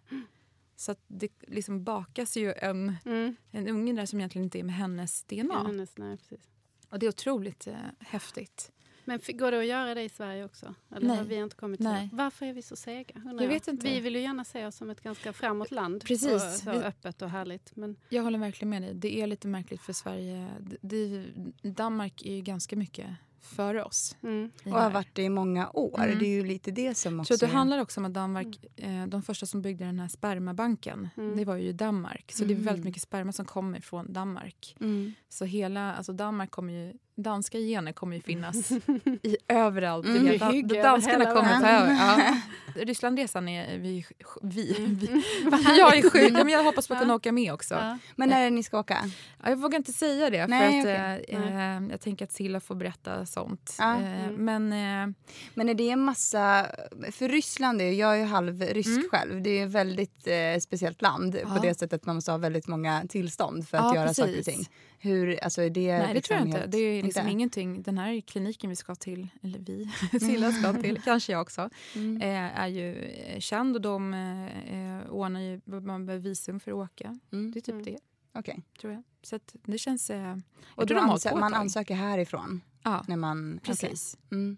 Så 0.77 0.95
det 1.07 1.29
liksom 1.47 1.85
bakas 1.85 2.37
ju 2.37 2.53
en, 2.53 2.97
Mm. 3.05 3.37
en 3.51 3.69
unge 3.69 3.93
där 3.93 4.07
som 4.07 4.19
egentligen 4.21 4.45
inte 4.45 4.59
är 4.59 4.63
med 4.65 4.75
hennes 4.75 5.23
DNA. 5.25 5.63
Hennes, 5.67 5.99
nej, 5.99 6.17
precis. 6.17 6.49
Och 6.91 6.99
det 6.99 7.07
är 7.07 7.09
otroligt 7.09 7.67
eh, 7.67 7.75
häftigt. 8.01 8.73
Men 9.05 9.21
går 9.29 9.51
det 9.51 9.59
att 9.59 9.67
göra 9.67 9.95
det 9.95 10.03
i 10.03 10.09
Sverige 10.09 10.45
också? 10.45 10.75
Eller 10.97 11.09
Nej. 11.09 11.17
har 11.17 11.25
vi 11.25 11.35
inte 11.35 11.57
kommit 11.57 11.81
Nej. 11.81 12.09
så? 12.11 12.17
Varför 12.17 12.47
är 12.47 12.53
vi 12.53 12.63
så 12.63 12.77
sega? 12.77 13.23
Jag 13.41 13.49
vet 13.49 13.69
inte. 13.69 13.87
Vi 13.87 14.01
vill 14.01 14.15
ju 14.15 14.21
gärna 14.23 14.45
se 14.45 14.67
oss 14.67 14.77
som 14.77 14.91
ett 14.91 15.01
ganska 15.01 15.33
framåt 15.33 15.71
land. 15.71 16.05
Precis. 16.05 16.33
Och 16.33 16.41
så 16.41 16.71
Vi- 16.71 16.77
öppet 16.79 17.23
och 17.23 17.31
härligt. 17.31 17.77
Men, 17.77 17.97
Jag 18.09 18.23
håller 18.23 18.39
verkligen 18.39 18.71
med 18.71 18.83
dig. 18.83 18.95
Det 18.95 19.21
är 19.21 19.27
lite 19.27 19.49
märkligt 19.49 19.81
för 19.81 19.93
Sverige. 19.93 20.49
D- 20.61 20.77
Det, 20.81 21.27
Danmark 21.71 22.23
är 22.27 22.35
ju 22.35 22.41
ganska 22.43 22.77
mycket 22.77 23.11
före 23.41 23.85
oss. 23.85 24.17
mm. 24.23 24.51
Och 24.65 24.71
har 24.73 24.91
varit 24.91 25.15
det 25.15 25.23
i 25.23 25.29
många 25.29 25.71
år. 25.71 26.01
Mm. 26.05 26.19
Det 26.19 26.25
är 26.27 26.31
ju 26.31 26.45
lite 26.45 26.71
det 26.71 26.95
som 26.95 27.21
också... 27.21 27.35
att 27.35 27.41
det 27.41 27.47
handlar 27.47 27.79
också 27.79 28.01
om 28.01 28.05
att 28.05 28.15
Danmark, 28.15 28.67
eh, 28.77 29.07
de 29.07 29.23
första 29.23 29.47
som 29.47 29.63
byggde 29.63 29.85
den 29.85 29.99
här 30.01 30.09
spermabanken, 30.09 31.09
Mm. 31.17 31.37
det 31.37 31.45
var 31.45 31.57
ju 31.57 31.73
Danmark. 31.73 32.33
Så 32.33 32.45
det 32.45 32.53
är 32.53 32.55
Mm. 32.55 32.65
väldigt 32.67 32.85
mycket 32.85 33.03
sperma 33.03 33.33
som 33.33 33.45
kommer 33.45 33.81
från 33.81 34.13
Danmark. 34.13 34.77
Mm. 34.81 35.13
Så 35.29 35.45
hela, 35.45 35.95
alltså 35.95 36.13
Danmark 36.13 36.51
kommer 36.51 36.73
ju, 36.73 36.95
danska 37.23 37.59
gener 37.59 37.93
kommer 37.93 38.17
ju 38.17 38.23
finnas 38.23 38.71
i 39.23 39.37
överallt. 39.49 40.07
Mm. 40.07 40.27
I 40.27 40.39
hygge 40.39 40.83
Danskarna 40.83 41.19
hela 41.25 41.35
kommer 41.35 41.61
ta 41.61 41.69
över. 41.69 41.93
Ja. 41.93 42.37
Rysslandresan 42.75 43.49
är 43.49 43.79
vi, 43.79 44.05
vi, 44.43 44.77
Mm. 44.79 44.95
vi. 44.99 45.23
Jag 45.79 45.97
är 45.97 46.11
sjuk, 46.11 46.33
men 46.33 46.49
jag 46.49 46.65
hoppas 46.65 46.89
på 46.89 46.95
att 46.95 47.01
kunna 47.01 47.15
åka 47.15 47.33
med 47.33 47.53
också. 47.53 47.75
Ja. 47.75 47.99
Men 48.17 48.29
när 48.29 48.41
är 48.41 48.45
det 48.45 48.51
ni 48.51 48.63
ska 48.63 48.79
åka? 48.79 48.99
Ja, 49.43 49.49
Jag 49.51 49.57
vågar 49.57 49.79
inte 49.79 49.93
säga 49.93 50.31
det 50.31 50.47
Nej, 50.47 50.83
för 50.83 50.95
att 50.95 51.21
eh, 51.29 51.77
eh, 51.77 51.83
jag 51.91 52.01
tänker 52.01 52.25
att 52.25 52.33
Silla 52.33 52.61
får 52.61 52.75
berätta 52.75 53.27
sånt. 53.27 53.77
Ja. 53.79 53.95
Eh, 54.01 54.29
Mm. 54.29 54.45
Men 54.45 54.73
eh, 55.09 55.15
Men 55.55 55.69
är 55.69 55.75
det 55.75 55.91
en 55.91 56.01
massa... 56.05 56.67
För 57.13 57.29
Ryssland, 57.29 57.83
är, 57.83 57.91
jag 57.93 58.13
är 58.13 58.17
ju 58.17 58.25
halv 58.25 58.63
rysk 58.63 58.89
Mm. 58.89 59.09
själv. 59.11 59.43
Det 59.43 59.51
är 59.59 59.67
ett 59.67 59.73
väldigt 59.73 60.27
eh, 60.27 60.61
speciellt 60.61 61.03
land 61.03 61.39
Ja. 61.43 61.55
på 61.55 61.63
det 61.63 61.75
sättet 61.75 61.93
att 61.93 62.07
man 62.07 62.15
måste 62.15 62.31
ha 62.31 62.39
väldigt 62.39 62.67
många 62.67 63.03
tillstånd 63.09 63.69
för 63.69 63.77
att 63.79 63.85
Ja, 63.85 63.95
göra 63.95 64.07
precis. 64.09 64.25
saker 64.25 64.39
och 64.39 64.45
ting. 64.45 64.69
Hur, 65.01 65.45
alltså 65.45 65.63
är 65.63 65.71
det 65.71 65.99
nej, 65.99 66.15
det 66.15 66.21
tror 66.21 66.39
jag 66.39 66.45
liksom 66.45 66.47
inte. 66.47 66.59
helt- 66.59 66.73
Det 66.73 66.79
är 66.79 67.03
liksom 67.03 67.21
inte? 67.21 67.33
ingenting. 67.33 67.83
Den 67.83 67.99
här 67.99 68.21
kliniken 68.21 68.71
vi 68.71 68.77
ska 68.77 68.95
till, 68.95 69.29
eller 69.43 69.59
vi, 69.59 69.91
Silla 70.21 70.53
ska 70.53 70.73
till, 70.73 71.01
kanske 71.05 71.33
jag 71.33 71.43
också, 71.43 71.71
Mm. 71.95 72.23
eh, 72.23 72.61
är 72.61 72.67
ju 72.69 72.95
eh, 73.05 73.41
känd 73.41 73.77
och 73.77 73.83
de 73.83 74.15
eh, 74.15 74.99
eh, 74.99 75.11
ordnar 75.11 75.41
ju, 75.41 75.61
man 75.65 76.07
behöver 76.07 76.25
visum 76.29 76.61
för 76.61 76.71
att 76.71 76.77
åka. 76.77 77.19
Mm. 77.33 77.51
Det 77.53 77.59
är 77.59 77.61
typ 77.61 77.73
Mm. 77.73 77.85
det, 77.85 77.99
Okej. 78.35 78.63
tror 78.81 78.93
jag. 78.93 79.03
Så 79.23 79.37
att 79.37 79.57
det 79.65 79.79
känns... 79.79 80.11
Eh, 80.11 80.33
Och 80.33 80.83
jag 80.83 80.89
tror 80.89 80.99
de 80.99 81.11
ansö- 81.11 81.41
man 81.41 81.55
ansöker 81.55 81.95
härifrån? 81.95 82.61
Ja, 82.83 83.05
När 83.09 83.17
man, 83.17 83.61
precis. 83.63 84.17
okej. 84.31 84.57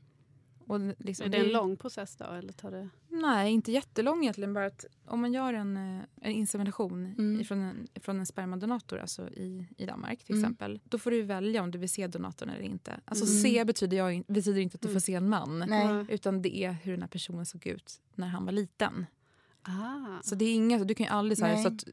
Mm. 0.76 0.88
Och 0.90 0.94
liksom, 0.98 1.26
Är 1.26 1.30
det 1.30 1.38
en 1.38 1.48
lång 1.52 1.76
process 1.76 2.16
då? 2.16 2.24
Eller 2.24 2.52
tar 2.52 2.70
det... 2.70 2.88
Nej, 3.08 3.52
inte 3.52 3.72
jättelång 3.72 4.22
egentligen. 4.22 4.54
Bara 4.54 4.66
att 4.66 4.84
om 5.06 5.20
man 5.20 5.32
gör 5.32 5.54
en, 5.54 5.76
eh, 5.76 6.02
en 6.22 6.32
insemination 6.32 7.14
Mm. 7.18 7.40
ifrån 7.40 7.58
en, 7.60 7.88
från 8.00 8.18
en 8.20 8.26
spermadonator, 8.26 8.98
alltså 8.98 9.28
i, 9.28 9.66
i 9.76 9.86
Danmark 9.86 10.24
till 10.24 10.34
Mm. 10.34 10.44
exempel, 10.44 10.80
då 10.84 10.98
får 10.98 11.10
du 11.10 11.22
välja 11.22 11.62
om 11.62 11.70
du 11.70 11.78
vill 11.78 11.90
se 11.90 12.06
donatorn 12.06 12.48
eller 12.48 12.62
inte. 12.64 13.00
Alltså 13.04 13.24
Mm. 13.24 13.42
se 13.42 13.64
betyder, 13.64 13.96
jag, 13.96 14.24
betyder 14.28 14.60
inte 14.60 14.74
att 14.74 14.80
du 14.82 14.88
Mm. 14.88 14.94
får 14.94 15.00
se 15.00 15.14
en 15.14 15.28
man. 15.28 15.64
Nej. 15.68 16.06
Utan 16.08 16.42
det 16.42 16.56
är 16.64 16.72
hur 16.72 16.92
den 16.92 17.00
här 17.02 17.08
personen 17.08 17.46
såg 17.46 17.66
ut 17.66 18.00
när 18.14 18.26
han 18.28 18.44
var 18.44 18.52
liten. 18.52 19.06
Ah. 19.62 20.22
Så 20.22 20.34
det 20.34 20.44
är 20.44 20.54
inga, 20.54 20.84
du 20.84 20.94
kan 20.94 21.06
ju 21.06 21.12
aldrig 21.12 21.38
så, 21.38 21.44
här, 21.44 21.54
Nej. 21.54 21.62
så 21.62 21.68
att 21.68 21.84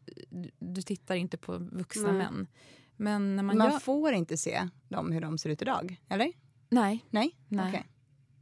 du, 0.60 0.82
tittar 0.82 1.16
inte 1.16 1.38
på 1.38 1.58
vuxna 1.58 2.12
Nej. 2.12 2.18
män. 2.18 2.48
Men 2.96 3.36
när 3.36 3.44
man, 3.44 3.58
Man 3.58 3.72
gör... 3.72 3.80
får 3.80 4.13
inte 4.13 4.38
se 4.38 4.70
dem 4.90 5.12
hur 5.12 5.22
de 5.22 5.38
ser 5.38 5.50
ut 5.50 5.62
idag, 5.62 6.02
eller? 6.10 6.32
Nej, 6.70 7.06
Nej? 7.10 7.36
nej. 7.48 7.70
Okej. 7.70 7.86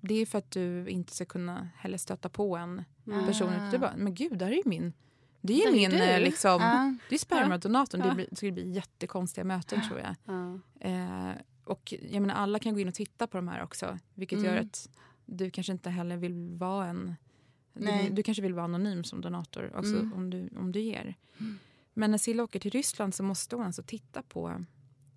Det 0.07 0.15
är 0.15 0.25
för 0.25 0.37
att 0.37 0.51
du 0.51 0.87
inte 0.87 1.13
ska 1.15 1.25
kunna 1.25 1.69
heller 1.77 1.97
stöta 1.97 2.29
på 2.29 2.57
en 2.57 2.83
Mm. 3.07 3.25
person. 3.25 3.49
Ah. 3.53 3.71
Du 3.71 3.77
bara, 3.77 3.93
men 3.97 4.13
gud, 4.15 4.37
där 4.37 4.47
är 4.47 4.51
ju 4.55 4.61
min 4.65 4.93
Det 5.41 5.53
är 5.53 5.57
ju 5.57 5.67
är 5.67 5.71
min 5.71 5.89
du. 5.89 5.97
eh, 6.03 6.19
liksom, 6.19 6.61
Ja. 6.61 6.95
det 7.09 7.15
är 7.15 7.19
spermadonatorn. 7.19 8.01
Ja. 8.01 8.07
Det, 8.09 8.15
blir, 8.15 8.27
det 8.29 8.35
skulle 8.35 8.51
bli 8.51 8.71
jättekonstiga 8.71 9.45
möten 9.45 9.81
tror 9.87 9.99
jag. 9.99 10.15
Ja. 10.25 10.59
Eh, 10.89 11.31
och 11.63 11.93
jag 12.11 12.21
menar, 12.21 12.35
alla 12.35 12.59
kan 12.59 12.73
gå 12.73 12.79
in 12.79 12.87
och 12.87 12.93
titta 12.93 13.27
på 13.27 13.37
de 13.37 13.47
här 13.47 13.63
också. 13.63 13.99
Vilket 14.13 14.39
Mm. 14.39 14.51
gör 14.53 14.61
att 14.61 14.89
du 15.25 15.49
kanske 15.51 15.73
inte 15.73 15.89
heller 15.89 16.17
vill 16.17 16.49
vara 16.49 16.85
en... 16.87 17.15
Du, 17.73 18.09
du 18.11 18.23
kanske 18.23 18.41
vill 18.43 18.53
vara 18.53 18.65
anonym 18.65 19.03
som 19.03 19.21
donator 19.21 19.71
också, 19.75 19.93
Mm. 19.99 20.13
om, 20.13 20.29
du, 20.29 20.49
om 20.59 20.71
du 20.71 20.79
ger. 20.79 21.15
Men 21.93 22.11
när 22.11 22.17
Silla 22.17 22.43
åker 22.43 22.59
till 22.59 22.71
Ryssland 22.71 23.13
så 23.15 23.23
måste 23.23 23.55
hon 23.55 23.65
alltså 23.65 23.83
titta 23.83 24.21
på... 24.21 24.65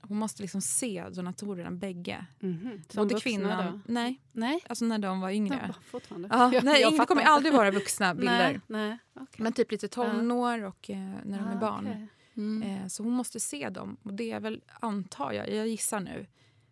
Hon 0.08 0.18
måste 0.18 0.42
liksom 0.42 0.60
se 0.60 1.04
donatorerna 1.12 1.70
bägge. 1.70 2.26
Mhm. 2.40 2.82
Som 2.88 3.08
Både 3.08 3.20
kvinnan... 3.20 3.72
då? 3.72 3.80
Nej, 3.92 4.20
Nej, 4.32 4.60
alltså 4.68 4.84
när 4.84 4.98
de 4.98 5.20
var 5.20 5.30
yngre. 5.30 5.74
Ja. 5.92 6.00
Ja, 6.30 6.52
Jag- 6.54 6.64
nej, 6.64 6.84
det 6.98 7.06
kommer 7.06 7.22
inte. 7.22 7.32
aldrig 7.32 7.54
vara 7.54 7.70
vuxna 7.70 8.14
bilder. 8.14 8.60
Nej, 8.66 8.88
nej. 8.88 8.98
okej. 9.14 9.42
Men 9.42 9.52
typ 9.52 9.70
lite 9.72 9.88
tonår 9.88 10.62
och 10.64 10.90
eh, 10.90 10.96
när 11.24 11.38
de 11.38 11.44
är 11.48 11.56
Ah, 11.56 11.60
barn. 11.60 11.86
okej. 11.86 12.06
Mm. 12.36 12.62
Eh, 12.62 12.86
så 12.86 13.02
hon 13.02 13.12
måste 13.12 13.40
se 13.40 13.68
dem. 13.68 13.96
Och 14.02 14.14
det 14.14 14.32
är 14.32 14.40
väl, 14.40 14.62
antar 14.80 15.32
jag, 15.32 15.50
jag 15.54 15.68
gissar 15.68 16.00
nu. 16.00 16.26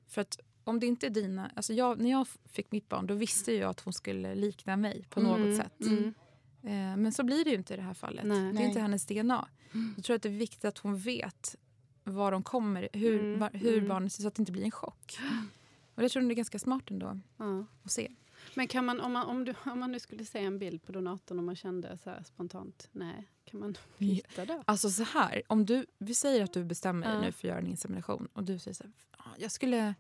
För 0.08 0.20
att 0.20 0.38
om 0.64 0.80
det 0.80 0.86
inte 0.86 1.06
är 1.06 1.10
dina... 1.10 1.50
Alltså 1.56 1.72
jag, 1.72 2.00
när 2.00 2.10
jag 2.10 2.26
fick 2.52 2.72
mitt 2.72 2.88
barn 2.88 3.06
då 3.06 3.14
visste 3.14 3.52
jag 3.52 3.70
att 3.70 3.80
hon 3.80 3.92
skulle 3.92 4.34
likna 4.34 4.76
mig 4.76 5.06
på 5.10 5.20
något 5.20 5.36
Mm, 5.38 5.56
sätt. 5.56 5.80
mm. 5.80 6.14
Eh, 6.62 6.96
men 6.96 7.12
så 7.12 7.24
blir 7.24 7.44
det 7.44 7.50
ju 7.50 7.56
inte 7.56 7.74
i 7.74 7.76
det 7.76 7.82
här 7.82 7.94
fallet. 7.94 8.24
Nej. 8.24 8.40
Det 8.40 8.48
är 8.48 8.52
Nej. 8.52 8.64
inte 8.66 8.80
hennes 8.80 9.06
DNA. 9.06 9.48
Jag 9.96 10.04
tror 10.04 10.16
att 10.16 10.22
det 10.22 10.28
är 10.28 10.38
viktigt 10.38 10.64
att 10.64 10.78
hon 10.78 10.96
vet 10.98 11.56
var 12.06 12.32
de 12.32 12.42
kommer, 12.42 12.88
hur, 12.92 13.20
Mm, 13.20 13.38
var, 13.38 13.50
hur 13.52 13.76
mm. 13.76 13.88
barnet 13.88 14.12
så 14.12 14.28
att 14.28 14.34
det 14.34 14.40
inte 14.42 14.52
blir 14.52 14.64
en 14.64 14.70
chock. 14.70 15.18
Och 15.94 16.02
det 16.02 16.08
tror 16.08 16.22
jag 16.24 16.30
är 16.30 16.34
ganska 16.34 16.58
smart 16.58 16.90
ändå 16.90 17.20
Ja. 17.36 17.64
att 17.82 17.90
se. 17.92 18.12
Men 18.54 18.66
kan 18.68 18.84
man, 18.84 19.00
om, 19.00 19.12
man, 19.12 19.26
om, 19.26 19.44
du, 19.44 19.54
om 19.64 19.80
man 19.80 19.92
nu 19.92 20.00
skulle 20.00 20.24
se 20.24 20.38
en 20.38 20.58
bild 20.58 20.82
på 20.82 20.92
donatorn 20.92 21.38
och 21.38 21.44
man 21.44 21.56
kände 21.56 21.98
så 22.04 22.10
spontant, 22.24 22.88
nej, 22.92 23.28
kan 23.44 23.60
man 23.60 23.76
byta 23.98 24.44
då? 24.44 24.62
Alltså 24.66 24.90
så 24.90 25.02
här, 25.02 25.42
om 25.46 25.66
du, 25.66 25.86
vi 25.98 26.14
säger 26.14 26.44
att 26.44 26.52
du 26.52 26.64
bestämmer 26.64 27.06
dig 27.06 27.14
Ja. 27.16 27.20
nu 27.20 27.32
för 27.32 27.38
att 27.38 27.50
göra 27.50 27.58
en 27.58 27.66
insemination 27.66 28.28
och 28.32 28.44
du 28.44 28.58
säger 28.58 28.74
så 28.74 28.84
här, 28.84 28.92
"Ah, 29.10 29.30
jag 29.38 29.52
skulle, 29.52 29.94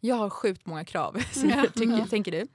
jag 0.00 0.16
har 0.16 0.30
sjukt 0.30 0.66
många 0.66 0.84
krav, 0.84 1.16
Ja. 1.44 1.64
tycker, 1.74 2.06
tänker 2.06 2.32
du. 2.32 2.46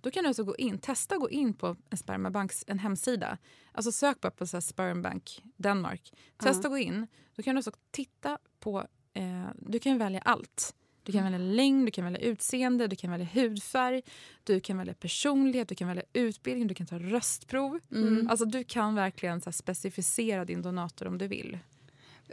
Då 0.00 0.10
kan 0.10 0.24
du 0.24 0.28
alltså 0.28 0.44
gå 0.44 0.56
in, 0.56 0.78
testa 0.78 1.14
att 1.14 1.20
gå 1.20 1.30
in 1.30 1.54
på 1.54 1.76
en 1.90 1.98
spermabanks 1.98 2.64
en 2.66 2.78
hemsida. 2.78 3.38
Alltså 3.72 3.92
sök 3.92 4.20
bara 4.20 4.30
på 4.30 4.46
så 4.46 4.60
spermbank 4.60 5.42
Danmark. 5.56 6.12
Testa 6.36 6.68
att 6.68 6.72
gå 6.72 6.78
in. 6.78 7.06
Då 7.36 7.42
kan 7.42 7.54
du 7.54 7.58
alltså 7.58 7.72
titta 7.90 8.38
på, 8.60 8.86
eh, 9.14 9.48
du 9.56 9.78
kan 9.78 9.98
välja 9.98 10.20
allt. 10.20 10.74
Du 11.02 11.12
kan 11.12 11.24
välja 11.24 11.38
längd, 11.38 11.86
du 11.86 11.90
kan 11.90 12.04
välja 12.04 12.20
utseende, 12.20 12.86
du 12.86 12.96
kan 12.96 13.10
välja 13.10 13.26
hudfärg, 13.32 14.02
du 14.44 14.60
kan 14.60 14.78
välja 14.78 14.94
personlighet, 14.94 15.68
du 15.68 15.74
kan 15.74 15.88
välja 15.88 16.02
utbildning, 16.12 16.68
du 16.68 16.74
kan 16.74 16.86
ta 16.86 16.98
röstprov. 16.98 17.80
Mm. 17.92 18.28
Alltså 18.30 18.44
du 18.44 18.64
kan 18.64 18.94
verkligen 18.94 19.40
så 19.40 19.52
specificera 19.52 20.44
din 20.44 20.62
donator 20.62 21.06
om 21.06 21.18
du 21.18 21.26
vill. 21.26 21.58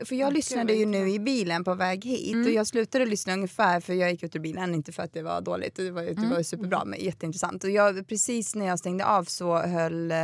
För 0.06 0.16
jag 0.16 0.34
lyssnade 0.34 0.74
ju 0.74 0.86
nu 0.86 1.10
i 1.10 1.20
bilen 1.20 1.64
på 1.64 1.74
väg 1.74 2.06
hit 2.06 2.34
Mm. 2.34 2.46
och 2.48 2.52
jag 2.54 2.68
slutade 2.68 3.06
lyssna 3.06 3.34
ungefär 3.34 3.80
för 3.80 3.94
jag 3.94 4.12
gick 4.12 4.24
ut 4.24 4.36
ur 4.36 4.40
bilen, 4.40 4.76
inte 4.76 4.92
för 4.92 5.04
att 5.04 5.14
det 5.14 5.22
var 5.22 5.42
dåligt, 5.42 5.76
det 5.76 5.92
var, 5.92 6.02
det 6.02 6.12
Mm. 6.12 6.30
var 6.30 6.44
superbra 6.44 6.86
men 6.86 7.00
jätteintressant. 7.00 7.64
Och 7.64 7.70
jag, 7.70 8.08
precis 8.08 8.56
när 8.56 8.66
jag 8.66 8.80
stängde 8.80 9.06
av 9.06 9.24
så 9.24 9.58
höll 9.58 10.12
eh, 10.12 10.18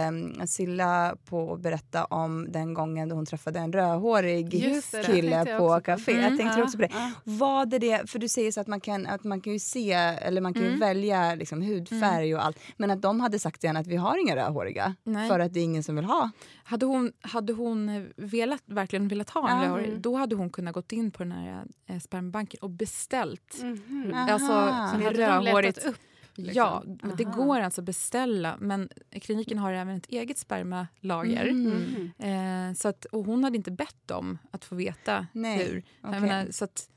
Silla 0.46 1.16
på 1.26 1.54
att 1.54 1.60
berätta 1.62 2.06
om 2.06 2.52
den 2.52 2.74
gången 2.74 3.10
då 3.10 3.16
hon 3.16 3.26
träffade 3.26 3.60
en 3.60 3.74
rödhårig 3.74 4.54
Just 4.54 4.92
det, 4.92 4.98
det 4.98 5.04
kille 5.04 5.44
jag 5.46 5.58
på 5.58 5.80
café. 5.82 6.12
Mm. 6.12 6.24
Jag 6.24 6.38
tänkte 6.38 6.60
Ja, 6.60 6.64
också 6.64 6.78
på 6.78 6.82
det. 6.84 6.90
ja. 6.94 7.12
Var 7.24 7.66
det 7.66 7.80
det, 7.80 8.10
för 8.10 8.20
du 8.20 8.28
säger 8.28 8.52
så 8.52 8.62
att 8.62 8.68
man 8.68 8.82
kan, 8.82 9.06
att 9.08 9.24
man 9.24 9.42
kan 9.42 9.54
ju 9.54 9.60
se, 9.60 9.92
eller 9.94 10.42
man 10.42 10.54
kan 10.54 10.62
ju 10.64 10.68
Mm. 10.70 10.80
välja 10.80 11.36
liksom, 11.36 11.62
hudfärg 11.62 12.36
och 12.36 12.46
allt. 12.46 12.58
Men 12.78 12.92
att 12.92 13.02
de 13.02 13.20
hade 13.20 13.40
sagt 13.40 13.60
till 13.62 13.70
henne 13.70 13.80
att 13.80 13.88
vi 13.88 13.96
har 13.96 14.18
inga 14.22 14.36
rödhåriga 14.36 14.96
Nej. 15.04 15.30
för 15.30 15.40
att 15.40 15.54
det 15.54 15.60
är 15.60 15.64
ingen 15.64 15.84
som 15.84 15.96
vill 15.96 16.06
ha. 16.06 16.30
Hade 16.64 16.86
hon, 16.86 17.12
hade 17.22 17.54
hon 17.54 18.08
velat, 18.18 18.62
verkligen 18.66 19.08
velat 19.08 19.30
ha 19.30 19.50
en 19.50 19.59
Ja. 19.64 19.70
rödhårig, 19.70 20.00
då 20.02 20.16
hade 20.16 20.36
hon 20.36 20.50
kunnat 20.50 20.74
gått 20.74 20.92
in 20.92 21.12
på 21.12 21.24
den 21.24 21.32
här 21.32 21.66
eh, 21.86 22.00
spermbanken 22.00 22.60
och 22.62 22.70
beställt 22.70 23.58
Mhm. 23.64 24.14
alltså, 24.14 24.52
Aha. 24.52 24.98
letat 24.98 25.18
rödhårigt. 25.18 25.86
upp? 25.86 25.96
liksom? 26.36 26.54
Ja, 26.58 26.84
men 26.86 27.16
det 27.16 27.26
Aha. 27.26 27.36
går 27.46 27.60
alltså 27.60 27.82
att 27.82 27.86
beställa. 27.86 28.56
Men 28.60 28.90
kliniken 29.12 29.58
har 29.58 29.74
även 29.74 29.96
ett 29.98 30.06
eget 30.10 30.38
spermalager. 30.38 31.48
Mm. 31.48 31.72
Mhm. 32.18 32.70
Eh, 32.70 32.74
så 32.74 32.88
att, 32.88 33.06
och 33.06 33.26
hon 33.26 33.44
hade 33.44 33.58
inte 33.58 33.72
bett 33.72 34.08
dem 34.08 34.38
att 34.52 34.66
få 34.66 34.76
veta 34.76 35.28
Nej, 35.32 35.58
hur. 35.58 35.84
Okej. 36.04 36.20
menar, 36.20 36.48
så 36.52 36.66
att 36.66 36.90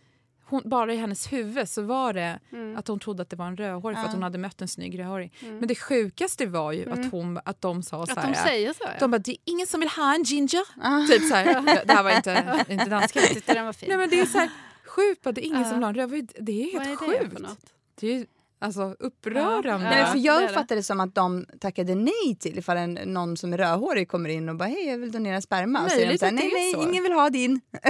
hon, 0.53 0.63
bara 0.71 0.95
i 0.95 0.97
hennes 0.97 1.33
huvud 1.33 1.69
så 1.69 1.83
var 1.83 2.13
det 2.13 2.39
Mm. 2.53 2.77
att 2.77 2.89
hon 2.89 2.99
trodde 2.99 3.23
att 3.23 3.31
det 3.31 3.37
var 3.37 3.47
en 3.47 3.57
rödhårig 3.57 3.99
för 3.99 4.05
att 4.05 4.13
hon 4.13 4.23
hade 4.23 4.39
mött 4.39 4.63
en 4.63 4.69
snygg 4.69 4.99
rödhårig. 4.99 5.33
Mm. 5.41 5.59
Men 5.59 5.69
det 5.69 5.75
sjukaste 5.75 6.47
var 6.47 6.73
ju 6.73 6.83
Mm. 6.83 7.01
att, 7.01 7.11
hon, 7.13 7.41
att 7.45 7.61
de 7.61 7.83
sa 7.83 8.07
så 8.07 8.13
Att 8.13 8.19
här. 8.19 8.29
de 8.33 8.35
säger 8.39 8.73
så? 8.73 8.83
Ja. 8.85 8.91
De 9.01 9.11
bara, 9.11 9.19
det 9.19 9.31
är 9.33 9.37
ingen 9.45 9.67
som 9.67 9.81
vill 9.81 9.89
ha 9.89 10.15
en 10.15 10.23
ginger. 10.23 10.63
Ah. 10.83 11.07
Typ 11.07 11.23
så 11.29 11.35
här. 11.35 11.45
Det 11.87 11.93
här 11.93 12.03
var 12.03 12.17
inte, 12.17 12.65
inte 12.69 12.85
danska. 12.91 13.21
Jag 13.21 13.29
tyckte 13.29 13.55
den 13.55 13.65
var 13.67 13.73
fin. 13.73 13.89
Nej 13.89 13.99
men 13.99 14.11
det 14.11 14.21
är 14.21 14.27
så 14.27 14.39
här 14.39 14.51
sjukt 14.87 15.25
det 15.25 15.31
är 15.31 15.47
ingen 15.47 15.65
som 15.65 15.75
vill 15.75 15.83
ha 15.83 15.89
en 15.89 15.95
rödhårig. 15.95 16.31
Det 16.41 16.63
är 16.73 16.79
Vad 16.79 16.87
helt 16.87 17.03
är 17.03 17.07
det 17.09 17.19
sjukt. 17.31 17.73
Det 18.01 18.07
är 18.17 18.27
alltså 18.63 18.97
upprörande. 18.99 19.87
Ja. 19.87 19.91
Nej, 19.91 20.07
för 20.07 20.19
jag 20.19 20.43
är 20.43 20.75
det. 20.75 20.83
som 20.83 21.01
att 21.01 21.15
de 21.15 21.47
tackade 21.61 21.95
nej 21.95 22.37
till 22.41 22.59
ifall 22.59 22.77
en, 22.77 22.95
någon 22.95 23.37
som 23.37 23.53
är 23.53 23.59
rödhårig 23.59 24.09
kommer 24.09 24.29
in 24.29 24.49
och 24.49 24.57
bara 24.57 24.69
hej 24.69 24.87
jag 24.89 24.99
vill 24.99 25.13
donera 25.13 25.41
sperma. 25.41 25.85
Och 25.85 25.91
så 25.91 25.97
är 25.97 26.01
de 26.01 26.05
Möjligt 26.07 26.21
så 26.21 26.27
här, 26.27 26.33
nej 26.33 26.51
nej 26.55 26.73
så. 26.73 26.83
ingen 26.89 27.03
vill 27.03 27.13
ha 27.13 27.31
din. 27.31 27.61
Men 27.71 27.81
det 27.83 27.89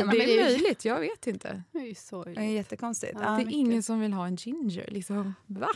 är, 0.00 0.04
möjligt, 0.04 0.26
det 0.26 0.40
är 0.40 0.44
möjligt, 0.44 0.84
jag 0.84 1.00
vet 1.00 1.26
inte. 1.26 1.62
Det 1.72 1.78
är 1.78 1.82
ju 1.82 1.86
Det 1.88 1.92
är 1.92 1.94
sorgligt. 1.94 2.50
jättekonstigt. 2.52 3.12
Ja. 3.14 3.20
Ja. 3.24 3.30
Det 3.44 3.50
är 3.52 3.54
ingen 3.56 3.82
som 3.82 4.00
vill 4.00 4.12
ha 4.12 4.26
en 4.26 4.36
ginger. 4.36 4.84
Liksom. 4.88 5.34
Va? 5.46 5.68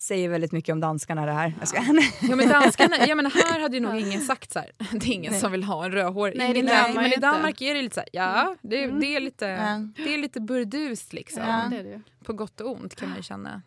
Säger 0.00 0.28
väldigt 0.28 0.52
mycket 0.52 0.72
om 0.72 0.80
danskarna 0.80 1.26
det 1.26 1.32
här. 1.32 1.54
Jag 1.58 1.68
ska. 1.68 1.82
Ja, 2.20 2.36
men 2.36 2.48
danskarna, 2.48 2.96
jag 3.06 3.16
menar, 3.16 3.30
här 3.30 3.60
hade 3.60 3.76
ju 3.76 3.80
nog 3.80 3.96
ingen 4.00 4.20
sagt 4.20 4.52
så 4.52 4.58
här. 4.58 4.70
Det 4.92 5.06
är 5.06 5.12
ingen 5.12 5.32
Nej. 5.32 5.40
som 5.40 5.52
vill 5.52 5.64
ha 5.64 5.84
en 5.84 5.92
rödhårig. 5.92 6.38
Nej, 6.38 6.52
det 6.52 6.58
Ingen 6.58 6.74
man 6.94 6.94
Men 6.94 7.12
i 7.12 7.16
Danmark 7.16 7.60
är 7.60 7.74
det 7.74 7.82
lite 7.82 7.94
så 7.94 8.00
här, 8.00 8.08
ja, 8.12 8.56
det, 8.62 8.84
Mm. 8.84 9.00
det, 9.00 9.16
är, 9.16 9.20
lite, 9.20 9.44
Ja. 9.46 10.04
det 10.04 10.14
är 10.14 10.18
lite 10.18 10.40
burdust 10.40 11.12
liksom. 11.12 11.42
Ja. 11.42 12.00
På 12.24 12.32
gott 12.32 12.60
och 12.60 12.72
ont 12.72 12.94
kan 12.96 13.08
man 13.08 13.16
ju 13.16 13.22
känna. 13.22 13.62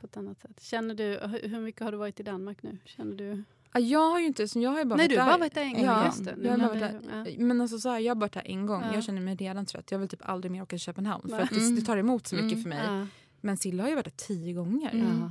På 0.00 0.06
ett 0.06 0.16
annat 0.16 0.40
sätt. 0.40 0.60
Känner 0.62 0.94
du, 0.94 1.20
hur 1.48 1.60
mycket 1.60 1.80
har 1.82 1.92
du 1.92 1.98
varit 1.98 2.20
i 2.20 2.22
Danmark 2.22 2.62
nu? 2.62 2.78
Känner 2.84 3.16
du? 3.16 3.42
Ja, 3.72 3.80
Jag 3.80 4.10
har 4.10 4.20
ju 4.20 4.26
inte, 4.26 4.48
så 4.48 4.60
jag 4.60 4.70
har 4.70 4.78
ju 4.78 4.84
bara 4.84 4.96
Nej, 4.96 5.04
varit 5.08 5.16
du 5.16 5.20
har 5.20 5.26
där. 5.26 5.32
bara 5.32 5.38
varit 5.40 5.54
där 5.54 5.62
en 5.62 5.72
gång. 5.74 5.84
Ja, 5.84 6.06
Just 6.06 6.24
det. 6.24 6.34
Nu 6.36 6.44
jag 6.44 6.50
har 6.52 6.58
bara 6.58 6.68
varit 6.68 6.80
där. 6.80 7.38
Men 7.38 7.60
alltså 7.60 7.78
så 7.78 7.88
här, 7.88 7.98
jag 7.98 8.14
har 8.14 8.20
varit 8.20 8.32
där 8.32 8.42
en 8.44 8.66
gång. 8.66 8.82
Ja. 8.82 8.94
Jag 8.94 9.04
känner 9.04 9.20
mig 9.20 9.34
redan 9.36 9.66
trött. 9.66 9.90
Jag 9.90 9.98
vill 9.98 10.08
typ 10.08 10.28
aldrig 10.28 10.52
mer 10.52 10.62
åka 10.62 10.68
till 10.68 10.78
Köpenhamn. 10.78 11.22
För 11.22 11.30
Nej. 11.30 11.42
att 11.42 11.50
det, 11.50 11.56
Mm. 11.56 11.74
det 11.74 11.80
tar 11.82 11.96
emot 11.96 12.26
så 12.26 12.34
mycket 12.34 12.52
Mm. 12.52 12.62
för 12.62 12.68
mig. 12.68 12.84
Ja. 13.00 13.06
Men 13.40 13.56
Silla 13.56 13.82
har 13.82 13.90
ju 13.90 13.94
varit 13.96 14.04
där 14.04 14.26
tio 14.26 14.52
gånger. 14.52 14.90
Mm. 14.92 15.30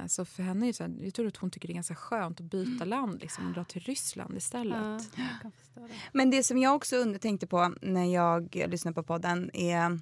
Eh, 0.00 0.06
så 0.06 0.24
för 0.24 0.42
henne 0.42 0.64
är 0.64 0.66
det 0.66 0.72
så 0.72 0.82
här, 0.82 0.94
jag 1.02 1.14
tror 1.14 1.26
att 1.26 1.36
hon 1.36 1.50
tycker 1.50 1.68
det 1.68 1.72
är 1.72 1.74
ganska 1.74 1.94
skönt 1.94 2.40
att 2.40 2.46
byta 2.50 2.84
land 2.84 3.20
liksom, 3.20 3.46
och 3.46 3.52
dra 3.52 3.64
till 3.64 3.82
Ryssland 3.82 4.36
istället. 4.36 4.76
Ja, 4.82 5.22
jag 5.22 5.42
kan 5.42 5.52
förstå 5.52 5.80
det. 5.80 5.94
Men 6.12 6.30
det 6.30 6.42
som 6.42 6.58
jag 6.58 6.74
också 6.76 6.96
under, 6.96 7.18
tänkte 7.18 7.46
på 7.46 7.74
när 7.82 8.04
jag 8.14 8.54
lyssnade 8.68 8.94
på 8.94 9.02
podden 9.02 9.50
är 9.54 10.00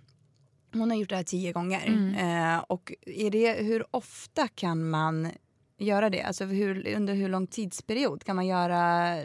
hon 0.72 0.90
har 0.90 0.98
gjort 0.98 1.08
det 1.08 1.16
här 1.16 1.22
tio 1.22 1.52
gånger. 1.52 1.86
Mm. 1.86 2.14
Eh, 2.14 2.64
och 2.68 2.92
är 3.06 3.30
det, 3.30 3.52
hur 3.52 3.84
ofta 3.90 4.48
kan 4.48 4.90
man 4.90 5.28
göra 5.78 6.10
det? 6.10 6.22
Alltså 6.22 6.44
hur, 6.44 6.94
under 6.96 7.14
hur 7.14 7.28
lång 7.28 7.46
tidsperiod? 7.46 8.24
Kan 8.24 8.36
man 8.36 8.46
göra 8.46 9.16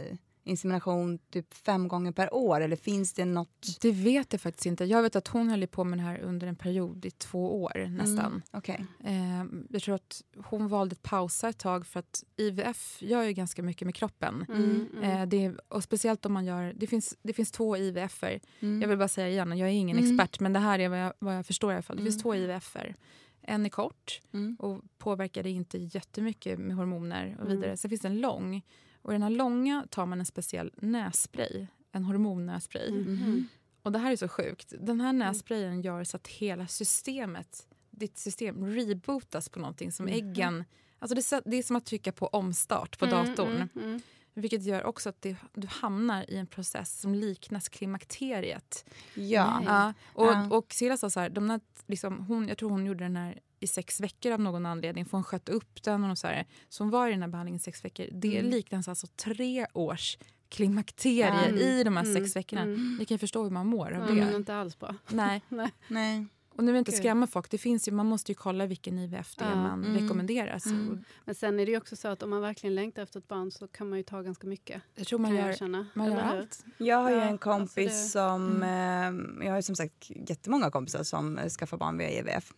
insemination 0.48 1.20
typ 1.32 1.54
fem 1.54 1.88
gånger 1.88 2.12
per 2.12 2.34
år? 2.34 2.62
Eller 2.62 2.76
finns 2.76 3.14
det 3.14 3.26
något? 3.26 3.78
Det 3.82 3.92
vet 3.92 4.34
jag 4.34 4.42
faktiskt 4.42 4.66
inte. 4.66 4.86
Jag 4.86 5.02
vet 5.02 5.16
att 5.16 5.28
hon 5.28 5.50
höll 5.50 5.68
på 5.68 5.84
med 5.84 6.00
det 6.00 6.04
här 6.04 6.20
under 6.20 6.48
en 6.48 6.56
period 6.56 7.06
i 7.06 7.12
två 7.12 7.64
år 7.64 7.88
nästan. 7.90 8.26
Mm, 8.26 8.42
Okej. 8.52 8.86
Eh, 9.04 9.46
jag 9.70 9.82
tror 9.82 9.96
att 9.96 10.22
hon 10.46 10.68
valde 10.68 10.94
att 10.94 11.04
pausa 11.04 11.50
ett 11.50 11.58
tag 11.60 11.86
för 11.88 12.00
att 12.00 12.24
IVF 12.38 12.98
gör 13.02 13.24
ju 13.24 13.34
ganska 13.34 13.64
mycket 13.64 13.86
med 13.86 13.96
kroppen. 13.96 14.46
Mm, 14.50 14.86
mm. 14.98 15.04
Eh, 15.22 15.26
det, 15.28 15.58
och 15.68 15.84
speciellt 15.84 16.26
om 16.26 16.34
man 16.34 16.46
gör, 16.46 16.74
det 16.78 16.88
finns, 16.88 17.18
det 17.24 17.34
finns 17.34 17.52
två 17.52 17.78
IVF-er. 17.78 18.40
Mm. 18.60 18.82
Jag 18.82 18.90
vill 18.90 18.98
bara 18.98 19.08
säga 19.08 19.30
igen, 19.30 19.58
jag 19.58 19.70
är 19.70 19.74
ingen 19.74 19.98
Mm. 19.98 20.20
expert 20.20 20.40
men 20.40 20.54
det 20.54 20.60
här 20.60 20.80
är 20.80 20.90
vad 20.90 21.00
jag, 21.00 21.14
vad 21.20 21.36
jag 21.38 21.46
förstår 21.46 21.72
i 21.72 21.76
alla 21.76 21.82
fall. 21.84 21.98
Det 21.98 22.04
finns 22.04 22.16
Mm. 22.16 22.24
två 22.24 22.36
IVF-er. 22.36 22.96
En 23.42 23.66
är 23.66 23.70
kort 23.70 24.22
Mm. 24.34 24.56
och 24.60 24.82
påverkar 24.98 25.44
det 25.44 25.50
inte 25.50 25.78
jättemycket 25.78 26.60
med 26.60 26.76
hormoner 26.76 27.36
och 27.40 27.46
Mm. 27.46 27.56
vidare. 27.58 27.78
Sen 27.78 27.90
finns 27.90 28.02
det 28.02 28.08
en 28.08 28.22
lång. 28.22 28.62
Och 29.08 29.14
den 29.14 29.24
här 29.24 29.30
långa 29.30 29.88
tar 29.90 30.06
man 30.06 30.20
en 30.20 30.26
speciell 30.26 30.72
nässpray, 30.76 31.68
en 31.92 32.04
hormonnässpray. 32.04 32.92
Mhm. 32.92 33.48
Och 33.82 33.92
det 33.92 34.00
här 34.00 34.12
är 34.12 34.16
så 34.16 34.28
sjukt. 34.28 34.74
Den 34.80 35.02
här 35.02 35.14
nässprayen 35.14 35.82
gör 35.82 36.04
så 36.04 36.18
att 36.18 36.28
hela 36.28 36.68
systemet, 36.68 37.68
ditt 37.92 38.18
system 38.18 38.66
rebootas 38.66 39.50
på 39.50 39.60
någonting 39.60 39.92
som 39.92 40.08
äggen... 40.08 40.64
Alltså 41.00 41.16
det, 41.16 41.38
är 41.38 41.50
det 41.50 41.58
är 41.58 41.64
som 41.64 41.76
att 41.76 41.86
trycka 41.86 42.12
på 42.12 42.28
omstart 42.28 43.00
på 43.00 43.06
datorn. 43.06 43.56
Mm, 43.56 43.70
mm, 43.76 43.90
mm. 43.90 44.02
Vilket 44.34 44.64
gör 44.64 44.84
också 44.84 45.10
att 45.10 45.22
det, 45.22 45.36
du 45.54 45.68
hamnar 45.68 46.30
i 46.32 46.38
en 46.38 46.48
process 46.48 47.00
som 47.00 47.16
liknas 47.16 47.70
klimakteriet. 47.70 48.86
Ja. 49.14 49.62
Ja, 49.66 49.94
och, 50.14 50.28
Ja. 50.28 50.50
och 50.50 50.74
Silla 50.74 50.98
sa 50.98 51.10
så 51.10 51.20
här, 51.20 51.30
de 51.30 51.48
där, 51.48 51.60
liksom, 51.86 52.26
hon, 52.26 52.48
jag 52.48 52.58
tror 52.58 52.70
hon 52.70 52.86
gjorde 52.86 53.04
den 53.04 53.16
här 53.16 53.40
i 53.60 53.68
sex 53.68 54.02
veckor 54.02 54.32
av 54.32 54.40
någon 54.40 54.66
anledning, 54.66 55.06
för 55.06 55.12
hon 55.18 55.24
sköt 55.24 55.50
upp 55.50 55.84
den. 55.84 56.04
Och 56.04 56.18
så, 56.18 56.28
här. 56.28 56.46
så 56.70 56.84
hon 56.84 56.92
var 56.92 57.08
i 57.08 57.12
den 57.12 57.22
här 57.22 57.30
behandlingen 57.30 57.56
i 57.58 57.60
sex 57.60 57.86
veckor. 57.86 58.06
Det 58.12 58.38
Mm. 58.40 58.52
liknas 58.52 58.88
alltså 58.88 59.08
tre 59.08 59.68
års 59.74 60.18
klimakterier 60.50 61.48
Mm. 61.50 61.58
i 61.62 61.84
de 61.84 61.98
här 61.98 62.04
Mm. 62.04 62.16
sex 62.16 62.36
veckorna. 62.36 62.62
Mm. 62.62 62.96
Ni 63.00 63.06
kan 63.06 63.16
ju 63.16 63.20
förstå 63.20 63.44
hur 63.44 63.50
man 63.50 63.68
mår 63.68 63.92
av 63.94 64.18
Ja, 64.18 64.26
det. 64.26 64.36
inte 64.36 64.56
alls 64.56 64.80
bra. 64.80 64.96
Nej. 65.08 65.42
Nej. 65.88 66.26
Och 66.50 66.64
nu 66.64 66.72
vill 66.72 66.76
jag 66.76 66.82
inte 66.82 66.92
Gud. 66.92 67.00
skrämma 67.00 67.28
folk, 67.28 67.52
det 67.52 67.58
finns 67.58 67.88
ju, 67.88 67.92
man 67.92 68.06
måste 68.06 68.32
ju 68.32 68.36
kolla 68.36 68.66
vilken 68.66 69.00
IVF 69.00 69.36
det 69.36 69.46
är 69.46 69.50
Ja. 69.50 69.56
man 69.56 69.84
Mm. 69.86 70.02
rekommenderas. 70.04 70.66
Mm. 70.66 71.04
Men 71.26 71.36
sen 71.36 71.60
är 71.60 71.66
det 71.66 71.72
ju 71.72 71.78
också 71.78 71.96
så 71.96 72.08
att 72.08 72.24
om 72.24 72.30
man 72.30 72.42
verkligen 72.42 72.76
längtar 72.76 73.04
efter 73.04 73.20
ett 73.20 73.28
barn 73.28 73.52
så 73.52 73.68
kan 73.68 73.90
man 73.90 73.98
ju 74.00 74.04
ta 74.04 74.22
ganska 74.22 74.48
mycket. 74.48 74.82
jag 74.96 75.08
tror 75.08 75.20
man 75.20 75.32
kan 75.32 75.38
gör, 75.38 75.48
jag 75.48 75.58
känna. 75.58 75.86
man 75.94 76.12
gör 76.12 76.22
allt. 76.22 76.66
Jag 76.78 76.98
har 76.98 77.10
ju 77.12 77.20
en 77.20 77.38
kompis 77.38 77.92
alltså 77.92 78.20
som... 78.20 78.64
Eh, 78.64 79.46
jag 79.46 79.52
har 79.52 79.56
ju 79.56 79.62
som 79.62 79.76
sagt 79.76 80.10
jättemånga 80.30 80.72
kompisar 80.72 81.04
som 81.04 81.38
skaffar 81.60 81.78
barn 81.78 81.98
via 81.98 82.10
IVF. 82.12 82.54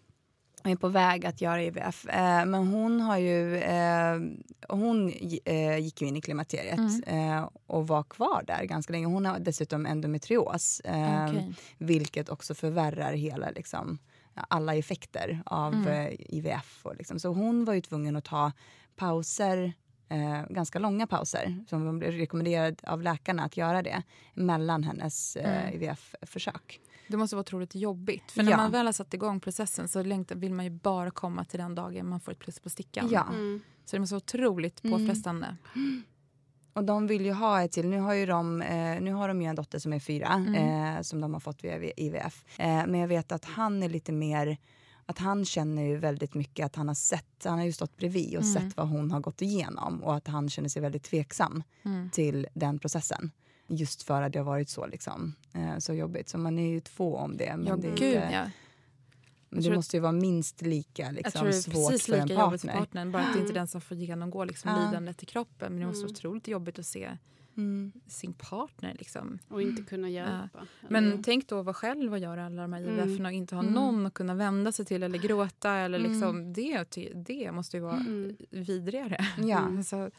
Är 0.63 0.75
på 0.75 0.87
väg 0.87 1.25
att 1.25 1.41
göra 1.41 1.63
IVF. 1.63 2.05
Eh, 2.05 2.45
men 2.45 2.67
hon 2.67 3.01
har 3.01 3.17
ju... 3.17 3.57
Eh, 3.57 4.19
hon 4.69 5.13
eh, 5.45 5.77
gick 5.77 6.01
ju 6.01 6.07
in 6.07 6.15
i 6.15 6.21
klimakteriet 6.21 6.79
eh, 7.07 7.49
och 7.67 7.87
var 7.87 8.03
kvar 8.03 8.43
där 8.47 8.63
ganska 8.63 8.91
länge. 8.93 9.05
Hon 9.05 9.25
har 9.25 9.39
dessutom 9.39 9.85
endometrios. 9.85 10.79
Eh, 10.79 11.25
Okej. 11.29 11.53
Vilket 11.77 12.29
också 12.29 12.53
förvärrar 12.55 13.13
hela 13.13 13.49
liksom, 13.49 13.97
alla 14.33 14.75
effekter 14.75 15.41
av 15.45 15.73
Mm. 15.73 15.87
eh, 15.87 16.13
IVF. 16.19 16.79
Och 16.83 16.95
liksom. 16.95 17.19
Så 17.19 17.29
hon 17.29 17.65
var 17.65 17.73
ju 17.73 17.81
tvungen 17.81 18.15
att 18.15 18.25
ta 18.25 18.51
pauser, 18.95 19.73
ganska 20.49 20.79
långa 20.79 21.07
pauser 21.07 21.65
som 21.69 21.85
hon 21.85 21.99
blev 21.99 22.11
rekommenderad 22.11 22.81
av 22.87 23.01
läkarna 23.01 23.43
att 23.43 23.57
göra 23.57 23.81
det 23.81 24.03
mellan 24.33 24.83
hennes 24.83 25.37
Mm. 25.37 25.73
IVF-försök. 25.73 26.79
Det 27.09 27.17
måste 27.17 27.35
vara 27.35 27.41
otroligt 27.41 27.75
jobbigt. 27.75 28.31
För 28.31 28.43
när 28.43 28.51
Ja. 28.51 28.57
man 28.57 28.71
väl 28.71 28.85
har 28.85 28.93
satt 28.93 29.13
igång 29.13 29.39
processen 29.39 29.87
så 29.87 30.03
längtar, 30.03 30.35
vill 30.35 30.53
man 30.53 30.65
ju 30.65 30.71
bara 30.71 31.11
komma 31.11 31.45
till 31.45 31.59
den 31.59 31.75
dagen 31.75 32.09
man 32.09 32.19
får 32.19 32.31
ett 32.31 32.39
plus 32.39 32.59
på 32.59 32.69
stickan. 32.69 33.09
Ja. 33.11 33.25
Mm. 33.29 33.61
Så 33.85 33.95
det 33.95 33.99
måste 33.99 34.15
vara 34.15 34.21
otroligt 34.23 34.83
Mm. 34.83 34.99
påfrestande. 34.99 35.55
Och 36.73 36.83
de 36.83 37.07
vill 37.07 37.25
ju 37.25 37.31
ha 37.33 37.61
ett 37.61 37.71
till. 37.71 37.87
Nu 37.87 37.99
har, 37.99 38.13
ju 38.13 38.25
de, 38.25 38.61
eh, 38.61 39.01
nu 39.01 39.13
har 39.13 39.27
de 39.27 39.41
ju 39.41 39.47
en 39.47 39.55
dotter 39.55 39.79
som 39.79 39.93
är 39.93 39.99
fyra 39.99 40.27
Mm. 40.27 40.95
eh, 40.95 41.01
som 41.01 41.21
de 41.21 41.33
har 41.33 41.39
fått 41.39 41.63
via 41.63 41.91
IVF. 41.97 42.45
Eh, 42.59 42.67
men 42.67 42.95
jag 42.95 43.07
vet 43.07 43.31
att 43.31 43.45
han 43.45 43.83
är 43.83 43.89
lite 43.89 44.11
mer 44.11 44.57
att 45.05 45.17
han 45.19 45.45
känner 45.45 45.81
ju 45.83 45.97
väldigt 45.97 46.33
mycket 46.33 46.65
att 46.65 46.75
han 46.75 46.87
har 46.87 46.95
sett, 46.95 47.43
han 47.43 47.57
har 47.57 47.65
ju 47.65 47.71
stått 47.73 47.97
bredvid 47.97 48.37
och 48.37 48.43
Mm. 48.43 48.53
sett 48.53 48.77
vad 48.77 48.87
hon 48.87 49.11
har 49.11 49.19
gått 49.19 49.41
igenom 49.41 50.03
och 50.03 50.15
att 50.15 50.27
han 50.27 50.49
känner 50.49 50.69
sig 50.69 50.81
väldigt 50.81 51.03
tveksam 51.03 51.63
Mm. 51.83 52.09
till 52.09 52.47
den 52.53 52.79
processen. 52.79 53.31
Just 53.69 54.03
för 54.03 54.21
att 54.21 54.33
det 54.33 54.39
har 54.39 54.45
varit 54.45 54.69
så, 54.69 54.87
liksom, 54.87 55.35
eh, 55.53 55.77
så 55.77 55.93
jobbigt. 55.93 56.29
Så 56.29 56.37
man 56.37 56.59
är 56.59 56.69
ju 56.69 56.79
två 56.79 57.15
om 57.17 57.37
det. 57.37 57.53
Men 57.57 57.67
Ja, 57.67 57.75
det, 57.75 57.87
gud 57.87 57.93
inte- 58.15 58.29
ja. 58.31 58.49
men 59.49 59.63
det 59.63 59.75
måste 59.75 59.97
ju 59.97 60.01
vara 60.01 60.11
minst 60.11 60.61
lika 60.61 61.03
Jag 61.03 61.13
liksom, 61.13 61.39
tror 61.39 61.49
det 61.49 61.57
är 61.57 61.61
svårt 61.61 61.89
precis 61.91 62.05
för 62.05 62.13
en 62.13 62.27
lika 62.27 62.41
jobbigt 62.41 62.61
för 62.61 62.67
partner. 62.67 62.85
partnern. 62.85 63.11
Bara 63.11 63.23
att 63.23 63.33
det 63.33 63.39
inte 63.39 63.51
är 63.51 63.53
den 63.53 63.67
som 63.67 63.81
får 63.81 63.97
genomgå 63.97 64.43
liksom, 64.45 64.71
Ja. 64.71 64.85
lidandet 64.85 65.23
i 65.23 65.25
kroppen. 65.25 65.71
Men 65.73 65.79
det 65.81 65.85
måste 65.87 65.99
vara 66.01 66.09
Mm. 66.09 66.15
otroligt 66.15 66.47
jobbigt 66.47 66.79
att 66.79 66.85
se 66.85 67.09
Mm. 67.57 67.91
sin 68.07 68.33
partner. 68.33 68.95
Liksom. 68.99 69.39
Och 69.49 69.61
inte 69.61 69.81
kunna 69.81 70.09
hjälpa. 70.09 70.49
Men 70.89 71.05
Eller- 71.11 71.23
tänk 71.23 71.47
då 71.49 71.59
att 71.59 71.65
vara 71.65 71.73
själv 71.73 72.11
och 72.13 72.19
göra 72.19 72.45
alla 72.45 72.61
de 72.61 72.73
här 72.73 72.81
Mm. 72.83 73.09
IVF 73.09 73.19
och 73.25 73.31
inte 73.31 73.55
ha 73.55 73.61
Mm. 73.61 73.73
någon 73.73 74.05
att 74.05 74.13
kunna 74.13 74.33
vända 74.35 74.71
sig 74.71 74.85
till 74.85 75.03
eller 75.03 75.19
gråta. 75.19 75.71
Eller 75.73 75.99
Mm. 75.99 76.11
liksom, 76.11 76.53
det, 76.53 76.85
det 77.15 77.51
måste 77.51 77.77
ju 77.77 77.83
vara 77.83 77.95
Mm. 77.97 78.35
vidrigare. 78.49 79.25
Ja. 79.37 79.83
Så, 79.85 80.11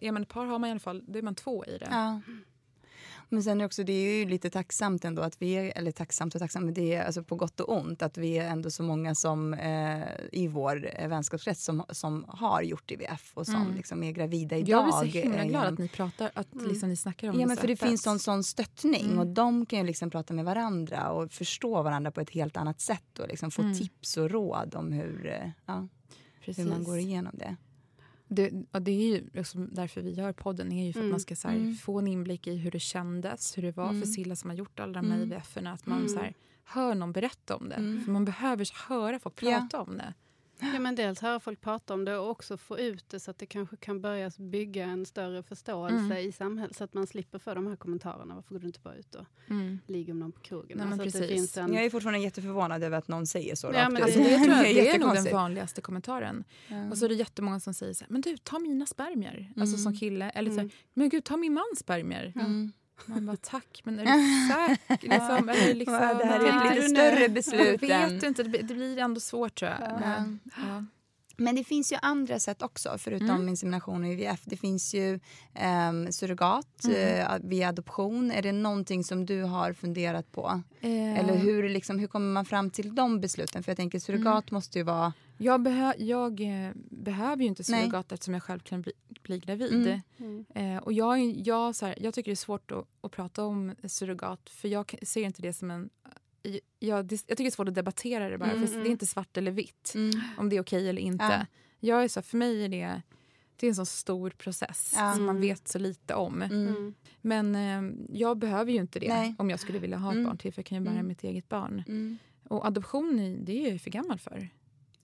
ja, 0.00 0.12
men 0.12 0.22
ett 0.22 0.28
par 0.28 0.46
har 0.46 0.58
man 0.58 0.68
i 0.68 0.70
alla 0.70 0.80
fall, 0.80 1.02
då 1.06 1.18
är 1.18 1.22
man 1.22 1.34
två 1.34 1.64
i 1.64 1.78
det. 1.78 1.88
Ja. 1.90 2.20
Men 3.28 3.42
sen 3.42 3.60
är 3.60 3.64
också, 3.64 3.84
det 3.84 3.92
är 3.92 4.18
ju 4.18 4.26
lite 4.28 4.50
tacksamt 4.50 5.04
ändå 5.04 5.22
att 5.22 5.42
vi 5.42 5.52
är, 5.52 5.72
eller 5.78 5.92
tacksamt 5.92 6.34
och 6.34 6.40
tacksamt, 6.40 6.64
men 6.64 6.74
det 6.74 6.94
är 6.94 7.04
alltså 7.04 7.22
på 7.22 7.36
gott 7.36 7.60
och 7.60 7.76
ont 7.76 8.02
att 8.02 8.18
vi 8.18 8.38
är 8.38 8.48
ändå 8.48 8.70
så 8.70 8.82
många 8.82 9.14
som 9.14 9.54
eh, 9.54 10.02
i 10.32 10.48
vår 10.48 10.90
eh, 10.96 11.08
vänskapskrets 11.08 11.64
som, 11.64 11.84
som 11.88 12.24
har 12.28 12.62
gjort 12.62 12.90
IVF 12.90 13.30
och 13.34 13.46
som 13.46 13.54
Mm. 13.62 13.74
liksom 13.74 14.02
är 14.02 14.12
gravida 14.12 14.56
idag. 14.56 14.68
Jag 14.68 14.84
blir 15.02 15.12
så 15.12 15.18
himla 15.18 15.38
eh, 15.38 15.48
glad 15.48 15.62
genom- 15.62 15.72
att 15.74 15.78
ni 15.78 15.88
pratar, 15.88 16.30
att 16.34 16.54
Mm. 16.54 16.66
liksom 16.68 16.88
ni 16.88 16.96
snackar 16.96 17.28
om 17.28 17.34
Ja, 17.34 17.40
det 17.40 17.46
men 17.46 17.56
så 17.56 17.60
för 17.60 17.68
det 17.68 17.76
finns 17.76 18.06
en 18.06 18.18
sån 18.18 18.44
stöttning 18.44 19.04
Mm. 19.04 19.18
och 19.18 19.26
de 19.26 19.66
kan 19.66 19.78
ju 19.78 19.84
liksom 19.84 20.10
prata 20.10 20.34
med 20.34 20.44
varandra 20.44 21.10
och 21.10 21.32
förstå 21.32 21.82
varandra 21.82 22.10
på 22.10 22.20
ett 22.20 22.30
helt 22.30 22.56
annat 22.56 22.80
sätt 22.80 23.18
och 23.18 23.28
liksom 23.28 23.50
få 23.50 23.62
Mm. 23.62 23.74
tips 23.78 24.16
och 24.16 24.30
råd 24.30 24.74
om 24.74 24.92
hur, 24.92 25.26
eh, 25.26 25.50
ja, 25.66 25.88
hur 26.40 26.64
man 26.70 26.84
går 26.84 26.98
igenom 26.98 27.32
det. 27.38 27.56
Det, 28.28 28.50
det 28.80 28.90
är 28.90 29.08
ju 29.16 29.24
liksom 29.32 29.68
därför 29.72 30.00
vi 30.02 30.10
gör 30.10 30.32
podden, 30.32 30.72
är 30.72 30.86
ju 30.86 30.92
för 30.92 31.00
att 31.00 31.02
Mm. 31.02 31.10
man 31.10 31.20
ska 31.20 31.34
här, 31.48 31.56
Mm. 31.56 31.74
få 31.74 31.98
en 31.98 32.06
inblick 32.08 32.46
i 32.46 32.56
hur 32.56 32.70
det 32.70 32.80
kändes, 32.80 33.58
hur 33.58 33.62
det 33.62 33.76
var 33.76 33.88
Mm. 33.88 34.00
för 34.02 34.08
Silla 34.08 34.36
som 34.36 34.50
har 34.50 34.56
gjort 34.56 34.80
alla 34.80 34.92
de 35.02 35.10
här 35.10 35.16
Mm. 35.22 35.32
IVF-erna. 35.32 35.72
Att 35.72 35.86
man 35.86 35.98
Mm. 35.98 36.08
så 36.08 36.18
här, 36.18 36.34
hör 36.64 36.94
någon 36.94 37.12
berätta 37.12 37.56
om 37.56 37.68
det. 37.68 37.74
Mm. 37.74 38.04
För 38.04 38.12
man 38.12 38.24
behöver 38.24 38.88
höra 38.88 39.18
folk 39.18 39.42
Ja. 39.42 39.58
prata 39.60 39.80
om 39.82 39.96
det. 39.96 40.14
Ja, 40.60 40.78
men 40.78 40.94
dels 40.94 41.20
höra 41.20 41.40
folk 41.40 41.60
prata 41.60 41.94
om 41.94 42.04
det 42.04 42.18
och 42.18 42.30
också 42.30 42.56
få 42.56 42.78
ut 42.78 43.08
det 43.08 43.20
så 43.20 43.30
att 43.30 43.38
det 43.38 43.46
kanske 43.46 43.76
kan 43.76 44.00
börja 44.00 44.30
bygga 44.38 44.84
en 44.84 45.06
större 45.06 45.42
förståelse 45.42 45.96
Mm. 45.96 46.16
i 46.28 46.32
samhället 46.32 46.76
så 46.76 46.84
att 46.84 46.94
man 46.94 47.06
slipper 47.06 47.38
få 47.38 47.54
de 47.54 47.66
här 47.66 47.76
kommentarerna. 47.76 48.34
Varför 48.34 48.54
går 48.54 48.58
du 48.60 48.66
inte 48.66 48.80
bara 48.80 48.94
ut 48.94 49.14
och 49.14 49.24
Mm. 49.50 49.78
ligger 49.86 50.12
med 50.14 50.20
någon 50.20 50.32
på 50.32 50.40
krogen? 50.40 50.78
Nej, 50.78 50.86
men 50.86 51.00
alltså 51.00 51.08
att 51.08 51.12
det 51.12 51.28
precis. 51.28 51.36
finns 51.36 51.56
en... 51.56 51.72
Jag 51.74 51.84
är 51.84 51.90
fortfarande 51.90 52.18
jätteförvånad 52.20 52.82
över 52.82 52.98
att 52.98 53.08
någon 53.08 53.26
säger 53.26 53.54
så 53.54 53.66
Ja, 53.66 53.72
rakt 53.82 53.92
men. 53.92 54.02
Alltså 54.02 54.18
det, 54.22 54.38
tror 54.38 54.54
jag, 54.56 54.64
det 54.64 54.88
är 54.88 54.98
nog 54.98 55.14
den 55.14 55.32
vanligaste 55.32 55.80
kommentaren. 55.80 56.44
Ja. 56.68 56.90
Och 56.90 56.98
så 56.98 57.04
är 57.04 57.08
det 57.08 57.14
jättemånga 57.14 57.60
som 57.60 57.74
säger 57.74 57.92
så 57.94 58.04
här, 58.04 58.12
men 58.12 58.20
du 58.20 58.36
ta 58.36 58.58
mina 58.58 58.86
spermier. 58.86 59.52
Alltså 59.56 59.74
Mm. 59.76 59.78
som 59.84 59.96
kille. 59.96 60.30
Eller 60.30 60.50
så 60.50 60.56
här, 60.56 60.62
Mm. 60.62 60.72
men 60.94 61.08
gud 61.08 61.24
ta 61.24 61.36
min 61.36 61.52
mans 61.54 61.78
spermier. 61.78 62.32
Mm. 63.08 63.14
Man 63.24 63.26
bara 63.26 63.36
tack, 63.36 63.80
men 63.84 63.98
är 63.98 64.04
du 64.04 64.48
säker? 64.88 65.08
Liksom, 65.08 65.48
eller 65.48 65.74
liksom, 65.74 65.94
Ja, 65.94 66.14
det 66.14 66.24
här 66.26 66.40
är 66.40 66.52
nej. 66.52 66.68
ett 66.68 66.74
lite 66.76 66.88
större 66.88 67.20
Jag 67.22 67.32
beslut 67.32 67.82
vet 67.82 67.90
än... 68.22 68.24
inte, 68.24 68.42
det 68.42 68.62
blir- 68.64 68.98
ändå 68.98 69.20
svårt 69.20 69.54
tror 69.54 69.70
jag. 69.70 69.80
Ja. 69.80 69.98
Men, 70.00 70.40
ja. 70.56 70.84
Men 71.38 71.54
det 71.56 71.64
finns 71.64 71.92
ju 71.92 71.96
andra 72.02 72.38
sätt 72.40 72.62
också, 72.62 72.96
förutom 72.98 73.30
Mm. 73.30 73.48
insemination 73.48 74.04
och 74.04 74.10
IVF. 74.12 74.40
Det 74.44 74.56
finns 74.56 74.94
ju 74.94 75.20
um, 75.88 76.12
surrogat 76.12 76.84
Mm. 76.84 77.20
eh, 77.26 77.38
via 77.42 77.68
adoption. 77.68 78.30
Är 78.30 78.42
det 78.42 78.52
någonting 78.52 79.04
som 79.04 79.26
du 79.26 79.42
har 79.42 79.72
funderat 79.72 80.32
på? 80.32 80.62
Eh, 80.80 81.18
Eller 81.18 81.36
hur, 81.36 81.68
liksom, 81.68 81.98
hur 81.98 82.06
kommer 82.06 82.32
man 82.32 82.44
fram 82.44 82.70
till 82.70 82.94
de 82.94 83.20
besluten? 83.20 83.62
För 83.62 83.70
jag 83.70 83.76
tänker 83.76 83.98
surrogat 83.98 84.50
måste 84.50 84.78
ju 84.78 84.82
vara... 84.84 85.12
Jag, 85.38 85.62
behö 85.62 85.92
jag 85.98 86.40
eh, 86.40 86.70
behöver 86.90 87.42
ju 87.42 87.48
inte 87.48 87.64
surrogat 87.64 88.12
eftersom 88.12 88.34
jag 88.34 88.42
själv 88.42 88.60
kan 88.60 88.82
bli, 88.82 88.92
bli 89.22 89.38
gravid. 89.38 89.86
Mm. 90.18 90.44
Mm. 90.54 90.74
Eh, 90.76 90.82
och 90.82 90.92
jag, 90.92 91.20
jag, 91.46 91.74
så 91.74 91.86
här, 91.86 91.94
jag 92.00 92.14
tycker 92.14 92.30
det 92.30 92.34
är 92.34 92.36
svårt 92.36 92.70
att, 92.72 92.84
att 93.00 93.12
prata 93.12 93.44
om 93.44 93.74
surrogat 93.88 94.50
för 94.50 94.68
jag 94.68 94.94
ser 95.02 95.24
inte 95.24 95.42
det 95.42 95.52
som 95.52 95.70
en... 95.70 95.90
Jag, 96.42 96.60
jag, 96.78 97.04
det- 97.06 97.14
jag 97.28 97.36
tycker 97.36 97.44
det 97.44 97.48
är 97.48 97.50
svårt 97.50 97.68
att 97.68 97.74
debattera 97.74 98.28
det 98.28 98.38
bara, 98.38 98.50
Mm, 98.50 98.66
för 98.66 98.72
mm. 98.74 98.84
det 98.84 98.88
är 98.88 98.92
inte 98.92 99.06
svart 99.06 99.36
eller 99.36 99.50
vitt 99.50 99.92
Mm. 99.94 100.20
om 100.38 100.48
det 100.48 100.56
är 100.56 100.60
okej 100.60 100.88
eller 100.88 101.02
inte. 101.02 101.24
Ja. 101.24 101.46
Jag 101.80 102.04
är 102.04 102.08
så, 102.08 102.22
för 102.22 102.36
mig 102.36 102.64
är 102.64 102.68
det, 102.68 103.02
det 103.56 103.66
är 103.66 103.68
en 103.68 103.74
sån 103.74 103.86
stor 103.86 104.30
process 104.30 104.94
Ja. 104.96 105.12
som 105.14 105.24
man 105.26 105.36
Mm. 105.36 105.48
vet 105.48 105.68
så 105.68 105.78
lite 105.78 106.14
om. 106.14 106.42
Mm. 106.42 106.68
Mm. 106.68 106.94
Men 107.20 107.54
eh, 107.54 107.96
jag 108.18 108.38
behöver 108.38 108.72
ju 108.72 108.78
inte 108.78 108.98
det 109.00 109.08
Nej. 109.08 109.34
om 109.38 109.50
jag 109.50 109.60
skulle 109.60 109.78
vilja 109.78 109.96
ha 109.96 110.10
ett 110.10 110.14
Mm. 110.14 110.26
barn 110.26 110.38
till 110.38 110.52
för 110.52 110.60
jag 110.60 110.66
kan 110.66 110.78
ju 110.78 110.84
bära 110.84 110.94
Mm. 110.94 111.06
mitt 111.06 111.24
eget 111.24 111.48
barn. 111.48 111.82
Mm. 111.88 112.18
Och 112.48 112.66
adoption, 112.66 113.18
är- 113.18 113.36
det 113.38 113.52
är 113.58 113.62
jag 113.62 113.72
ju 113.72 113.78
för 113.78 113.90
gammal 113.90 114.18
för. 114.18 114.48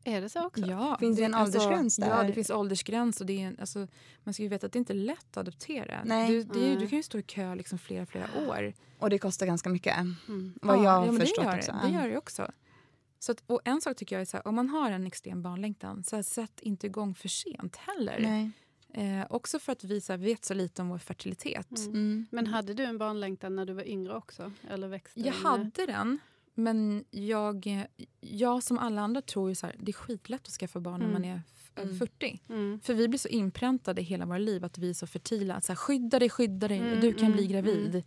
Är 0.05 0.21
det 0.21 0.29
så 0.29 0.47
också? 0.47 0.67
Ja, 0.67 0.97
Finns 1.01 1.17
det 1.19 1.25
en 1.25 1.35
åldersgräns 1.35 1.97
där? 1.97 2.09
Ja, 2.09 2.23
det 2.23 2.33
finns 2.33 2.51
åldersgräns. 2.51 3.21
Och 3.21 3.27
det 3.27 3.43
är 3.43 3.47
en, 3.47 3.57
alltså, 3.61 3.87
man 4.25 4.35
ska 4.35 4.43
ju 4.43 4.49
veta 4.49 4.67
att 4.67 4.73
det 4.73 4.79
inte 4.79 4.93
är 4.93 4.95
lätt 4.95 5.19
att 5.31 5.37
adoptera. 5.37 6.01
Nej. 6.05 6.29
Du, 6.31 6.43
det 6.43 6.59
är, 6.59 6.63
ju- 6.63 6.69
Nej. 6.69 6.77
du 6.77 6.89
kan 6.89 6.97
ju 6.97 7.03
stå 7.03 7.19
i 7.19 7.23
kö 7.23 7.55
liksom 7.55 7.79
flera, 7.79 8.07
flera 8.07 8.27
år. 8.49 8.73
Och 8.99 9.11
det 9.11 9.19
kostar 9.19 9.47
ganska 9.47 9.69
mycket, 9.69 9.97
Mm. 9.99 10.55
vad 10.63 10.77
jag 10.85 10.91
har 10.91 11.07
ja, 11.07 11.13
förstått 11.13 11.45
det 11.45 11.51
gör, 11.51 11.57
också. 11.59 11.73
Det, 11.83 11.89
det 11.89 11.95
gör 11.95 12.09
det 12.09 12.19
också. 12.19 12.51
Så 13.19 13.33
att, 13.33 13.43
och 13.47 13.61
en 13.65 13.81
sak 13.81 13.97
tycker 13.97 14.17
jag 14.17 14.21
är 14.21 14.27
så 14.27 14.37
här, 14.37 14.47
om 14.49 14.55
man 14.55 14.69
har 14.69 14.91
en 14.91 15.07
extrem 15.07 15.43
barnlängtan, 15.43 16.05
så 16.05 16.17
här, 16.17 16.23
sätt 16.23 16.61
inte 16.61 16.87
igång 16.87 17.15
för 17.15 17.29
sent 17.29 17.77
heller. 17.77 18.19
Nej. 18.21 18.51
Eh, 18.95 19.27
också 19.31 19.59
för 19.59 19.73
att 19.73 19.85
vi 19.85 20.01
så 20.01 20.13
här, 20.13 20.19
vet 20.19 20.45
så 20.45 20.55
lite 20.55 20.83
om 20.83 20.89
vår 20.89 20.99
fertilitet. 20.99 21.79
Mm. 21.79 21.91
Mm. 21.95 22.27
Men 22.31 22.47
hade 22.47 22.75
du 22.75 22.85
en 22.85 22.99
barnlängtan 22.99 23.57
när 23.57 23.65
du 23.67 23.73
var 23.73 23.89
yngre 23.89 24.15
också? 24.17 24.53
Eller 24.71 24.89
växte 24.89 25.21
Jag 25.21 25.33
hade 25.35 25.87
den, 25.87 26.19
men 26.55 27.05
jag, 27.11 27.87
jag 28.21 28.63
som 28.63 28.79
alla 28.79 29.01
andra 29.03 29.23
tror 29.23 29.49
ju 29.49 29.55
så 29.55 29.67
här, 29.67 29.77
det 29.79 29.91
är 29.91 29.93
skitlätt 29.93 30.41
att 30.47 30.53
skaffa 30.53 30.81
barn 30.81 31.01
när 31.01 31.07
Mm. 31.09 31.13
man 31.23 31.25
är 31.31 31.41
f- 31.57 31.73
över 31.77 31.87
Mm. 31.89 31.99
40. 31.99 32.41
Mm. 32.49 32.81
För 32.81 32.95
vi 32.95 33.09
blir 33.09 33.19
så 33.19 33.29
inpräntade 33.29 34.03
hela 34.03 34.27
våra 34.27 34.39
liv 34.39 34.65
att 34.65 34.79
vi 34.79 34.91
är 34.91 34.95
så 34.95 35.07
fertila. 35.07 35.55
Att 35.55 35.65
så 35.65 35.73
här, 35.73 35.77
skydda 35.77 36.19
dig, 36.19 36.31
skydda 36.31 36.69
dig, 36.69 36.79
Mm, 36.79 37.01
du 37.01 37.13
kan 37.13 37.25
mm, 37.25 37.33
bli 37.37 37.47
gravid. 37.47 38.05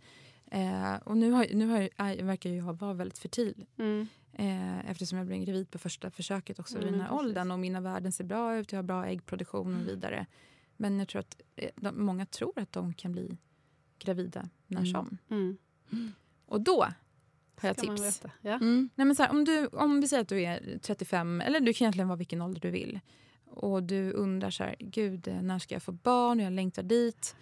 Eh, 0.50 0.94
och 0.96 1.16
nu, 1.16 1.30
har, 1.30 1.46
nu 1.54 1.66
har, 1.66 1.88
jag- 1.96 2.24
verkar 2.24 2.50
ju 2.50 2.56
jag 2.56 2.72
vara 2.78 2.94
väldigt 2.94 3.18
fertil. 3.18 3.66
Mm. 3.78 4.06
Eh, 4.32 4.90
eftersom 4.90 5.18
jag 5.18 5.26
blev 5.26 5.44
gravid 5.44 5.70
på 5.70 5.78
första 5.78 6.10
försöket 6.10 6.58
också 6.58 6.74
vid 6.74 6.82
Mm, 6.82 6.92
den 6.92 7.00
här 7.00 7.08
precis. 7.08 7.26
åldern. 7.26 7.50
Och 7.50 7.58
mina 7.58 7.80
värden 7.80 8.12
ser 8.12 8.24
bra 8.24 8.56
ut, 8.56 8.72
jag 8.72 8.78
har 8.78 8.82
bra 8.82 9.06
äggproduktion 9.06 9.74
och 9.80 9.88
vidare. 9.88 10.26
Men 10.76 10.98
jag 10.98 11.08
tror 11.08 11.20
att 11.20 11.40
eh, 11.56 11.70
de, 11.76 12.04
många 12.04 12.26
tror 12.26 12.58
att 12.58 12.72
de 12.72 12.94
kan 12.94 13.12
bli 13.12 13.36
gravida 13.98 14.48
när 14.66 14.78
Mm. 14.80 14.92
som. 14.92 15.18
Mm. 15.30 15.56
Och 16.46 16.60
då 16.60 16.86
har 17.60 17.68
jag 17.68 17.76
tips. 17.76 18.02
veta. 18.02 18.30
Ja. 18.40 18.54
Mm. 18.54 18.88
Nej, 18.94 19.06
men 19.06 19.16
så 19.16 19.22
här, 19.22 19.30
om, 19.30 19.44
du, 19.44 19.66
om 19.66 20.00
vi 20.00 20.08
säger 20.08 20.22
att 20.22 20.28
du 20.28 20.42
är 20.42 20.78
35, 20.82 21.40
eller 21.40 21.60
du 21.60 21.72
kan 21.72 21.84
egentligen 21.84 22.08
vara 22.08 22.16
vilken 22.16 22.42
ålder 22.42 22.60
du 22.60 22.70
vill. 22.70 23.00
Och 23.44 23.82
du 23.82 24.12
undrar 24.12 24.50
så 24.50 24.64
här, 24.64 24.76
gud 24.78 25.28
eh, 25.28 25.42
när 25.42 25.58
ska 25.58 25.74
jag 25.74 25.82
få 25.82 25.92
barn? 25.92 26.40
Jag 26.40 26.52
längtar 26.52 26.82
dit. 26.82 27.36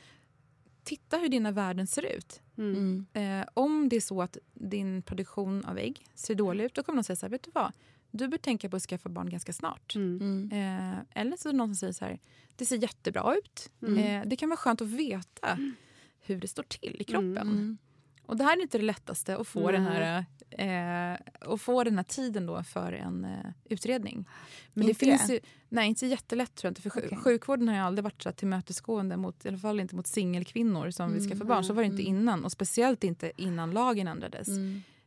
Titta 0.85 1.17
hur 1.19 1.29
dina 1.29 1.51
värden 1.51 1.87
ser 1.87 2.17
ut. 2.17 2.43
Mm. 2.59 3.07
Mm. 3.13 3.41
Eh, 3.41 3.47
om 3.55 3.89
det 3.89 3.97
är 3.97 4.01
så 4.01 4.23
att 4.23 4.39
din 4.55 5.03
produktion 5.03 5.65
av 5.65 5.79
ägg 5.79 6.07
ser 6.15 6.35
dålig 6.35 6.65
ut, 6.65 6.75
då 6.75 6.83
kommer 6.83 6.97
de 7.03 7.05
säga 7.05 7.17
så 7.17 7.27
här, 7.27 7.31
vet 7.31 7.43
du 7.43 7.51
vad? 7.55 7.73
Du 8.11 8.29
bör 8.29 8.39
tänka 8.39 8.69
på 8.69 8.77
att 8.77 8.83
skaffa 8.83 9.09
barn 9.09 9.31
ganska 9.31 9.53
snart. 9.53 9.95
Mm. 9.95 10.21
Mm. 10.21 10.53
Eh, 10.53 10.99
eller 11.23 11.37
så 11.37 11.49
är 11.49 11.53
det 11.53 11.57
någon 11.57 11.69
som 11.69 11.77
säger 11.77 11.93
så 11.93 12.05
här, 12.05 12.19
det 12.57 12.67
ser 12.67 12.77
jättebra 12.77 13.35
ut. 13.37 13.71
Mm. 13.83 13.99
Eh, 13.99 14.29
det 14.29 14.37
kan 14.37 14.49
vara 14.49 14.57
skönt 14.57 14.81
att 14.81 14.89
veta 14.89 15.59
hur 16.21 16.41
det 16.41 16.49
står 16.49 16.63
till 16.63 16.97
i 17.01 17.05
kroppen. 17.05 17.79
Mm. 18.25 18.31
Och 18.31 18.37
det 18.37 18.45
här 18.45 18.57
är 18.57 18.63
inte 18.63 18.79
det 18.79 18.85
lättaste, 18.85 19.37
att 19.37 19.49
få, 19.49 19.71
den 19.71 19.83
här, 19.83 20.25
eh, 20.51 21.19
att 21.41 21.61
få 21.61 21.85
den 21.85 21.97
här 21.97 22.05
tiden 22.05 22.47
då 22.47 22.63
för 22.63 22.93
en 22.93 23.25
eh, 23.25 23.31
utredning. 23.65 24.29
Men 24.73 24.89
Inte 24.89 25.05
det 25.05 25.11
finns 25.11 25.31
ju, 25.31 25.41
nej, 25.69 25.89
inte 25.89 26.07
jättelätt 26.07 26.55
tror 26.55 26.69
jag 26.69 26.71
inte. 26.71 26.83
För 26.83 26.91
Okej. 26.91 27.19
sjukvården 27.25 27.69
har 27.69 27.75
ju 27.75 27.81
aldrig 27.81 28.05
varit 28.05 28.23
så 28.23 28.29
här 28.29 28.35
tillmötesgående 28.35 29.17
mot, 29.17 29.45
i 29.45 29.49
alla 29.49 29.59
fall 29.59 29.81
inte 29.81 29.97
mot 29.97 30.07
singelkvinnor 30.07 30.91
som 30.91 31.13
vill 31.13 31.29
skaffa 31.31 31.45
barn. 31.45 31.65
Så 31.65 31.73
var 31.73 31.83
det 31.83 31.87
inte 31.87 32.03
innan 32.03 32.45
och 32.45 32.53
speciellt 32.53 33.05
inte 33.05 33.33
innan 33.37 33.71
lagen 33.71 34.09
ändrades. 34.09 34.49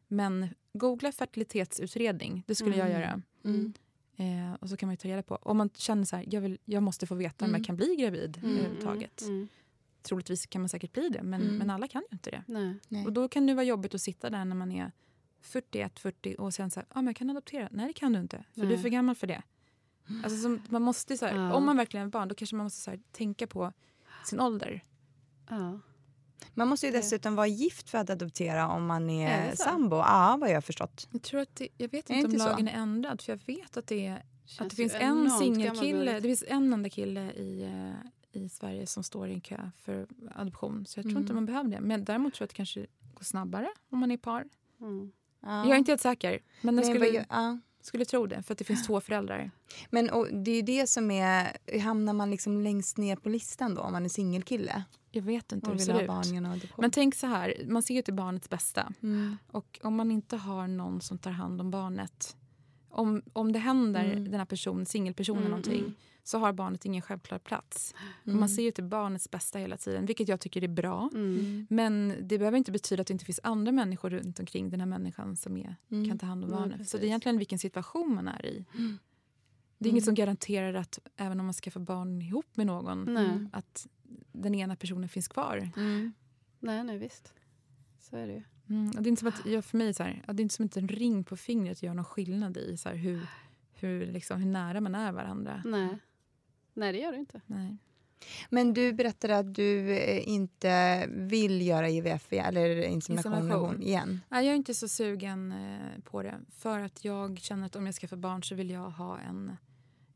Men 0.08 0.48
googla 0.74 1.12
fertilitetsutredning, 1.12 2.44
det 2.48 2.56
skulle 2.56 2.78
jag 2.78 2.90
göra. 2.90 3.22
Mm. 3.46 3.74
Eh, 4.18 4.54
och 4.60 4.70
så 4.70 4.78
kan 4.78 4.88
man 4.88 4.94
ju 4.94 4.98
ta 4.98 5.08
reda 5.08 5.24
på. 5.24 5.36
Om 5.36 5.58
man 5.58 5.70
känner 5.76 6.04
så 6.04 6.16
här, 6.16 6.26
jag, 6.28 6.42
vill, 6.42 6.58
jag 6.66 6.84
måste 6.84 7.08
få 7.08 7.16
veta 7.16 7.46
om 7.46 7.52
jag 7.52 7.66
kan 7.66 7.76
bli 7.76 7.96
gravid 7.96 8.40
överhuvudtaget. 8.44 9.22
Mm. 9.22 9.48
Troligtvis 10.08 10.46
kan 10.46 10.62
man 10.62 10.70
säkert 10.70 10.94
bli 10.94 11.10
det, 11.10 11.24
men, 11.24 11.42
Mm. 11.42 11.56
men 11.58 11.70
alla 11.70 11.88
kan 11.88 12.02
ju 12.02 12.16
inte 12.16 12.30
det. 12.32 12.44
Nej. 12.48 12.76
Nej. 12.88 13.06
Och 13.06 13.14
då 13.14 13.28
kan 13.28 13.46
det 13.48 13.54
vara 13.54 13.66
jobbigt 13.66 13.96
att 13.96 14.02
sitta 14.02 14.30
där 14.30 14.46
när 14.46 14.56
man 14.56 14.72
är 14.72 14.92
41, 15.42 16.00
40 16.00 16.36
och 16.40 16.54
sen 16.54 16.72
så 16.72 16.80
här, 16.80 16.88
ah, 16.90 16.96
men 16.96 17.06
jag 17.08 17.16
kan 17.16 17.30
adoptera. 17.30 17.70
Nej, 17.72 17.88
det 17.88 17.94
kan 17.94 18.14
du 18.14 18.20
inte, 18.20 18.44
för 18.54 18.62
du 18.62 18.68
är 18.68 18.72
Nej. 18.72 18.82
för 18.82 18.90
gammal 18.90 19.16
för 19.16 19.28
det. 19.28 19.42
Alltså, 20.24 20.38
som, 20.42 20.62
man 20.70 20.82
måste, 20.82 21.18
så 21.18 21.26
här, 21.26 21.36
Ja. 21.36 21.54
Om 21.54 21.66
man 21.66 21.78
verkligen 21.78 22.06
är 22.08 22.12
barn, 22.12 22.28
då 22.28 22.36
kanske 22.36 22.56
man 22.56 22.64
måste 22.66 22.82
så 22.82 22.92
här, 22.92 23.00
tänka 23.12 23.48
på 23.48 23.74
sin 24.26 24.40
ålder. 24.40 24.84
Ja. 25.50 25.80
Man 26.54 26.68
måste 26.68 26.86
ju 26.86 26.92
dessutom 26.92 27.36
vara 27.36 27.48
gift 27.48 27.90
för 27.90 27.98
att 27.98 28.10
adoptera 28.10 28.68
om 28.68 28.86
man 28.86 29.10
är, 29.10 29.50
Är 29.52 29.56
sambo. 29.56 29.96
Ja, 29.96 30.38
vad 30.40 30.50
jag 30.50 30.56
har 30.56 30.62
förstått. 30.62 31.08
Jag, 31.12 31.22
tror 31.22 31.40
att 31.42 31.56
det, 31.56 31.68
jag 31.78 31.92
vet 31.92 32.10
inte 32.10 32.14
det 32.14 32.20
om 32.26 32.32
inte 32.32 32.40
så? 32.44 32.50
lagen 32.50 32.68
är 32.68 32.74
ändrad, 32.82 33.22
för 33.22 33.32
jag 33.34 33.40
vet 33.46 33.78
att 33.78 33.88
det, 33.88 34.06
är, 34.06 34.24
att 34.60 34.70
det 34.70 34.76
finns 34.76 34.94
en 34.94 35.30
singelkille. 35.32 36.14
Det 36.14 36.22
finns 36.22 36.44
en 36.48 36.74
enda 36.74 36.90
kille 36.90 37.32
i, 37.32 37.64
eh, 37.64 38.10
i 38.38 38.50
Sverige 38.50 38.88
som 38.88 39.04
står 39.04 39.28
i 39.28 39.34
en 39.34 39.42
kö 39.42 39.70
för 39.78 40.08
adoption. 40.36 40.86
Så 40.86 41.00
jag 41.00 41.06
tror 41.06 41.18
inte 41.22 41.34
man 41.34 41.46
behöver 41.46 41.70
det. 41.70 41.80
Men 41.82 42.04
däremot 42.06 42.34
tror 42.34 42.42
jag 42.44 42.46
att 42.46 42.50
det 42.50 42.56
kanske 42.56 42.86
går 43.14 43.24
snabbare 43.24 43.68
om 43.90 44.00
man 44.00 44.12
är 44.12 44.18
par. 44.18 44.46
Mm. 44.82 45.12
Ja. 45.42 45.64
Jag 45.66 45.72
är 45.74 45.76
inte 45.78 45.92
helt 45.92 46.02
säker, 46.02 46.40
men 46.62 46.76
jag 46.76 46.86
Nej, 46.86 46.96
skulle, 46.96 47.08
jag- 47.10 47.26
ja. 47.30 47.60
skulle 47.82 48.06
tro 48.06 48.26
det. 48.26 48.44
För 48.44 48.54
att 48.54 48.58
det 48.58 48.64
finns 48.66 48.88
två 48.88 49.02
föräldrar. 49.02 49.52
Men 49.90 50.10
och, 50.10 50.28
det 50.34 50.52
är 50.52 50.56
ju 50.56 50.62
det 50.62 50.88
som 50.88 51.12
är... 51.12 51.58
Hamnar 51.80 52.14
man 52.14 52.32
liksom 52.32 52.62
längst 52.62 52.98
ner 52.98 53.16
på 53.16 53.30
listan 53.30 53.76
då 53.76 53.82
om 53.82 53.92
man 53.92 54.06
är 54.06 54.10
singelkille? 54.10 54.84
Jag 55.12 55.22
vet 55.22 55.52
inte 55.52 55.70
hur 55.70 55.78
det 55.78 55.84
vill 55.84 55.94
ha 55.94 56.00
ser 56.00 56.08
barn 56.08 56.56
ut. 56.56 56.78
Men 56.78 56.92
tänk 56.92 57.16
så 57.16 57.28
här, 57.28 57.54
man 57.68 57.84
ser 57.84 57.94
ju 57.94 58.02
till 58.02 58.14
barnets 58.14 58.50
bästa. 58.50 58.94
Mm. 59.04 59.38
Och 59.48 59.80
om 59.84 59.96
man 59.96 60.12
inte 60.12 60.38
har 60.38 60.68
någon 60.68 61.02
som 61.02 61.18
tar 61.18 61.32
hand 61.32 61.62
om 61.62 61.72
barnet. 61.72 62.36
Om, 62.90 63.22
om 63.34 63.52
det 63.52 63.60
händer 63.60 64.06
Mm. 64.06 64.24
den 64.32 64.40
här 64.40 64.46
personen, 64.46 64.86
singelpersonen 64.86 65.40
Mm, 65.42 65.50
någonting. 65.50 65.94
Mm. 66.28 66.42
Så 66.42 66.46
har 66.46 66.54
barnet 66.54 66.86
ingen 66.86 67.02
självklar 67.02 67.40
plats. 67.40 67.96
Mm. 68.26 68.40
Man 68.40 68.50
ser 68.50 68.64
ju 68.64 68.72
till 68.72 68.84
barnets 68.84 69.32
bästa 69.32 69.60
hela 69.60 69.78
tiden, 69.78 70.06
vilket 70.06 70.28
jag 70.28 70.40
tycker 70.40 70.64
är 70.64 70.68
bra. 70.68 71.10
Mm. 71.14 71.68
Men 71.70 72.14
det 72.22 72.38
behöver 72.38 72.58
inte 72.58 72.72
betyda 72.72 73.02
att 73.02 73.08
det 73.08 73.14
inte 73.14 73.26
finns 73.26 73.40
andra 73.44 73.72
människor 73.72 74.10
runt 74.10 74.40
omkring 74.40 74.70
den 74.70 74.80
här 74.80 74.88
människan 74.88 75.36
som 75.36 75.58
är, 75.58 75.76
Mm. 75.92 76.10
kan 76.10 76.20
ta 76.20 76.26
hand 76.26 76.44
om 76.44 76.50
Ja, 76.52 76.56
barnet. 76.58 76.74
Så 76.74 76.78
precis. 76.78 76.92
det 77.00 77.06
är 77.06 77.08
egentligen 77.08 77.38
vilken 77.38 77.60
situation 77.60 78.16
man 78.16 78.28
är 78.28 78.46
i. 78.46 78.66
Mm. 78.78 78.98
Det 79.78 79.90
är 79.90 79.92
inget 79.92 80.06
som 80.06 80.16
garanterar 80.16 80.74
att 80.74 81.00
även 81.18 81.40
om 81.40 81.46
man 81.46 81.54
skaffar 81.54 81.80
barn 81.82 82.22
ihop 82.22 82.58
med 82.58 82.68
någon, 82.68 83.14
Nej. 83.14 83.48
att 83.52 83.88
den 84.32 84.56
ena 84.56 84.76
personen 84.76 85.10
finns 85.10 85.28
kvar. 85.28 85.72
Mm. 85.78 86.14
nej, 86.60 86.84
nej, 86.84 86.98
visst. 86.98 87.34
Så 88.00 88.18
är 88.18 88.28
det 88.28 88.34
ju. 88.34 88.44
Mm. 88.70 88.90
Och 88.90 89.04
det 89.04 89.08
är 89.08 89.10
inte 89.10 89.20
som 89.20 89.28
att, 89.28 89.46
jag, 89.46 89.66
för 89.66 89.78
mig 89.78 89.94
så 89.94 90.04
här, 90.04 90.24
ja, 90.28 90.34
det 90.34 90.42
är 90.42 90.44
inte 90.44 90.56
som 90.56 90.66
att 90.66 90.78
en 90.78 90.88
ring 90.88 91.24
på 91.24 91.38
fingret 91.38 91.84
gör 91.84 91.94
någon 91.94 92.06
skillnad 92.06 92.58
i 92.58 92.78
så 92.78 92.90
här, 92.90 92.96
hur, 92.96 93.28
hur, 93.74 94.06
liksom, 94.06 94.40
hur 94.42 94.52
nära 94.52 94.82
man 94.82 94.96
är 94.96 95.12
varandra. 95.12 95.62
Nej. 95.66 95.98
Nej, 96.78 96.92
det 96.94 97.00
gör 97.00 97.12
det 97.12 97.18
inte. 97.18 97.42
Nej. 97.48 97.78
Men 98.50 98.74
du 98.74 98.94
berättade 98.94 99.38
att 99.38 99.54
du 99.56 99.92
eh, 99.98 100.28
inte 100.30 101.06
vill 101.12 101.62
göra 101.68 101.90
IVF 101.90 102.34
i- 102.34 102.38
eller 102.38 102.82
insemination, 102.82 103.34
Insemination. 103.34 103.82
igen. 103.82 104.22
Nej, 104.30 104.46
jag 104.46 104.52
är 104.54 104.56
inte 104.58 104.74
så 104.74 104.88
sugen 104.88 105.52
eh, 105.52 106.02
på 106.04 106.24
det. 106.24 106.36
För 106.52 106.80
att 106.80 107.06
jag 107.06 107.40
känner 107.40 107.66
att 107.66 107.76
om 107.76 107.86
jag 107.86 107.96
ska 107.96 108.08
få 108.08 108.16
barn 108.16 108.44
så 108.44 108.56
vill 108.56 108.70
jag 108.70 108.90
ha 108.90 109.20
en 109.20 109.58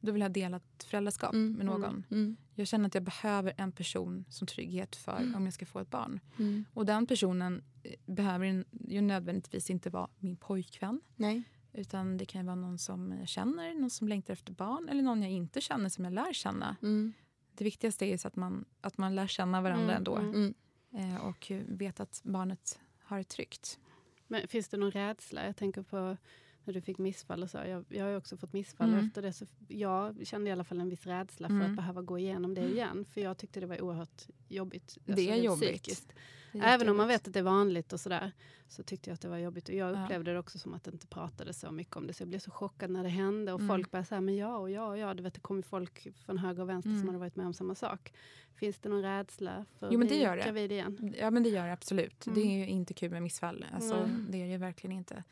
då 0.04 0.12
vill 0.12 0.22
jag 0.22 0.30
ha 0.30 0.34
delat 0.34 0.64
föräldraskap 0.88 1.34
Mm, 1.34 1.54
med 1.54 1.66
någon. 1.66 2.04
Mm. 2.12 2.38
Jag 2.56 2.68
känner 2.68 2.88
att 2.88 2.94
jag 2.96 3.04
behöver 3.04 3.54
en 3.58 3.72
person 3.72 4.26
som 4.30 4.48
trygghet 4.48 4.96
för 4.96 5.34
om 5.36 5.46
jag 5.46 5.54
ska 5.54 5.66
få 5.66 5.80
ett 5.80 5.90
barn. 5.90 6.20
Mm. 6.40 6.66
Och 6.74 6.86
den 6.86 7.08
personen 7.08 7.64
eh, 7.84 7.92
behöver 8.06 8.64
ju 8.88 9.02
nödvändigtvis 9.02 9.70
inte 9.70 9.90
vara 9.90 10.08
min 10.20 10.36
pojkvän. 10.38 11.02
Nej. 11.16 11.44
Utan 11.74 12.18
det 12.18 12.26
kan 12.26 12.42
ju 12.42 12.46
vara 12.46 12.56
någon 12.56 12.78
som 12.78 13.12
jag 13.20 13.28
känner, 13.28 13.74
någon 13.74 13.90
som 13.90 14.08
längtar 14.08 14.34
efter 14.34 14.54
barn 14.54 14.90
eller 14.90 15.02
någon 15.04 15.22
jag 15.22 15.32
inte 15.32 15.62
känner 15.62 15.90
som 15.90 16.04
jag 16.06 16.14
lär 16.14 16.34
känna. 16.34 16.76
Mm. 16.82 17.14
Det 17.54 17.64
viktigaste 17.64 18.06
är 18.06 18.18
så 18.18 18.28
att 18.28 18.36
man, 18.36 18.66
att 18.82 18.98
man 18.98 19.16
lär 19.16 19.28
känna 19.28 19.62
varandra 19.62 19.84
Mm, 19.86 19.98
ändå. 19.98 20.16
mm. 20.16 20.54
Mm. 20.94 21.16
Eh, 21.16 21.22
och 21.26 21.52
vet 21.68 22.00
att 22.00 22.22
barnet 22.24 22.80
har 23.04 23.18
det 23.18 23.24
tryggt. 23.24 23.80
Men 24.28 24.48
finns 24.48 24.68
det 24.70 24.78
någon 24.78 24.92
rädsla? 24.92 25.46
Jag 25.46 25.56
tänker 25.58 25.82
på 25.84 26.18
när 26.64 26.74
du 26.74 26.82
fick 26.82 26.98
missfall 26.98 27.44
och 27.44 27.50
så. 27.50 27.58
Jag, 27.58 27.86
jag 27.90 28.06
har 28.06 28.16
också 28.18 28.38
fått 28.38 28.54
missfall 28.54 28.94
Mm. 28.94 29.06
efter 29.08 29.22
det. 29.22 29.34
Så 29.34 29.46
jag 29.68 30.28
kände 30.28 30.50
i 30.50 30.54
alla 30.54 30.64
fall 30.64 30.80
en 30.80 30.90
viss 30.90 31.06
rädsla 31.06 31.48
för 31.48 31.56
Mm. 31.56 31.70
att 31.72 31.76
behöva 31.76 32.02
gå 32.02 32.20
igenom 32.20 32.54
det 32.54 32.62
igen. 32.70 33.06
För 33.06 33.22
jag 33.22 33.38
tyckte 33.38 33.60
det 33.60 33.66
var 33.66 33.82
oerhört 33.82 34.28
jobbigt. 34.48 34.98
Det 35.06 35.12
alltså 35.14 35.28
är 35.30 35.32
rent 35.34 35.44
jobbigt. 35.46 35.70
psykiskt. 35.70 36.14
Även 36.54 36.90
om 36.90 36.98
man 36.98 37.08
vet 37.08 37.28
att 37.28 37.34
det 37.34 37.40
är 37.40 37.44
vanligt 37.44 37.94
och 37.94 38.00
sådär. 38.00 38.32
Så 38.68 38.84
tyckte 38.84 39.10
jag 39.10 39.16
att 39.16 39.22
det 39.22 39.28
var 39.30 39.38
jobbigt. 39.38 39.70
Och 39.70 39.76
jag 39.76 39.96
Ja. 39.96 40.04
upplevde 40.04 40.34
det 40.34 40.40
också 40.40 40.60
som 40.60 40.74
att 40.74 40.84
det 40.84 40.92
inte 40.92 41.08
pratade 41.08 41.54
så 41.54 41.72
mycket 41.72 41.96
om 41.96 42.08
det. 42.08 42.14
Så 42.14 42.22
jag 42.24 42.28
blev 42.30 42.40
så 42.40 42.52
chockad 42.52 42.90
när 42.90 43.04
det 43.04 43.10
hände. 43.10 43.54
Och 43.54 43.60
Mm. 43.60 43.70
folk 43.70 43.92
började 43.92 44.08
säga, 44.08 44.22
men 44.22 44.36
ja 44.36 44.58
och 44.58 44.72
ja 44.72 44.86
och 44.88 44.98
ja. 44.98 45.14
Du 45.14 45.24
vet, 45.24 45.34
det 45.34 45.40
kom 45.40 45.58
ju 45.58 45.64
folk 45.64 46.08
från 46.26 46.38
höger 46.38 46.62
och 46.62 46.70
vänster 46.70 46.90
Mm. 46.90 47.00
som 47.02 47.08
hade 47.10 47.20
varit 47.20 47.36
med 47.36 47.46
om 47.46 47.54
samma 47.54 47.76
sak. 47.76 48.14
Finns 48.56 48.80
det 48.80 48.90
någon 48.90 49.02
rädsla 49.02 49.66
för 49.80 49.90
Jo, 49.92 50.00
men 50.00 50.08
det 50.08 50.16
gör 50.16 50.38
det. 50.38 50.44
gravid 50.44 50.72
igen? 50.72 51.16
Ja 51.20 51.32
men 51.32 51.44
det 51.44 51.50
gör 51.50 51.66
det 51.68 51.74
absolut. 51.74 52.26
Mm. 52.28 52.40
Det 52.40 52.46
är 52.48 52.58
ju 52.58 52.68
inte 52.68 52.94
kul 52.94 53.12
med 53.12 53.24
missfall. 53.24 53.66
Alltså, 53.74 53.96
Mm. 53.96 54.28
Det 54.30 54.38
är 54.44 54.48
det 54.48 54.58
verkligen 54.58 54.98
inte. 54.98 55.24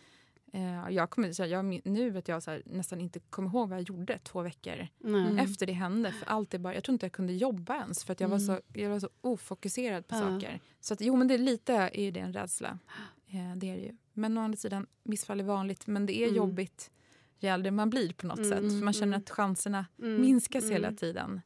Eh, 0.54 0.90
jag 0.90 1.10
kommer, 1.10 1.32
så 1.32 1.44
här, 1.44 1.50
jag, 1.50 1.82
nu 1.86 2.10
vet 2.10 2.28
jag 2.28 2.44
så 2.44 2.52
här, 2.52 2.62
nästan 2.66 3.02
inte 3.02 3.20
kommer 3.20 3.50
ihåg 3.50 3.70
vad 3.70 3.78
jag 3.80 3.90
gjorde 3.90 4.18
två 4.18 4.42
veckor. 4.42 4.88
Mm. 5.04 5.38
efter 5.38 5.66
det 5.66 5.74
hände. 5.74 6.12
För 6.12 6.26
allt 6.26 6.54
är 6.54 6.60
bara, 6.60 6.74
jag 6.74 6.84
tror 6.84 6.94
inte 6.94 7.06
jag 7.06 7.12
kunde 7.14 7.34
jobba 7.34 7.76
ens 7.76 8.04
för 8.04 8.14
att 8.14 8.20
jag, 8.20 8.28
var, 8.30 8.40
så, 8.40 8.60
jag 8.74 8.90
var 8.90 9.00
så 9.00 9.10
ofokuserad 9.22 10.08
på 10.08 10.16
Ja. 10.16 10.20
saker. 10.22 10.60
Så 10.80 10.94
att, 10.94 11.02
jo 11.02 11.16
men 11.16 11.28
det 11.28 11.34
är 11.34 11.38
lite 11.38 11.74
är 11.74 12.02
ju 12.04 12.12
det 12.12 12.20
en 12.20 12.34
rädsla. 12.34 12.80
Eh, 13.28 13.56
det 13.56 13.70
är 13.70 13.76
det 13.76 13.82
ju. 13.84 13.98
Men 14.14 14.38
å 14.38 14.42
andra 14.42 14.58
sidan, 14.58 14.88
missfall 15.04 15.40
är 15.40 15.44
vanligt 15.44 15.88
men 15.88 16.06
det 16.06 16.20
är 16.20 16.24
Mm. 16.24 16.36
jobbigt 16.38 16.92
ju 17.40 17.50
äldre 17.50 17.72
man 17.72 17.90
blir 17.90 18.14
på 18.14 18.28
något 18.28 18.38
Mm, 18.40 18.50
sätt. 18.50 18.60
För 18.80 18.84
man 18.86 18.94
känner 18.94 19.08
mm. 19.08 19.20
att 19.20 19.30
chanserna 19.30 19.86
Mm, 20.00 20.22
minskas 20.22 20.64
mm. 20.64 20.74
hela 20.74 20.92
tiden. 20.92 21.42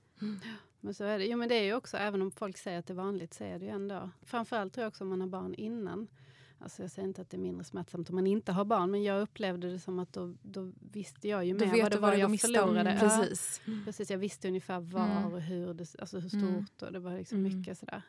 Men 0.80 0.94
så 0.94 1.04
är 1.04 1.20
det. 1.20 1.26
Jo, 1.26 1.38
men 1.38 1.50
det 1.50 1.56
är 1.56 1.64
ju 1.64 1.74
också, 1.74 1.98
även 1.98 2.22
om 2.22 2.32
folk 2.32 2.58
säger 2.58 2.80
att 2.80 2.86
det 2.88 2.94
är 2.94 2.96
vanligt, 2.96 3.34
så 3.34 3.44
är 3.44 3.60
det 3.60 3.66
ju 3.66 3.72
ändå. 3.72 4.10
Framförallt 4.26 4.74
tror 4.74 4.82
jag 4.84 4.90
också 4.90 5.04
om 5.04 5.10
man 5.10 5.22
har 5.22 5.28
barn 5.28 5.54
innan. 5.54 6.08
Alltså 6.64 6.82
jag 6.82 6.92
säger 6.92 7.08
inte 7.08 7.22
att 7.22 7.30
det 7.30 7.38
är 7.38 7.40
mindre 7.42 7.64
smärtsamt 7.64 8.10
om 8.10 8.16
man 8.16 8.28
inte 8.28 8.52
har 8.52 8.66
barn, 8.66 8.92
men 8.92 9.04
jag 9.04 9.22
upplevde 9.22 9.70
det 9.72 9.80
som 9.80 10.00
att 10.00 10.14
då, 10.14 10.34
då 10.42 10.72
visste 10.92 11.28
jag 11.28 11.46
ju 11.46 11.54
mer 11.54 11.82
vad 11.82 11.92
det 11.92 11.98
var 12.00 12.10
vad 12.10 12.18
jag 12.20 12.32
miste 12.32 12.48
förlorade. 12.48 12.94
Ja, 12.94 13.00
Precis. 13.00 13.62
precis, 13.86 14.10
jag 14.12 14.18
visste 14.18 14.48
ungefär 14.48 14.80
var 14.80 15.06
Mm. 15.18 15.34
och 15.34 15.42
hur, 15.42 15.74
det, 15.74 15.96
alltså 16.00 16.20
hur 16.20 16.30
stort 16.30 16.42
Mm. 16.44 16.66
och 16.82 16.92
det 16.92 17.00
var 17.00 17.18
liksom 17.18 17.38
Mm. 17.46 17.58
mycket 17.60 17.78
sådär. 17.78 18.02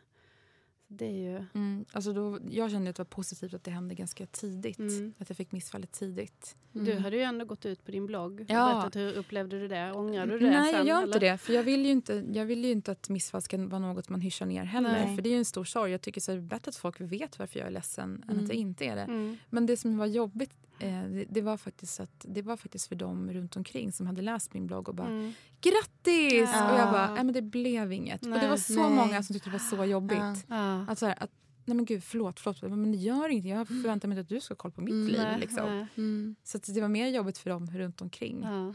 Det 0.88 1.04
är 1.06 1.10
ju... 1.32 1.44
Mm, 1.54 1.84
alltså 1.92 2.12
då, 2.12 2.38
jag 2.50 2.70
kände 2.70 2.90
att 2.90 2.96
det 2.96 3.00
var 3.00 3.04
positivt 3.04 3.54
att 3.54 3.64
det 3.64 3.70
hände 3.70 3.94
ganska 3.94 4.26
tidigt. 4.26 4.78
Mm. 4.78 5.14
Att 5.18 5.28
jag 5.30 5.36
fick 5.36 5.52
missfallet 5.52 5.92
tidigt. 5.92 6.56
Du 6.72 6.94
hade 6.94 7.16
ju 7.16 7.22
ändå 7.22 7.44
gått 7.44 7.66
ut 7.66 7.84
på 7.84 7.90
din 7.90 8.06
blogg 8.06 8.40
och 8.40 8.46
Ja. 8.48 8.72
berättat 8.72 8.96
hur 8.96 9.12
upplevde 9.12 9.58
du 9.60 9.68
det? 9.68 9.92
Ångrar 9.92 10.26
du 10.26 10.38
det 10.38 10.50
Nej, 10.50 10.72
sen? 10.72 10.78
jag 10.78 10.86
gör 10.86 10.96
eller? 11.02 11.06
inte 11.06 11.18
det. 11.18 11.38
För 11.38 11.52
jag 11.52 11.62
vill 11.62 11.84
ju 11.84 11.90
inte, 11.92 12.24
jag 12.32 12.44
vill 12.44 12.64
ju 12.64 12.70
inte 12.70 12.92
att 12.92 13.08
missfall 13.08 13.42
ska 13.42 13.66
vara 13.66 13.78
något 13.78 14.08
man 14.08 14.20
hyschar 14.20 14.46
ner 14.46 14.64
heller. 14.64 15.04
Nej. 15.06 15.16
För 15.16 15.22
det 15.22 15.28
är 15.28 15.32
ju 15.32 15.38
en 15.38 15.44
stor 15.44 15.64
sorg. 15.64 15.92
Jag 15.92 16.00
tycker 16.00 16.20
så 16.20 16.32
är 16.32 16.36
det 16.36 16.42
bättre 16.42 16.68
att 16.68 16.76
folk 16.76 17.00
vet 17.00 17.38
varför 17.38 17.58
jag 17.58 17.66
är 17.68 17.72
ledsen 17.72 18.22
än 18.24 18.30
Mm. 18.30 18.44
att 18.44 18.48
jag 18.48 18.56
inte 18.58 18.84
är 18.84 18.96
det. 18.96 19.02
Mm. 19.02 19.36
Men 19.50 19.66
det 19.66 19.76
som 19.76 19.98
var 19.98 20.06
jobbigt 20.06 20.52
det, 20.78 21.24
det, 21.30 21.40
var 21.40 21.56
faktiskt 21.56 22.00
att, 22.00 22.10
det 22.28 22.42
var 22.42 22.56
faktiskt 22.56 22.86
för 22.88 22.94
dem 22.96 23.32
runt 23.32 23.56
omkring 23.56 23.92
som 23.92 24.06
hade 24.06 24.22
läst 24.22 24.54
min 24.54 24.66
blogg 24.66 24.88
och 24.88 24.94
bara 24.94 25.06
Mm. 25.08 25.32
grattis! 25.60 26.50
Ja. 26.52 26.72
Och 26.72 26.78
jag 26.78 26.92
bara, 26.92 27.14
nej 27.14 27.24
men 27.24 27.34
det 27.34 27.42
blev 27.42 27.92
inget. 27.92 28.22
och 28.22 28.28
det 28.30 28.36
Nej. 28.36 28.48
var 28.48 28.56
så 28.56 28.88
Nej. 28.88 28.90
många 28.96 29.22
som 29.22 29.34
tyckte 29.34 29.48
det 29.50 29.52
var 29.52 29.76
så 29.76 29.84
jobbigt. 29.84 30.46
Ja. 30.48 30.86
Att 30.88 30.98
så 30.98 31.06
här, 31.06 31.14
att, 31.22 31.30
nej 31.64 31.76
men 31.76 31.84
gud 31.84 32.04
förlåt, 32.04 32.40
förlåt. 32.40 32.62
Men 32.62 32.92
det 32.92 32.98
gör 32.98 33.28
inget. 33.28 33.44
Jag 33.44 33.68
förväntar 33.68 34.08
mig 34.08 34.18
inte 34.18 34.20
att 34.20 34.28
du 34.36 34.40
ska 34.40 34.52
ha 34.54 34.56
koll 34.56 34.72
på 34.72 34.80
mitt 34.80 34.92
Mm. 34.92 35.06
liv. 35.08 35.20
Nej, 35.22 35.40
Liksom. 35.40 35.66
nej. 35.66 35.86
Mm. 35.96 36.36
Så 36.44 36.56
att 36.56 36.74
det 36.74 36.80
var 36.80 36.88
mer 36.88 37.08
jobbigt 37.08 37.38
för 37.38 37.50
dem 37.50 37.66
runt 37.66 38.00
omkring. 38.00 38.40
Ja. 38.42 38.74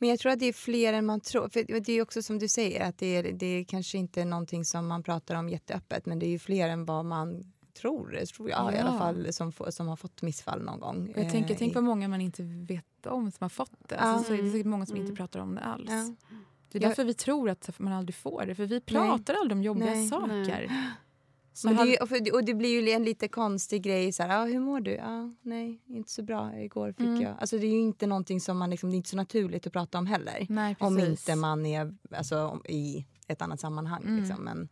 Men 0.00 0.08
jag 0.08 0.18
tror 0.18 0.32
att 0.32 0.38
det 0.38 0.46
är 0.46 0.52
fler 0.52 0.92
än 0.92 1.06
man 1.06 1.20
tror. 1.20 1.48
För 1.48 1.80
det 1.80 1.92
är 1.92 2.02
också 2.02 2.22
som 2.22 2.38
du 2.38 2.48
säger, 2.48 2.88
att 2.88 2.98
det 2.98 3.06
är, 3.06 3.32
det 3.32 3.46
är 3.46 3.64
kanske 3.64 3.98
inte 3.98 4.24
någonting 4.24 4.64
som 4.64 4.86
man 4.86 5.02
pratar 5.02 5.34
om 5.34 5.48
jätteöppet, 5.48 6.06
men 6.06 6.18
det 6.18 6.26
är 6.26 6.30
ju 6.30 6.38
fler 6.38 6.68
än 6.68 6.84
vad 6.84 7.04
man 7.04 7.52
tror, 7.80 8.10
det 8.10 8.26
tror 8.26 8.50
jag 8.50 8.72
i 8.72 8.76
Ja. 8.76 8.82
alla 8.82 8.98
fall, 8.98 9.32
som, 9.32 9.52
som 9.68 9.88
har 9.88 9.96
fått 9.96 10.22
missfall 10.22 10.62
någon 10.62 10.80
gång. 10.80 11.12
Och 11.16 11.22
jag 11.22 11.30
tänker, 11.30 11.54
Eh, 11.54 11.58
tänk 11.58 11.72
i- 11.72 11.74
vad 11.74 11.84
många 11.84 12.08
man 12.08 12.20
inte 12.20 12.42
vet 12.42 13.06
om 13.06 13.30
som 13.30 13.44
har 13.44 13.48
fått 13.48 13.88
det. 13.88 13.96
Alltså, 13.98 14.28
så 14.28 14.34
är 14.38 14.42
det 14.42 14.50
säkert 14.50 14.66
många 14.66 14.86
som 14.86 14.96
Mm. 14.96 15.06
inte 15.06 15.16
pratar 15.16 15.40
om 15.40 15.54
det 15.54 15.60
alls. 15.60 15.90
Ja. 15.90 16.14
Det 16.70 16.78
är 16.78 16.82
Jag- 16.82 16.90
därför 16.90 17.04
vi 17.04 17.14
tror 17.14 17.50
att 17.50 17.78
man 17.78 17.92
aldrig 17.92 18.14
får 18.14 18.46
det. 18.46 18.54
För 18.54 18.66
vi 18.66 18.80
pratar 18.80 19.34
aldrig 19.34 19.52
om 19.58 19.62
jobbiga 19.62 19.86
Nej. 19.90 20.08
saker. 20.08 20.72
Så 21.52 21.68
Men 21.68 21.76
det, 21.86 21.98
och, 21.98 22.08
för, 22.08 22.34
och 22.34 22.44
det 22.44 22.54
blir 22.54 22.80
ju 22.82 22.90
en 22.90 23.04
lite 23.04 23.28
konstig 23.28 23.82
grej. 23.82 24.12
Så 24.12 24.22
här, 24.22 24.42
ah, 24.42 24.44
hur 24.46 24.60
mår 24.60 24.80
du? 24.80 24.98
Ah, 24.98 25.30
nej, 25.42 25.82
inte 25.86 26.10
så 26.10 26.22
bra. 26.22 26.58
Igår 26.60 26.92
fick 26.92 27.06
Mm. 27.06 27.20
jag... 27.22 27.34
Alltså, 27.40 27.58
det 27.58 27.66
är 27.66 27.70
ju 27.70 27.78
inte 27.80 28.06
någonting 28.06 28.40
som 28.40 28.58
man, 28.58 28.70
liksom, 28.70 28.90
det 28.90 28.94
är 28.94 28.96
inte 28.96 29.08
så 29.08 29.16
naturligt 29.16 29.66
att 29.66 29.72
prata 29.72 29.98
om 29.98 30.06
heller. 30.06 30.46
Nej, 30.48 30.76
Om 30.80 30.98
inte 30.98 31.36
man 31.36 31.66
är 31.66 31.94
alltså, 32.12 32.42
om- 32.46 32.62
i 32.68 33.06
ett 33.26 33.42
annat 33.42 33.60
sammanhang. 33.60 34.02
Mm. 34.02 34.16
Liksom. 34.20 34.44
Men 34.44 34.68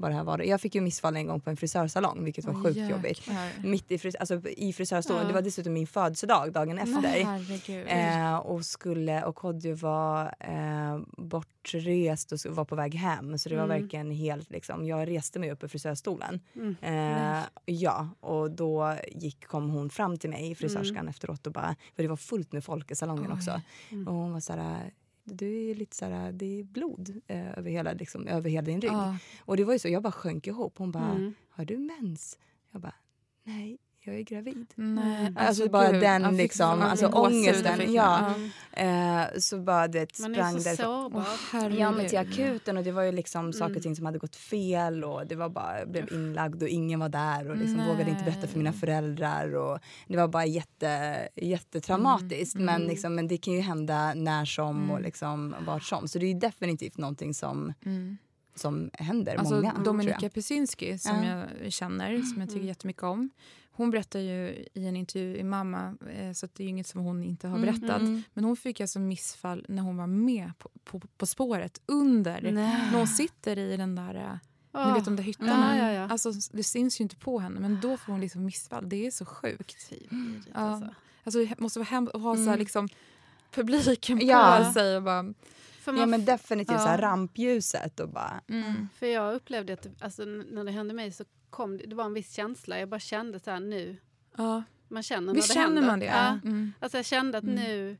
vad 0.00 0.10
det 0.10 0.14
här 0.14 0.24
var. 0.24 0.38
Jag 0.38 0.60
fick 0.60 0.74
ju 0.74 0.80
missfall 0.80 1.16
en 1.16 1.26
gång 1.26 1.40
på 1.40 1.50
en 1.50 1.56
frisörsalong 1.56 2.24
vilket 2.24 2.44
var 2.44 2.54
Åh, 2.54 2.62
sjukt 2.64 2.76
jäklar. 2.76 2.96
jobbigt. 2.96 3.28
Mitt 3.64 3.90
i, 3.92 3.98
fris- 3.98 4.16
alltså, 4.20 4.48
i 4.48 4.72
frisörstolen. 4.72 5.22
Ja. 5.22 5.28
Det 5.28 5.34
var 5.34 5.42
dessutom 5.42 5.72
min 5.72 5.86
födelsedag 5.86 6.52
dagen 6.52 6.78
efter. 6.78 7.20
Eh, 7.88 8.36
och 8.36 8.64
skulle 8.64 9.22
och 9.24 9.34
Kodjo 9.36 9.74
var 9.74 10.34
eh, 10.40 10.98
bortrest 11.18 12.32
och 12.32 12.38
var 12.56 12.64
på 12.64 12.74
väg 12.76 12.94
hem 12.94 13.38
så 13.38 13.48
det 13.48 13.56
var 13.56 13.64
Mm. 13.64 13.80
verkligen 13.82 14.10
helt 14.10 14.50
liksom, 14.50 14.86
jag 14.86 15.08
reste 15.08 15.38
mig 15.38 15.50
upp 15.50 15.64
ur 15.64 15.68
frisörstolen. 15.68 16.40
Mm. 16.54 16.76
Eh, 16.82 17.42
ja 17.64 18.08
och 18.20 18.50
då 18.50 18.96
gick, 19.12 19.46
kom 19.46 19.70
hon 19.70 19.90
fram 19.90 20.16
till 20.18 20.30
mig, 20.30 20.54
frisörskan 20.54 20.96
Mm. 20.96 21.08
efteråt 21.08 21.46
och 21.46 21.52
bara, 21.52 21.76
för 21.96 22.02
det 22.02 22.08
var 22.08 22.16
fullt 22.16 22.52
med 22.52 22.64
folk 22.64 22.90
i 22.90 22.94
salongen 22.94 23.26
Oj. 23.32 23.32
också. 23.36 23.60
Mm. 23.90 24.08
Och 24.08 24.14
hon 24.14 24.32
var 24.32 24.40
så 24.40 24.52
här, 24.52 24.90
du 25.34 25.70
är 25.70 25.74
lite 25.74 25.96
så 25.96 26.04
här, 26.04 26.32
det 26.32 26.60
är 26.60 26.64
blod 26.64 27.20
eh, 27.26 27.58
över, 27.58 27.70
hela, 27.70 27.92
liksom, 27.92 28.26
över 28.26 28.50
hela 28.50 28.64
din 28.66 28.80
rygg. 28.80 28.90
Ja. 28.92 29.16
Och 29.44 29.56
det 29.56 29.64
var 29.64 29.72
ju 29.72 29.78
så, 29.78 29.88
jag 29.88 30.02
bara 30.02 30.12
sjönk 30.12 30.46
ihop. 30.46 30.78
Hon 30.78 30.90
bara, 30.92 31.10
Mm. 31.10 31.34
har 31.50 31.64
du 31.64 31.78
mens? 31.78 32.38
Jag 32.70 32.80
bara, 32.80 32.94
nej 33.44 33.78
jag 34.02 34.14
är 34.16 34.22
gravid. 34.22 34.72
Nej, 34.74 35.32
Alltså, 35.36 35.68
bara 35.68 35.92
den 35.92 36.22
jag 36.22 36.30
fick- 36.30 36.38
liksom, 36.38 36.82
alltså 36.82 37.06
ångesten, 37.06 37.92
ja. 37.92 38.34
Mm. 38.72 39.22
Eh, 39.22 39.38
så 39.38 39.58
bara 39.58 39.88
det 39.88 40.18
Man 40.18 40.32
sprang 40.34 40.56
är 40.56 40.60
så 40.60 40.76
sårbar. 40.82 41.24
Ja 41.78 41.90
men 41.90 42.08
till 42.08 42.18
akuten 42.18 42.76
och 42.76 42.84
det 42.84 42.92
var 42.92 43.02
ju 43.02 43.12
liksom 43.12 43.52
saker 43.52 43.64
Mm. 43.66 43.76
och 43.76 43.82
ting 43.82 43.96
som 43.96 44.06
hade 44.06 44.18
gått 44.18 44.36
fel 44.36 45.04
och 45.04 45.26
det 45.26 45.34
var 45.34 45.48
bara, 45.48 45.78
jag 45.78 45.90
blev 45.90 46.12
inlagd 46.12 46.62
och 46.62 46.68
ingen 46.68 47.00
var 47.00 47.08
där 47.08 47.50
och 47.50 47.56
liksom 47.56 47.76
Nej. 47.76 47.88
vågade 47.88 48.10
inte 48.10 48.24
berätta 48.24 48.46
för 48.46 48.58
mina 48.58 48.72
föräldrar 48.72 49.54
och 49.56 49.78
det 50.08 50.16
var 50.16 50.28
bara 50.28 50.46
jätte, 50.46 51.28
jättetraumatiskt 51.36 52.54
Mm, 52.54 52.66
men, 52.66 52.76
mm. 52.76 52.88
liksom, 52.88 53.14
men 53.14 53.28
det 53.28 53.36
kan 53.38 53.54
ju 53.54 53.60
hända 53.60 54.14
när 54.14 54.44
som 54.44 54.90
och 54.90 54.96
Mm. 54.96 55.02
liksom 55.02 55.54
vart 55.66 55.82
som 55.84 56.08
så 56.08 56.18
det 56.18 56.24
är 56.26 56.32
ju 56.32 56.38
definitivt 56.38 56.98
någonting 56.98 57.34
som, 57.34 57.72
Mm. 57.86 58.16
som 58.54 58.90
händer 58.92 59.36
Alltså 59.36 59.54
många. 59.54 59.74
Dominika 59.84 60.18
jag. 60.22 60.32
Pisinski 60.34 60.98
som 60.98 61.24
Ja. 61.24 61.44
jag 61.62 61.72
känner, 61.72 62.22
som 62.22 62.40
jag 62.40 62.48
tycker 62.48 62.60
Mm. 62.60 62.68
jättemycket 62.68 63.02
om. 63.02 63.30
Hon 63.72 63.90
berättar 63.90 64.20
ju 64.20 64.64
i 64.74 64.86
en 64.86 64.96
intervju 64.96 65.36
i 65.36 65.42
Mamma, 65.42 65.96
eh, 66.10 66.32
så 66.32 66.46
att 66.46 66.54
det 66.54 66.62
är 66.62 66.64
ju 66.64 66.70
inget 66.70 66.86
som 66.86 67.00
hon 67.00 67.22
inte 67.24 67.48
har 67.48 67.56
Mm, 67.58 67.66
berättat. 67.66 68.00
mm. 68.00 68.22
Men 68.34 68.44
hon 68.44 68.56
fick 68.56 68.80
alltså 68.80 68.98
missfall 68.98 69.64
när 69.68 69.82
hon 69.82 69.96
var 69.96 70.06
med 70.06 70.52
på, 70.58 70.70
på, 70.84 71.00
på 71.16 71.26
spåret 71.26 71.80
under. 71.86 72.52
När 72.52 72.90
hon 72.96 73.06
sitter 73.06 73.58
i 73.58 73.76
den 73.76 73.94
där, 73.94 74.14
eh, 74.14 74.86
ni 74.86 74.92
vet 74.92 75.04
de 75.04 75.16
där 75.16 75.22
hyttarna. 75.24 75.76
Ja, 75.78 75.86
ja, 75.86 75.92
ja. 75.92 76.08
Alltså, 76.08 76.32
det 76.52 76.62
syns 76.64 77.00
ju 77.00 77.02
inte 77.02 77.16
på 77.16 77.38
henne 77.38 77.60
men 77.60 77.80
då 77.80 77.96
får 77.96 78.12
hon 78.12 78.20
liksom 78.20 78.44
missfall. 78.44 78.88
Det 78.88 79.06
är 79.06 79.10
så 79.10 79.24
sjukt. 79.24 79.90
Ja. 79.90 80.06
Alltså. 80.54 80.88
Alltså, 81.24 81.44
det 81.44 81.60
måste 81.60 81.78
vara 81.78 81.86
hemskt 81.88 82.14
att 82.14 82.22
ha 82.22 82.34
så 82.34 82.40
här, 82.40 82.46
Mm. 82.48 82.58
liksom, 82.58 82.88
publiken 83.50 84.18
på 84.18 84.24
Ja. 84.24 84.70
sig 84.74 84.96
och 84.96 85.02
bara... 85.02 85.34
För, 85.80 85.92
Ja 85.92 85.98
man, 85.98 86.10
men 86.10 86.24
definitivt 86.24 86.74
Ja. 86.74 86.78
så 86.78 86.88
här 86.88 86.98
rampljuset 86.98 88.00
och 88.00 88.08
bara 88.08 88.40
Mm. 88.48 88.88
för 88.98 89.06
jag 89.06 89.34
upplevde 89.34 89.72
att 89.72 89.86
alltså, 90.00 90.24
när 90.24 90.64
det 90.64 90.70
hände 90.70 90.94
mig 90.94 91.12
så 91.12 91.24
kom 91.50 91.76
det, 91.78 91.86
det 91.86 91.94
var 91.94 92.04
en 92.04 92.14
viss 92.14 92.32
känsla. 92.34 92.78
Jag 92.78 92.88
bara 92.88 93.00
kände 93.00 93.40
så 93.40 93.50
här 93.50 93.60
nu. 93.60 93.96
Ja. 94.36 94.62
Man 94.88 95.02
känner 95.02 95.34
Visst 95.34 95.48
när 95.48 95.54
det 95.54 95.60
känner 95.60 95.74
händer. 95.82 95.90
man 95.90 95.98
det? 96.00 96.06
Ja. 96.06 96.38
Mm. 96.44 96.72
Alltså 96.80 96.98
jag 96.98 97.04
kände 97.06 97.38
att 97.38 97.44
Mm. 97.44 97.54
nu 97.54 97.96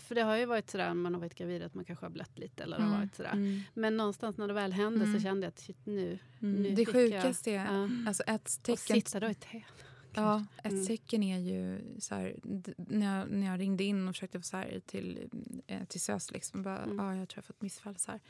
för 0.00 0.14
det 0.14 0.22
har 0.22 0.36
ju 0.36 0.44
varit 0.46 0.70
sådär 0.70 0.86
när 0.86 0.94
man 0.94 1.14
har 1.14 1.20
varit 1.20 1.34
gravid 1.34 1.62
att 1.62 1.74
man 1.74 1.84
kanske 1.84 2.04
har 2.04 2.10
blött 2.10 2.38
lite 2.38 2.62
eller 2.62 2.76
det 2.76 2.82
har 2.82 2.88
Mm. 2.90 3.00
varit 3.00 3.14
sådär. 3.16 3.32
mm. 3.32 3.60
Men 3.74 3.96
någonstans 3.96 4.36
när 4.36 4.48
det 4.48 4.54
väl 4.54 4.72
hände 4.72 5.04
Mm. 5.04 5.14
så 5.18 5.22
kände 5.22 5.46
jag 5.46 5.48
att 5.48 5.58
shit 5.60 5.86
nu, 5.86 6.18
Mm. 6.40 6.62
nu 6.62 6.70
Det 6.74 6.86
sjukaste 6.86 7.50
jag, 7.50 7.66
är 7.66 7.72
ja. 7.74 7.88
alltså 8.08 8.22
ett 8.22 8.56
Och 8.58 8.62
tecken 8.64 8.76
sitta 9.00 9.20
då 9.20 9.28
i 9.30 9.34
tv. 9.34 9.64
Ja, 10.14 10.44
ett 10.62 10.72
Mm. 10.72 10.86
tecken 10.86 11.22
är 11.22 11.38
ju 11.38 11.80
så 12.00 12.14
här, 12.14 12.36
när, 12.76 13.18
jag, 13.18 13.30
när 13.30 13.46
jag 13.46 13.60
ringde 13.60 13.84
in 13.84 14.08
och 14.08 14.14
försökte 14.14 14.38
få 14.38 14.42
så 14.42 14.56
här 14.56 14.80
till, 14.86 15.28
eh, 15.66 15.84
till 15.84 16.00
SÖS, 16.00 16.30
liksom, 16.32 16.62
bara, 16.62 16.78
Mm. 16.82 17.00
ah, 17.00 17.14
jag 17.14 17.28
tror 17.28 17.38
jag 17.38 17.42
har 17.42 17.46
fått 17.46 17.62
missfall. 17.62 17.96
Så 17.96 18.10
här. 18.10 18.20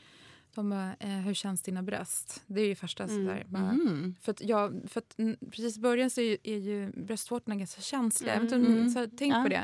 De 0.57 0.69
bara, 0.69 0.95
eh, 0.99 1.09
hur 1.09 1.33
känns 1.33 1.61
dina 1.61 1.83
bröst? 1.83 2.43
Det 2.47 2.61
är 2.61 2.67
ju 2.67 2.75
första. 2.75 3.03
Mm. 3.03 3.15
Så 3.15 3.33
där, 3.33 3.45
bara, 3.49 3.69
Mm. 3.69 4.15
För 4.21 4.31
att 4.31 4.41
jag, 4.41 4.81
för 4.87 4.99
att, 5.01 5.17
mm, 5.19 5.37
precis 5.51 5.77
i 5.77 5.79
början 5.79 6.09
så 6.09 6.21
är 6.21 6.25
ju, 6.25 6.37
är 6.43 6.57
ju 6.57 6.91
bröstvårtorna 6.91 7.55
ganska 7.55 7.81
känsliga. 7.81 8.33
Jag 8.33 8.41
vet 8.41 8.51
inte 8.51 8.67
om 8.69 8.77
Mm. 8.77 8.89
så 8.89 8.99
här, 8.99 9.07
tänkt 9.07 9.35
Ja. 9.35 9.43
på 9.43 9.49
det. 9.49 9.63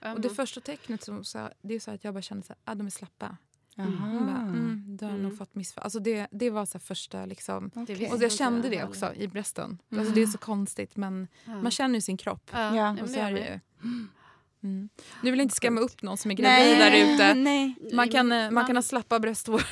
Ja. 0.00 0.12
Och 0.14 0.20
det 0.20 0.28
första 0.30 0.60
tecknet 0.60 1.02
som, 1.04 1.24
så, 1.24 1.48
det 1.62 1.74
är 1.74 1.80
så 1.80 1.90
att 1.90 2.04
jag 2.04 2.14
bara 2.14 2.22
kände 2.22 2.46
att 2.48 2.58
ah, 2.64 2.74
de 2.74 2.86
är 2.86 2.90
slappa. 2.90 3.36
Hon 3.76 4.26
bara, 4.26 4.36
mm, 4.40 4.96
du 4.96 5.04
har 5.04 5.12
Mm. 5.12 5.22
nog 5.22 5.38
fått 5.38 5.54
missfall. 5.54 5.84
Alltså 5.84 5.98
det, 6.00 6.26
det 6.30 6.50
var 6.50 6.66
så 6.66 6.78
här 6.78 6.80
första 6.80 7.26
liksom. 7.26 7.70
Visste 7.88 8.14
Och 8.14 8.22
jag 8.22 8.32
kände 8.32 8.68
det 8.68 8.84
också 8.84 9.14
i 9.14 9.28
brösten. 9.28 9.78
Mm. 9.90 10.00
Alltså 10.00 10.14
det 10.14 10.22
är 10.22 10.26
så 10.26 10.38
konstigt 10.38 10.96
men 10.96 11.28
Ja. 11.44 11.62
man 11.62 11.70
känner 11.70 11.94
ju 11.94 12.00
sin 12.00 12.16
kropp. 12.16 12.50
Ja, 12.52 12.76
Ja. 12.76 13.02
Och 13.02 13.10
så 13.10 13.18
är 13.20 13.32
det 13.32 13.40
ju. 13.40 13.60
Mm. 14.64 14.88
Nu 15.22 15.30
vill 15.30 15.38
jag 15.40 15.44
inte 15.44 15.54
skrämma 15.56 15.80
upp 15.80 16.02
någon 16.02 16.16
som 16.16 16.30
är 16.30 16.34
gravid 16.34 16.78
där 16.78 17.14
ute. 17.14 17.34
Nej. 17.34 17.74
Man 17.92 18.08
kan, 18.08 18.32
eh, 18.32 18.50
man 18.50 18.66
kan 18.66 18.76
ha 18.76 18.82
slappa 18.82 19.18
bröstvårtor. 19.20 19.64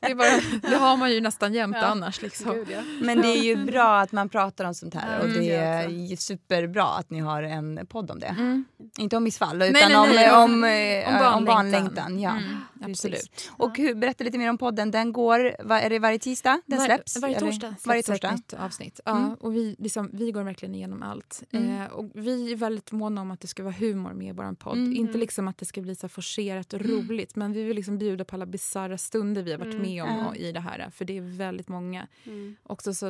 Det, 0.08 0.14
bara, 0.14 0.28
det 0.70 0.76
har 0.76 0.96
man 0.96 1.12
ju 1.12 1.20
nästan 1.20 1.54
jämt 1.54 1.76
Ja. 1.80 1.86
annars. 1.86 2.22
Liksom. 2.22 2.54
Gud, 2.54 2.68
ja. 2.70 2.80
Men 3.02 3.20
det 3.22 3.28
är 3.28 3.42
ju 3.42 3.56
bra 3.64 3.98
att 4.00 4.12
man 4.12 4.28
pratar 4.28 4.64
om 4.64 4.74
sånt 4.74 4.94
här 4.94 5.18
och 5.18 5.24
Mm, 5.24 5.38
det 5.38 5.44
jag 5.46 5.84
är 6.12 6.16
superbra 6.16 6.84
att 6.84 7.10
ni 7.10 7.20
har 7.20 7.42
en 7.42 7.86
podd 7.86 8.10
om 8.10 8.18
det. 8.18 8.26
Mm. 8.26 8.64
Inte 8.98 9.16
om 9.16 9.24
missfall 9.24 9.62
utan 9.62 9.72
nej, 9.72 10.08
nej. 10.14 10.32
om, 10.32 10.42
om, 10.52 10.64
eh, 10.64 11.22
Om 11.32 11.38
om 11.38 11.44
barnlängtan. 11.44 12.20
Ja. 12.20 12.30
Mm, 12.30 12.56
absolut. 12.90 13.50
Och 13.50 13.76
hur, 13.78 13.94
berätta 13.94 14.24
lite 14.24 14.38
mer 14.38 14.50
om 14.50 14.58
podden. 14.58 14.90
Den 14.90 15.12
går, 15.12 15.56
va, 15.64 15.80
är 15.80 15.90
det 15.90 15.98
varje 15.98 16.18
tisdag 16.18 16.60
den 16.66 16.78
Var- 16.78 16.86
släpps? 16.86 17.16
Varje 17.22 17.36
Eller? 17.36 17.46
torsdag 17.46 17.68
släpps 17.68 17.86
Varje 17.86 18.00
ett 18.00 18.06
torsdag. 18.06 18.32
nytt 18.32 18.54
avsnitt. 18.54 19.00
Ja, 19.04 19.16
Mm. 19.16 19.34
och 19.34 19.56
vi, 19.56 19.76
liksom, 19.78 20.10
vi 20.12 20.30
går 20.32 20.42
verkligen 20.42 20.74
igenom 20.74 21.02
allt. 21.02 21.42
Mm. 21.52 21.80
Eh, 21.82 21.86
och 21.88 22.10
vi 22.14 22.52
är 22.52 22.56
väldigt 22.56 22.91
måna 22.92 23.20
om 23.20 23.30
att 23.30 23.40
det 23.40 23.46
ska 23.48 23.62
vara 23.62 23.74
humor 23.74 24.12
med 24.12 24.28
i 24.28 24.32
vår 24.32 24.54
podd. 24.54 24.76
Mm. 24.78 24.92
Inte 24.96 25.18
liksom 25.18 25.48
att 25.48 25.58
det 25.58 25.64
ska 25.64 25.80
bli 25.80 25.94
så 25.94 26.08
forcerat 26.08 26.72
och 26.72 26.80
roligt 26.80 27.36
men 27.36 27.52
vi 27.52 27.62
vill 27.62 27.76
liksom 27.76 27.98
bjuda 27.98 28.24
på 28.24 28.36
alla 28.36 28.46
bisarra 28.46 28.98
stunder 28.98 29.42
vi 29.42 29.50
har 29.52 29.58
varit 29.58 29.74
Mm. 29.74 29.82
med 29.86 30.02
om 30.04 30.26
och 30.26 30.36
i 30.36 30.52
det 30.52 30.60
här. 30.60 30.90
För 30.90 31.04
det 31.04 31.16
är 31.16 31.36
väldigt 31.36 31.68
många. 31.68 32.06
Mm. 32.24 32.56
Också 32.62 32.94
så 32.94 33.06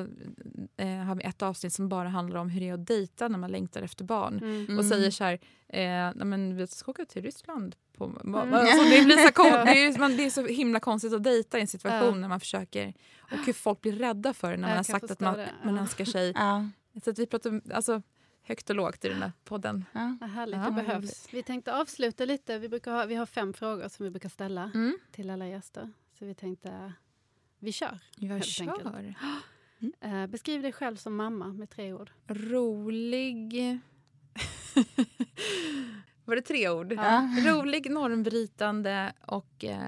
eh, 0.77 0.87
har 0.89 1.15
vi 1.15 1.25
ett 1.25 1.43
avsnitt 1.43 1.73
som 1.73 1.89
bara 1.89 2.09
handlar 2.09 2.41
om 2.41 2.49
hur 2.51 2.61
det 2.61 2.69
är 2.69 2.75
att 2.75 2.87
dejta 2.87 3.29
när 3.29 3.39
man 3.39 3.51
längtar 3.51 3.83
efter 3.83 4.05
barn. 4.05 4.39
Mm. 4.39 4.63
Och 4.65 4.71
Mm. 4.71 4.89
säger 4.89 5.11
så 5.11 5.25
här, 5.25 5.39
eh, 5.69 6.25
men 6.25 6.57
vi 6.57 6.67
ska 6.67 6.91
åka 6.91 7.05
till 7.05 7.23
Ryssland. 7.23 7.77
Mm. 8.01 8.35
alltså, 8.35 8.83
det, 8.91 9.05
blir 9.05 9.17
så 9.27 9.33
kon- 9.33 9.51
det, 9.67 9.85
är, 9.85 9.99
man, 9.99 10.17
det 10.17 10.25
är 10.27 10.31
så 10.31 10.47
himla 10.47 10.81
konstigt 10.81 11.13
att 11.13 11.25
dejta 11.25 11.59
i 11.59 11.61
en 11.61 11.67
situation 11.67 12.15
Ja. 12.15 12.21
när 12.21 12.29
man 12.29 12.41
försöker 12.41 12.95
och 13.19 13.39
hur 13.47 13.53
folk 13.53 13.81
blir 13.81 13.93
rädda 13.93 14.35
för 14.35 14.51
det 14.51 14.57
när 14.57 14.69
man 14.69 14.77
har 14.77 14.85
sagt 14.85 15.11
att 15.11 15.21
man, 15.21 15.41
man 15.65 15.79
önskar 15.79 16.05
sig. 16.05 16.33
Ja. 16.35 16.69
Så 17.05 17.11
att 17.11 17.19
vi 17.19 17.27
pratar 17.27 17.61
alltså, 17.75 18.03
högt 18.43 18.71
och 18.71 18.77
lågt 18.77 19.05
i 19.05 19.09
den 19.09 19.23
här 19.23 19.33
podden. 19.45 19.85
Ja. 19.93 20.17
Vad 20.21 20.31
härligt, 20.31 20.57
Ja, 20.61 20.65
det 20.65 20.71
behövs. 20.73 21.29
Vi 21.33 21.43
tänkte 21.43 21.75
avsluta 21.77 22.25
lite. 22.25 22.59
Vi, 22.59 22.69
brukar 22.69 22.93
ha, 22.93 23.07
vi 23.07 23.15
har 23.15 23.27
fem 23.27 23.53
frågor 23.53 23.89
som 23.89 24.05
vi 24.05 24.11
brukar 24.11 24.29
ställa 24.29 24.71
Mm. 24.75 24.99
till 25.13 25.31
alla 25.31 25.47
gäster. 25.49 25.93
Så 26.19 26.25
vi 26.25 26.35
tänkte, 26.35 26.93
vi 27.59 27.73
kör. 27.73 27.99
Jag 28.17 28.29
Helt 28.35 28.61
enkelt. 28.61 28.83
kör. 28.83 29.15
Eh, 30.01 30.27
beskriv 30.27 30.63
dig 30.63 30.73
själv 30.73 30.97
som 30.97 31.17
mamma 31.17 31.47
med 31.47 31.71
tre 31.71 31.93
ord. 31.93 32.11
Rolig... 32.29 33.53
Var 36.25 36.37
det 36.37 36.43
tre 36.43 36.69
ord? 36.69 36.93
Ja. 36.93 37.29
Rolig, 37.47 37.91
normbrytande 37.91 39.13
och 39.27 39.65
eh, 39.65 39.79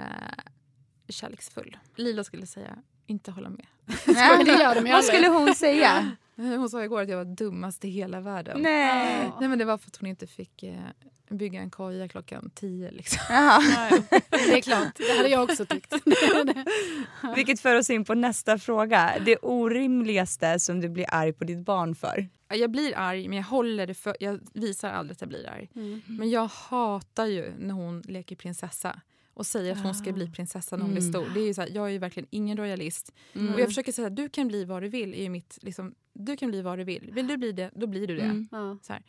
kärleksfull. 1.08 1.76
Lila 1.96 2.24
skulle 2.24 2.46
säga 2.46 2.78
inte 3.06 3.30
hålla 3.30 3.48
med. 3.48 3.66
Ja. 4.06 4.42
det 4.44 4.52
gör 4.62 4.74
de 4.82 4.92
Vad 4.92 5.04
skulle 5.04 5.28
hon 5.28 5.54
säga? 5.54 6.16
Hon 6.58 6.70
sa 6.70 6.84
igår 6.84 7.02
att 7.02 7.08
jag 7.08 7.16
var 7.16 7.24
dummast 7.24 7.84
i 7.84 7.88
hela 7.88 8.20
världen. 8.20 8.62
Nej. 8.62 9.30
Nej 9.40 9.48
men 9.48 9.58
det 9.58 9.64
var 9.64 9.78
för 9.78 9.88
att 9.88 9.96
hon 9.96 10.08
inte 10.08 10.26
fick 10.26 10.62
eh, 10.62 10.74
bygga 11.30 11.60
en 11.60 11.70
koja 11.70 12.08
klockan 12.08 12.50
tio. 12.54 12.90
Liksom. 12.90 13.18
Det 14.30 14.58
är 14.58 14.60
klart, 14.60 14.96
det 14.96 15.16
hade 15.16 15.28
jag 15.28 15.42
också 15.42 15.66
tyckt. 15.66 15.94
Vilket 17.36 17.60
för 17.60 17.74
oss 17.76 17.90
in 17.90 18.04
på 18.04 18.14
nästa 18.14 18.58
fråga. 18.58 19.12
Det 19.24 19.36
orimligaste 19.36 20.60
som 20.60 20.80
du 20.80 20.88
blir 20.88 21.06
arg 21.08 21.32
på 21.32 21.44
ditt 21.44 21.64
barn 21.64 21.94
för? 21.94 22.28
Jag 22.48 22.70
blir 22.70 22.92
arg 22.96 23.28
men 23.28 23.36
jag 23.38 23.44
håller 23.44 23.86
det 23.86 23.94
för, 23.94 24.16
jag 24.20 24.40
visar 24.52 24.90
aldrig 24.90 25.12
att 25.14 25.20
jag 25.20 25.28
blir 25.28 25.48
arg. 25.48 25.70
Mm. 25.76 26.02
Men 26.06 26.30
jag 26.30 26.46
hatar 26.46 27.26
ju 27.26 27.52
när 27.58 27.74
hon 27.74 28.00
leker 28.00 28.36
prinsessa 28.36 29.00
och 29.34 29.46
säger 29.46 29.72
att 29.72 29.82
hon 29.82 29.94
ska 29.94 30.12
bli 30.12 30.30
prinsessa 30.30 30.76
när 30.76 30.82
hon 30.84 30.92
blir 30.92 31.02
Mm. 31.02 31.12
stor. 31.12 31.26
Det 31.34 31.40
är 31.40 31.46
ju 31.46 31.54
så 31.54 31.60
här, 31.60 31.68
jag 31.74 31.86
är 31.86 31.90
ju 31.92 31.98
verkligen 31.98 32.26
ingen 32.30 32.56
royalist. 32.56 33.12
Och 33.32 33.60
jag 33.60 33.66
försöker 33.68 33.92
säga 33.92 34.06
att 34.08 34.16
du 34.16 34.28
kan 34.28 34.48
bli 34.48 34.64
vad 34.64 34.82
du 34.82 34.88
vill. 34.88 35.14
Är 35.14 35.22
ju 35.22 35.28
mitt, 35.28 35.58
liksom, 35.62 35.94
du 36.12 36.36
kan 36.36 36.50
bli 36.50 36.62
vad 36.62 36.78
du 36.78 36.84
vill. 36.84 37.10
Vill 37.12 37.26
du 37.26 37.36
bli 37.36 37.52
det, 37.52 37.70
då 37.74 37.86
blir 37.86 38.06
du 38.06 38.16
det. 38.16 38.22
Mm. 38.22 38.48
Så 38.82 38.92
här. 38.92 39.02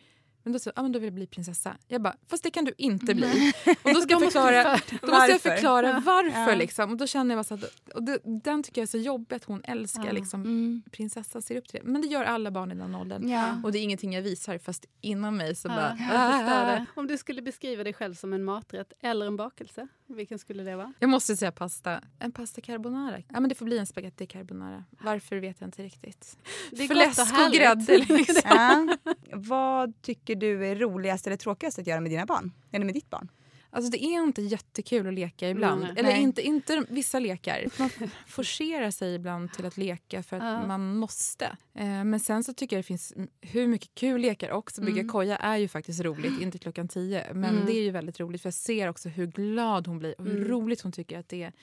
Men 0.44 0.54
då, 0.54 0.60
så, 0.60 0.72
ah, 0.76 0.82
men 0.82 0.92
då 0.92 1.00
vill 1.00 1.08
jag 1.08 1.14
bli 1.14 1.28
prinsessa. 1.28 1.78
Jag 1.88 2.02
bara, 2.02 2.16
fast 2.28 2.44
det 2.44 2.52
kan 2.52 2.66
du 2.66 2.74
inte 2.78 3.16
bli. 3.16 3.54
Och 3.84 3.94
då 3.94 4.02
ska 4.02 4.12
jag 4.14 4.22
förklara, 4.32 4.78
för- 4.78 4.98
då 5.08 5.08
måste 5.14 5.32
jag 5.32 5.42
förklara 5.42 6.02
varför. 6.06 6.52
Ja. 6.52 6.56
Liksom. 6.56 6.92
Och 6.92 6.98
då 6.98 7.08
känner 7.08 7.36
jag 7.36 7.38
bara 7.38 7.44
så 7.44 7.54
att, 7.66 7.90
och 7.96 8.04
det, 8.04 8.20
den 8.44 8.64
tycker 8.64 8.82
jag 8.82 8.84
är 8.84 8.92
så 8.92 8.98
jobbig 8.98 9.36
att 9.36 9.44
hon 9.44 9.62
älskar. 9.64 10.06
Ja. 10.06 10.12
Liksom, 10.12 10.42
Mm. 10.42 10.84
prinsessan 10.92 11.42
ser 11.42 11.58
upp 11.58 11.68
till 11.68 11.80
det. 11.84 11.92
Men 11.92 12.02
det 12.02 12.08
gör 12.08 12.24
alla 12.24 12.52
barn 12.52 12.72
i 12.72 12.76
den 12.76 12.96
åldern. 12.96 13.30
Ja. 13.30 13.62
Och 13.64 13.72
det 13.72 13.80
är 13.80 13.84
ingenting 13.84 14.14
jag 14.14 14.22
visar 14.22 14.58
fast 14.58 14.86
inom 15.02 15.38
mig 15.38 15.56
så 15.56 15.68
Ja, 15.68 15.76
bara... 15.76 15.98
"Ah." 16.12 16.66
det. 16.66 16.86
Om 16.96 17.08
du 17.08 17.18
skulle 17.18 17.42
beskriva 17.42 17.84
dig 17.84 17.94
själv 17.94 18.14
som 18.14 18.34
en 18.34 18.44
maträtt 18.44 18.94
eller 19.02 19.26
en 19.28 19.38
bakelse, 19.38 19.88
vilken 20.08 20.40
skulle 20.40 20.64
det 20.64 20.76
vara? 20.76 20.94
Jag 21.00 21.10
måste 21.10 21.38
säga 21.38 21.52
pasta. 21.52 22.02
En 22.20 22.32
pasta 22.32 22.62
carbonara. 22.62 23.18
Ja, 23.18 23.40
men 23.40 23.50
det 23.50 23.56
får 23.56 23.66
bli 23.66 23.78
en 23.78 23.86
spaghetti 23.86 24.26
carbonara. 24.26 24.84
Varför 24.90 25.36
vet 25.38 25.62
jag 25.62 25.68
inte 25.68 25.84
riktigt. 25.84 26.38
Det 26.72 26.84
är 26.84 26.88
Fläsk 26.88 27.18
gott 27.18 27.28
och 27.28 27.34
och 27.34 27.38
härligt. 27.40 27.60
grädde 27.60 27.98
liksom. 28.18 28.42
Ja. 28.46 28.98
Vad 29.34 30.02
tycker 30.02 30.36
du 30.36 30.66
är 30.68 30.76
roligast 30.76 31.28
eller 31.28 31.38
tråkigast 31.38 31.80
att 31.80 31.88
göra 31.88 32.02
med 32.02 32.12
dina 32.12 32.26
barn? 32.26 32.52
Eller 32.72 32.86
med 32.86 32.94
ditt 32.94 33.10
barn? 33.10 33.30
Alltså 33.76 33.92
det 33.92 34.04
är 34.04 34.24
inte 34.24 34.42
jättekul 34.42 35.08
att 35.08 35.14
leka 35.14 35.50
ibland. 35.50 35.82
Nej. 35.82 35.92
Eller 35.98 36.10
Nej. 36.10 36.22
inte, 36.22 36.42
inte 36.42 36.86
vissa 36.90 37.20
lekar. 37.20 37.66
Man 37.80 37.90
forcerar 38.28 38.92
sig 38.92 39.16
ibland 39.16 39.54
till 39.54 39.66
att 39.66 39.78
leka 39.78 40.24
för 40.24 40.38
att 40.38 40.44
Ja. 40.44 40.68
man 40.68 40.96
måste. 40.96 41.46
Eh, 41.76 41.86
men 42.04 42.20
sen 42.20 42.44
så 42.44 42.54
tycker 42.54 42.76
jag 42.76 42.84
det 42.84 42.88
finns 42.88 43.14
hur 43.42 43.68
mycket 43.68 43.96
kul 43.96 44.22
lekar 44.22 44.52
också. 44.52 44.82
Bygga 44.82 45.00
Mm. 45.00 45.10
koja 45.12 45.38
är 45.38 45.58
ju 45.58 45.68
faktiskt 45.68 46.02
roligt, 46.02 46.42
inte 46.42 46.58
klockan 46.58 46.88
tio. 46.88 47.34
Men 47.34 47.50
Mm. 47.56 47.66
det 47.66 47.72
är 47.74 47.82
ju 47.84 47.92
väldigt 47.92 48.20
roligt 48.20 48.42
för 48.42 48.48
jag 48.48 48.54
ser 48.54 48.88
också 48.90 49.10
hur 49.10 49.28
glad 49.28 49.88
hon 49.88 50.00
blir 50.00 50.16
och 50.20 50.26
hur 50.26 50.36
Mm. 50.38 50.48
roligt 50.50 50.82
hon 50.82 50.92
tycker 50.92 51.20
att 51.20 51.30
det 51.30 51.44
är. 51.44 51.54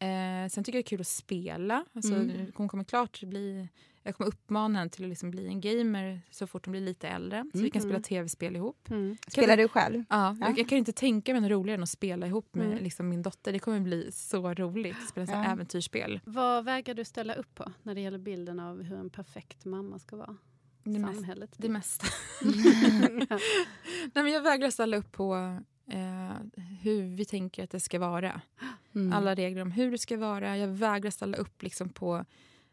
Eh, 0.00 0.48
sen 0.50 0.64
tycker 0.64 0.78
jag 0.78 0.84
det 0.84 0.86
är 0.86 0.90
kul 0.90 1.00
att 1.00 1.06
spela. 1.06 1.84
Alltså, 1.92 2.14
Mm. 2.14 2.52
Hon 2.54 2.68
kommer 2.68 2.84
klart 2.84 3.22
bli... 3.22 3.68
Jag 4.02 4.16
kommer 4.16 4.28
uppmana 4.28 4.78
henne 4.78 4.90
till 4.90 5.04
att 5.04 5.08
liksom 5.08 5.30
bli 5.30 5.46
en 5.46 5.60
gamer 5.60 6.20
så 6.30 6.46
fort 6.46 6.66
hon 6.66 6.72
blir 6.72 6.80
lite 6.80 7.08
äldre. 7.08 7.44
Så 7.54 7.58
vi 7.58 7.70
kan 7.70 7.82
Mm. 7.82 7.90
spela 7.90 8.02
tv-spel 8.02 8.56
ihop. 8.56 8.90
Mm. 8.90 9.16
Spelar 9.28 9.56
du 9.56 9.68
själv? 9.68 10.04
Ja, 10.10 10.36
Ja. 10.40 10.46
Jag, 10.48 10.58
jag 10.58 10.68
kan 10.68 10.78
inte 10.78 10.92
tänka 10.92 11.32
mig 11.32 11.40
något 11.40 11.50
roligare 11.50 11.76
än 11.76 11.82
att 11.82 11.88
spela 11.88 12.26
ihop 12.26 12.54
med 12.54 12.66
Mm. 12.66 12.78
liksom, 12.84 13.08
min 13.08 13.22
dotter. 13.22 13.52
Det 13.52 13.58
kommer 13.58 13.80
bli 13.80 14.12
så 14.12 14.54
roligt. 14.54 15.08
Spela 15.08 15.32
Ja. 15.32 15.44
äventyrsspel. 15.44 16.20
Vad 16.24 16.64
vägrar 16.64 16.94
du 16.94 17.04
ställa 17.04 17.34
upp 17.34 17.54
på 17.54 17.72
när 17.82 17.94
det 17.94 18.00
gäller 18.00 18.18
bilden 18.18 18.60
av 18.60 18.82
hur 18.82 18.96
en 18.98 19.10
perfekt 19.10 19.64
mamma 19.64 19.98
ska 19.98 20.16
vara? 20.16 20.36
Det, 20.84 20.98
mest, 20.98 21.14
Samhället. 21.14 21.54
det 21.56 21.68
mesta. 21.68 22.06
Nej, 24.14 24.24
men 24.24 24.32
jag 24.32 24.42
vägrar 24.42 24.70
ställa 24.70 24.96
upp 24.96 25.12
på 25.12 25.58
eh, 25.90 26.62
hur 26.82 27.02
vi 27.16 27.24
tänker 27.24 27.64
att 27.64 27.70
det 27.70 27.80
ska 27.80 27.98
vara. 27.98 28.40
Mm. 28.94 29.12
Alla 29.12 29.34
regler 29.34 29.62
om 29.62 29.70
hur 29.70 29.90
det 29.90 29.98
ska 29.98 30.16
vara. 30.16 30.56
Jag 30.56 30.68
vägrar 30.68 31.10
ställa 31.10 31.36
upp 31.36 31.62
liksom 31.62 31.88
på... 31.88 32.24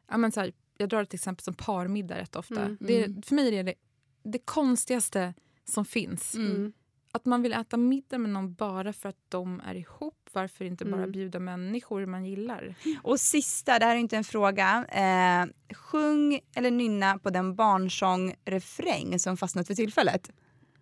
Ja, 0.09 0.17
men 0.17 0.31
så 0.31 0.39
här, 0.39 0.51
jag 0.77 0.89
drar 0.89 1.01
ett 1.03 1.13
exempel 1.13 1.43
som 1.43 1.53
parmiddag 1.53 2.17
rätt 2.17 2.35
ofta. 2.35 2.61
Mm. 2.61 2.77
Det 2.79 3.01
är, 3.01 3.05
Mm. 3.05 3.21
för 3.21 3.35
mig 3.35 3.55
är 3.57 3.63
det 3.63 3.73
det 4.23 4.39
konstigaste 4.39 5.33
som 5.65 5.85
finns. 5.85 6.35
Mm. 6.35 6.73
Att 7.11 7.25
man 7.25 7.41
vill 7.41 7.53
äta 7.53 7.77
middag 7.77 8.17
med 8.17 8.29
någon 8.29 8.53
bara 8.53 8.93
för 8.93 9.09
att 9.09 9.19
de 9.29 9.61
är 9.65 9.75
ihop. 9.75 10.29
Varför 10.33 10.65
inte 10.65 10.85
bara 10.85 10.97
Mm. 11.01 11.11
bjuda 11.11 11.39
människor 11.39 12.05
man 12.05 12.25
gillar? 12.25 12.75
Och 13.03 13.19
sista, 13.19 13.79
det 13.79 13.85
här 13.85 13.95
är 13.95 13.99
inte 13.99 14.17
en 14.17 14.23
fråga. 14.23 14.85
Eh, 14.85 15.75
sjung 15.75 16.39
eller 16.55 16.71
nynna 16.71 17.19
på 17.19 17.29
den 17.29 17.55
barnsång-refräng 17.55 19.19
som 19.19 19.37
fastnat 19.37 19.67
för 19.67 19.75
tillfället. 19.75 20.31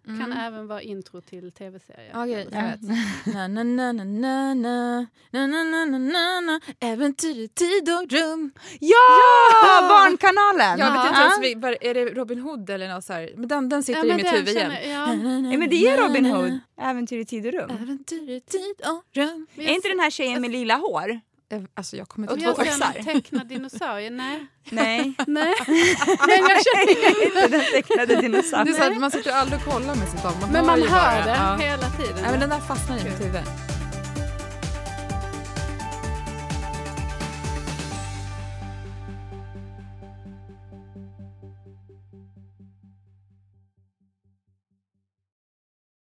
Kan 0.06 0.32
även 0.34 0.68
vara 0.68 0.82
intro 0.82 1.22
till 1.22 1.52
tv-serier. 1.52 2.10
Mm. 2.14 2.22
Okej, 2.22 2.34
Eller 2.42 2.70
jag 2.70 2.80
så. 2.80 2.88
vet. 2.88 3.36
Na, 3.36 3.48
na, 3.48 3.64
na, 3.64 3.92
na, 3.92 4.04
na, 4.04 4.54
na, 4.54 5.06
na, 5.32 5.48
na, 5.48 5.64
na, 5.64 5.86
na, 5.86 5.98
na, 5.98 6.40
na. 6.42 6.60
Äventyr 6.80 7.38
i 7.40 7.48
tid 7.48 7.90
och 7.90 8.12
rum. 8.12 8.52
Ja! 8.80 8.98
Barnkanalen! 9.90 10.80
Jag 10.80 10.92
vet 10.92 11.06
inte 11.06 11.20
Ja. 11.20 11.22
ens, 11.22 11.40
vi- 11.82 11.90
är 11.90 11.94
det 11.94 12.06
Robin 12.06 12.40
Hood 12.40 12.70
eller 12.70 12.88
något 12.90 13.04
så 13.04 13.14
här? 13.14 13.30
Men 13.38 13.48
den, 13.48 13.70
den 13.70 13.84
sitter 13.84 14.06
Ja, 14.06 14.14
i 14.14 14.18
mitt 14.18 14.34
huvud 14.34 14.48
igen. 14.50 14.72
ja. 14.72 14.90
Ja, 15.52 15.58
men 15.58 15.70
det 15.70 15.88
är 15.88 15.98
Robin 16.08 16.26
Hood. 16.26 16.60
Äventyr 16.82 17.18
i 17.20 17.26
tid 17.26 17.46
och 17.46 17.54
rum. 17.54 17.70
Äventyr 17.82 18.30
i 18.30 18.40
tid 18.42 18.76
och 18.86 19.04
rum. 19.18 19.48
Är 19.56 19.74
inte 19.76 19.88
den 19.88 20.00
här 20.00 20.10
tjejen 20.10 20.42
med 20.42 20.52
lila 20.52 20.76
hår? 20.76 21.20
Eh, 21.54 21.62
Alltså 21.76 21.98
jag 21.98 22.10
kommer 22.10 22.32
Och 22.32 22.38
inte 22.38 22.50
ihåg. 22.50 22.68
en 22.98 23.04
tecknad 23.06 23.48
dinosaurie. 23.54 24.10
Nej. 24.10 24.46
Nej. 24.70 25.14
Nej. 25.28 25.54
Men 26.28 26.40
jag 26.40 26.64
känner 26.64 27.26
inte 27.26 27.48
den 27.48 27.62
tecknade 27.72 28.06
Det 28.06 28.14
är 28.14 28.22
dinosaurien. 28.22 28.76
så 28.76 28.82
här, 28.84 28.96
man 29.00 29.12
sitter 29.12 29.32
aldrig 29.32 29.60
och 29.60 29.74
kollar 29.74 29.96
med 29.96 30.10
sitt 30.10 30.24
barn. 30.24 30.34
Man 30.42 30.50
Men 30.52 30.66
hör 30.70 30.78
man 30.78 30.88
hör 30.88 31.24
bara. 31.24 31.26
det 31.26 31.64
Ja. 31.64 31.70
hela 31.72 31.90
tiden. 31.90 32.16
Nej, 32.22 32.32
men 32.32 32.40
den 32.40 32.50
där 32.50 32.60
fastnar 32.60 32.98
i 32.98 33.04
mitt 33.04 33.20
huvud. 33.22 33.42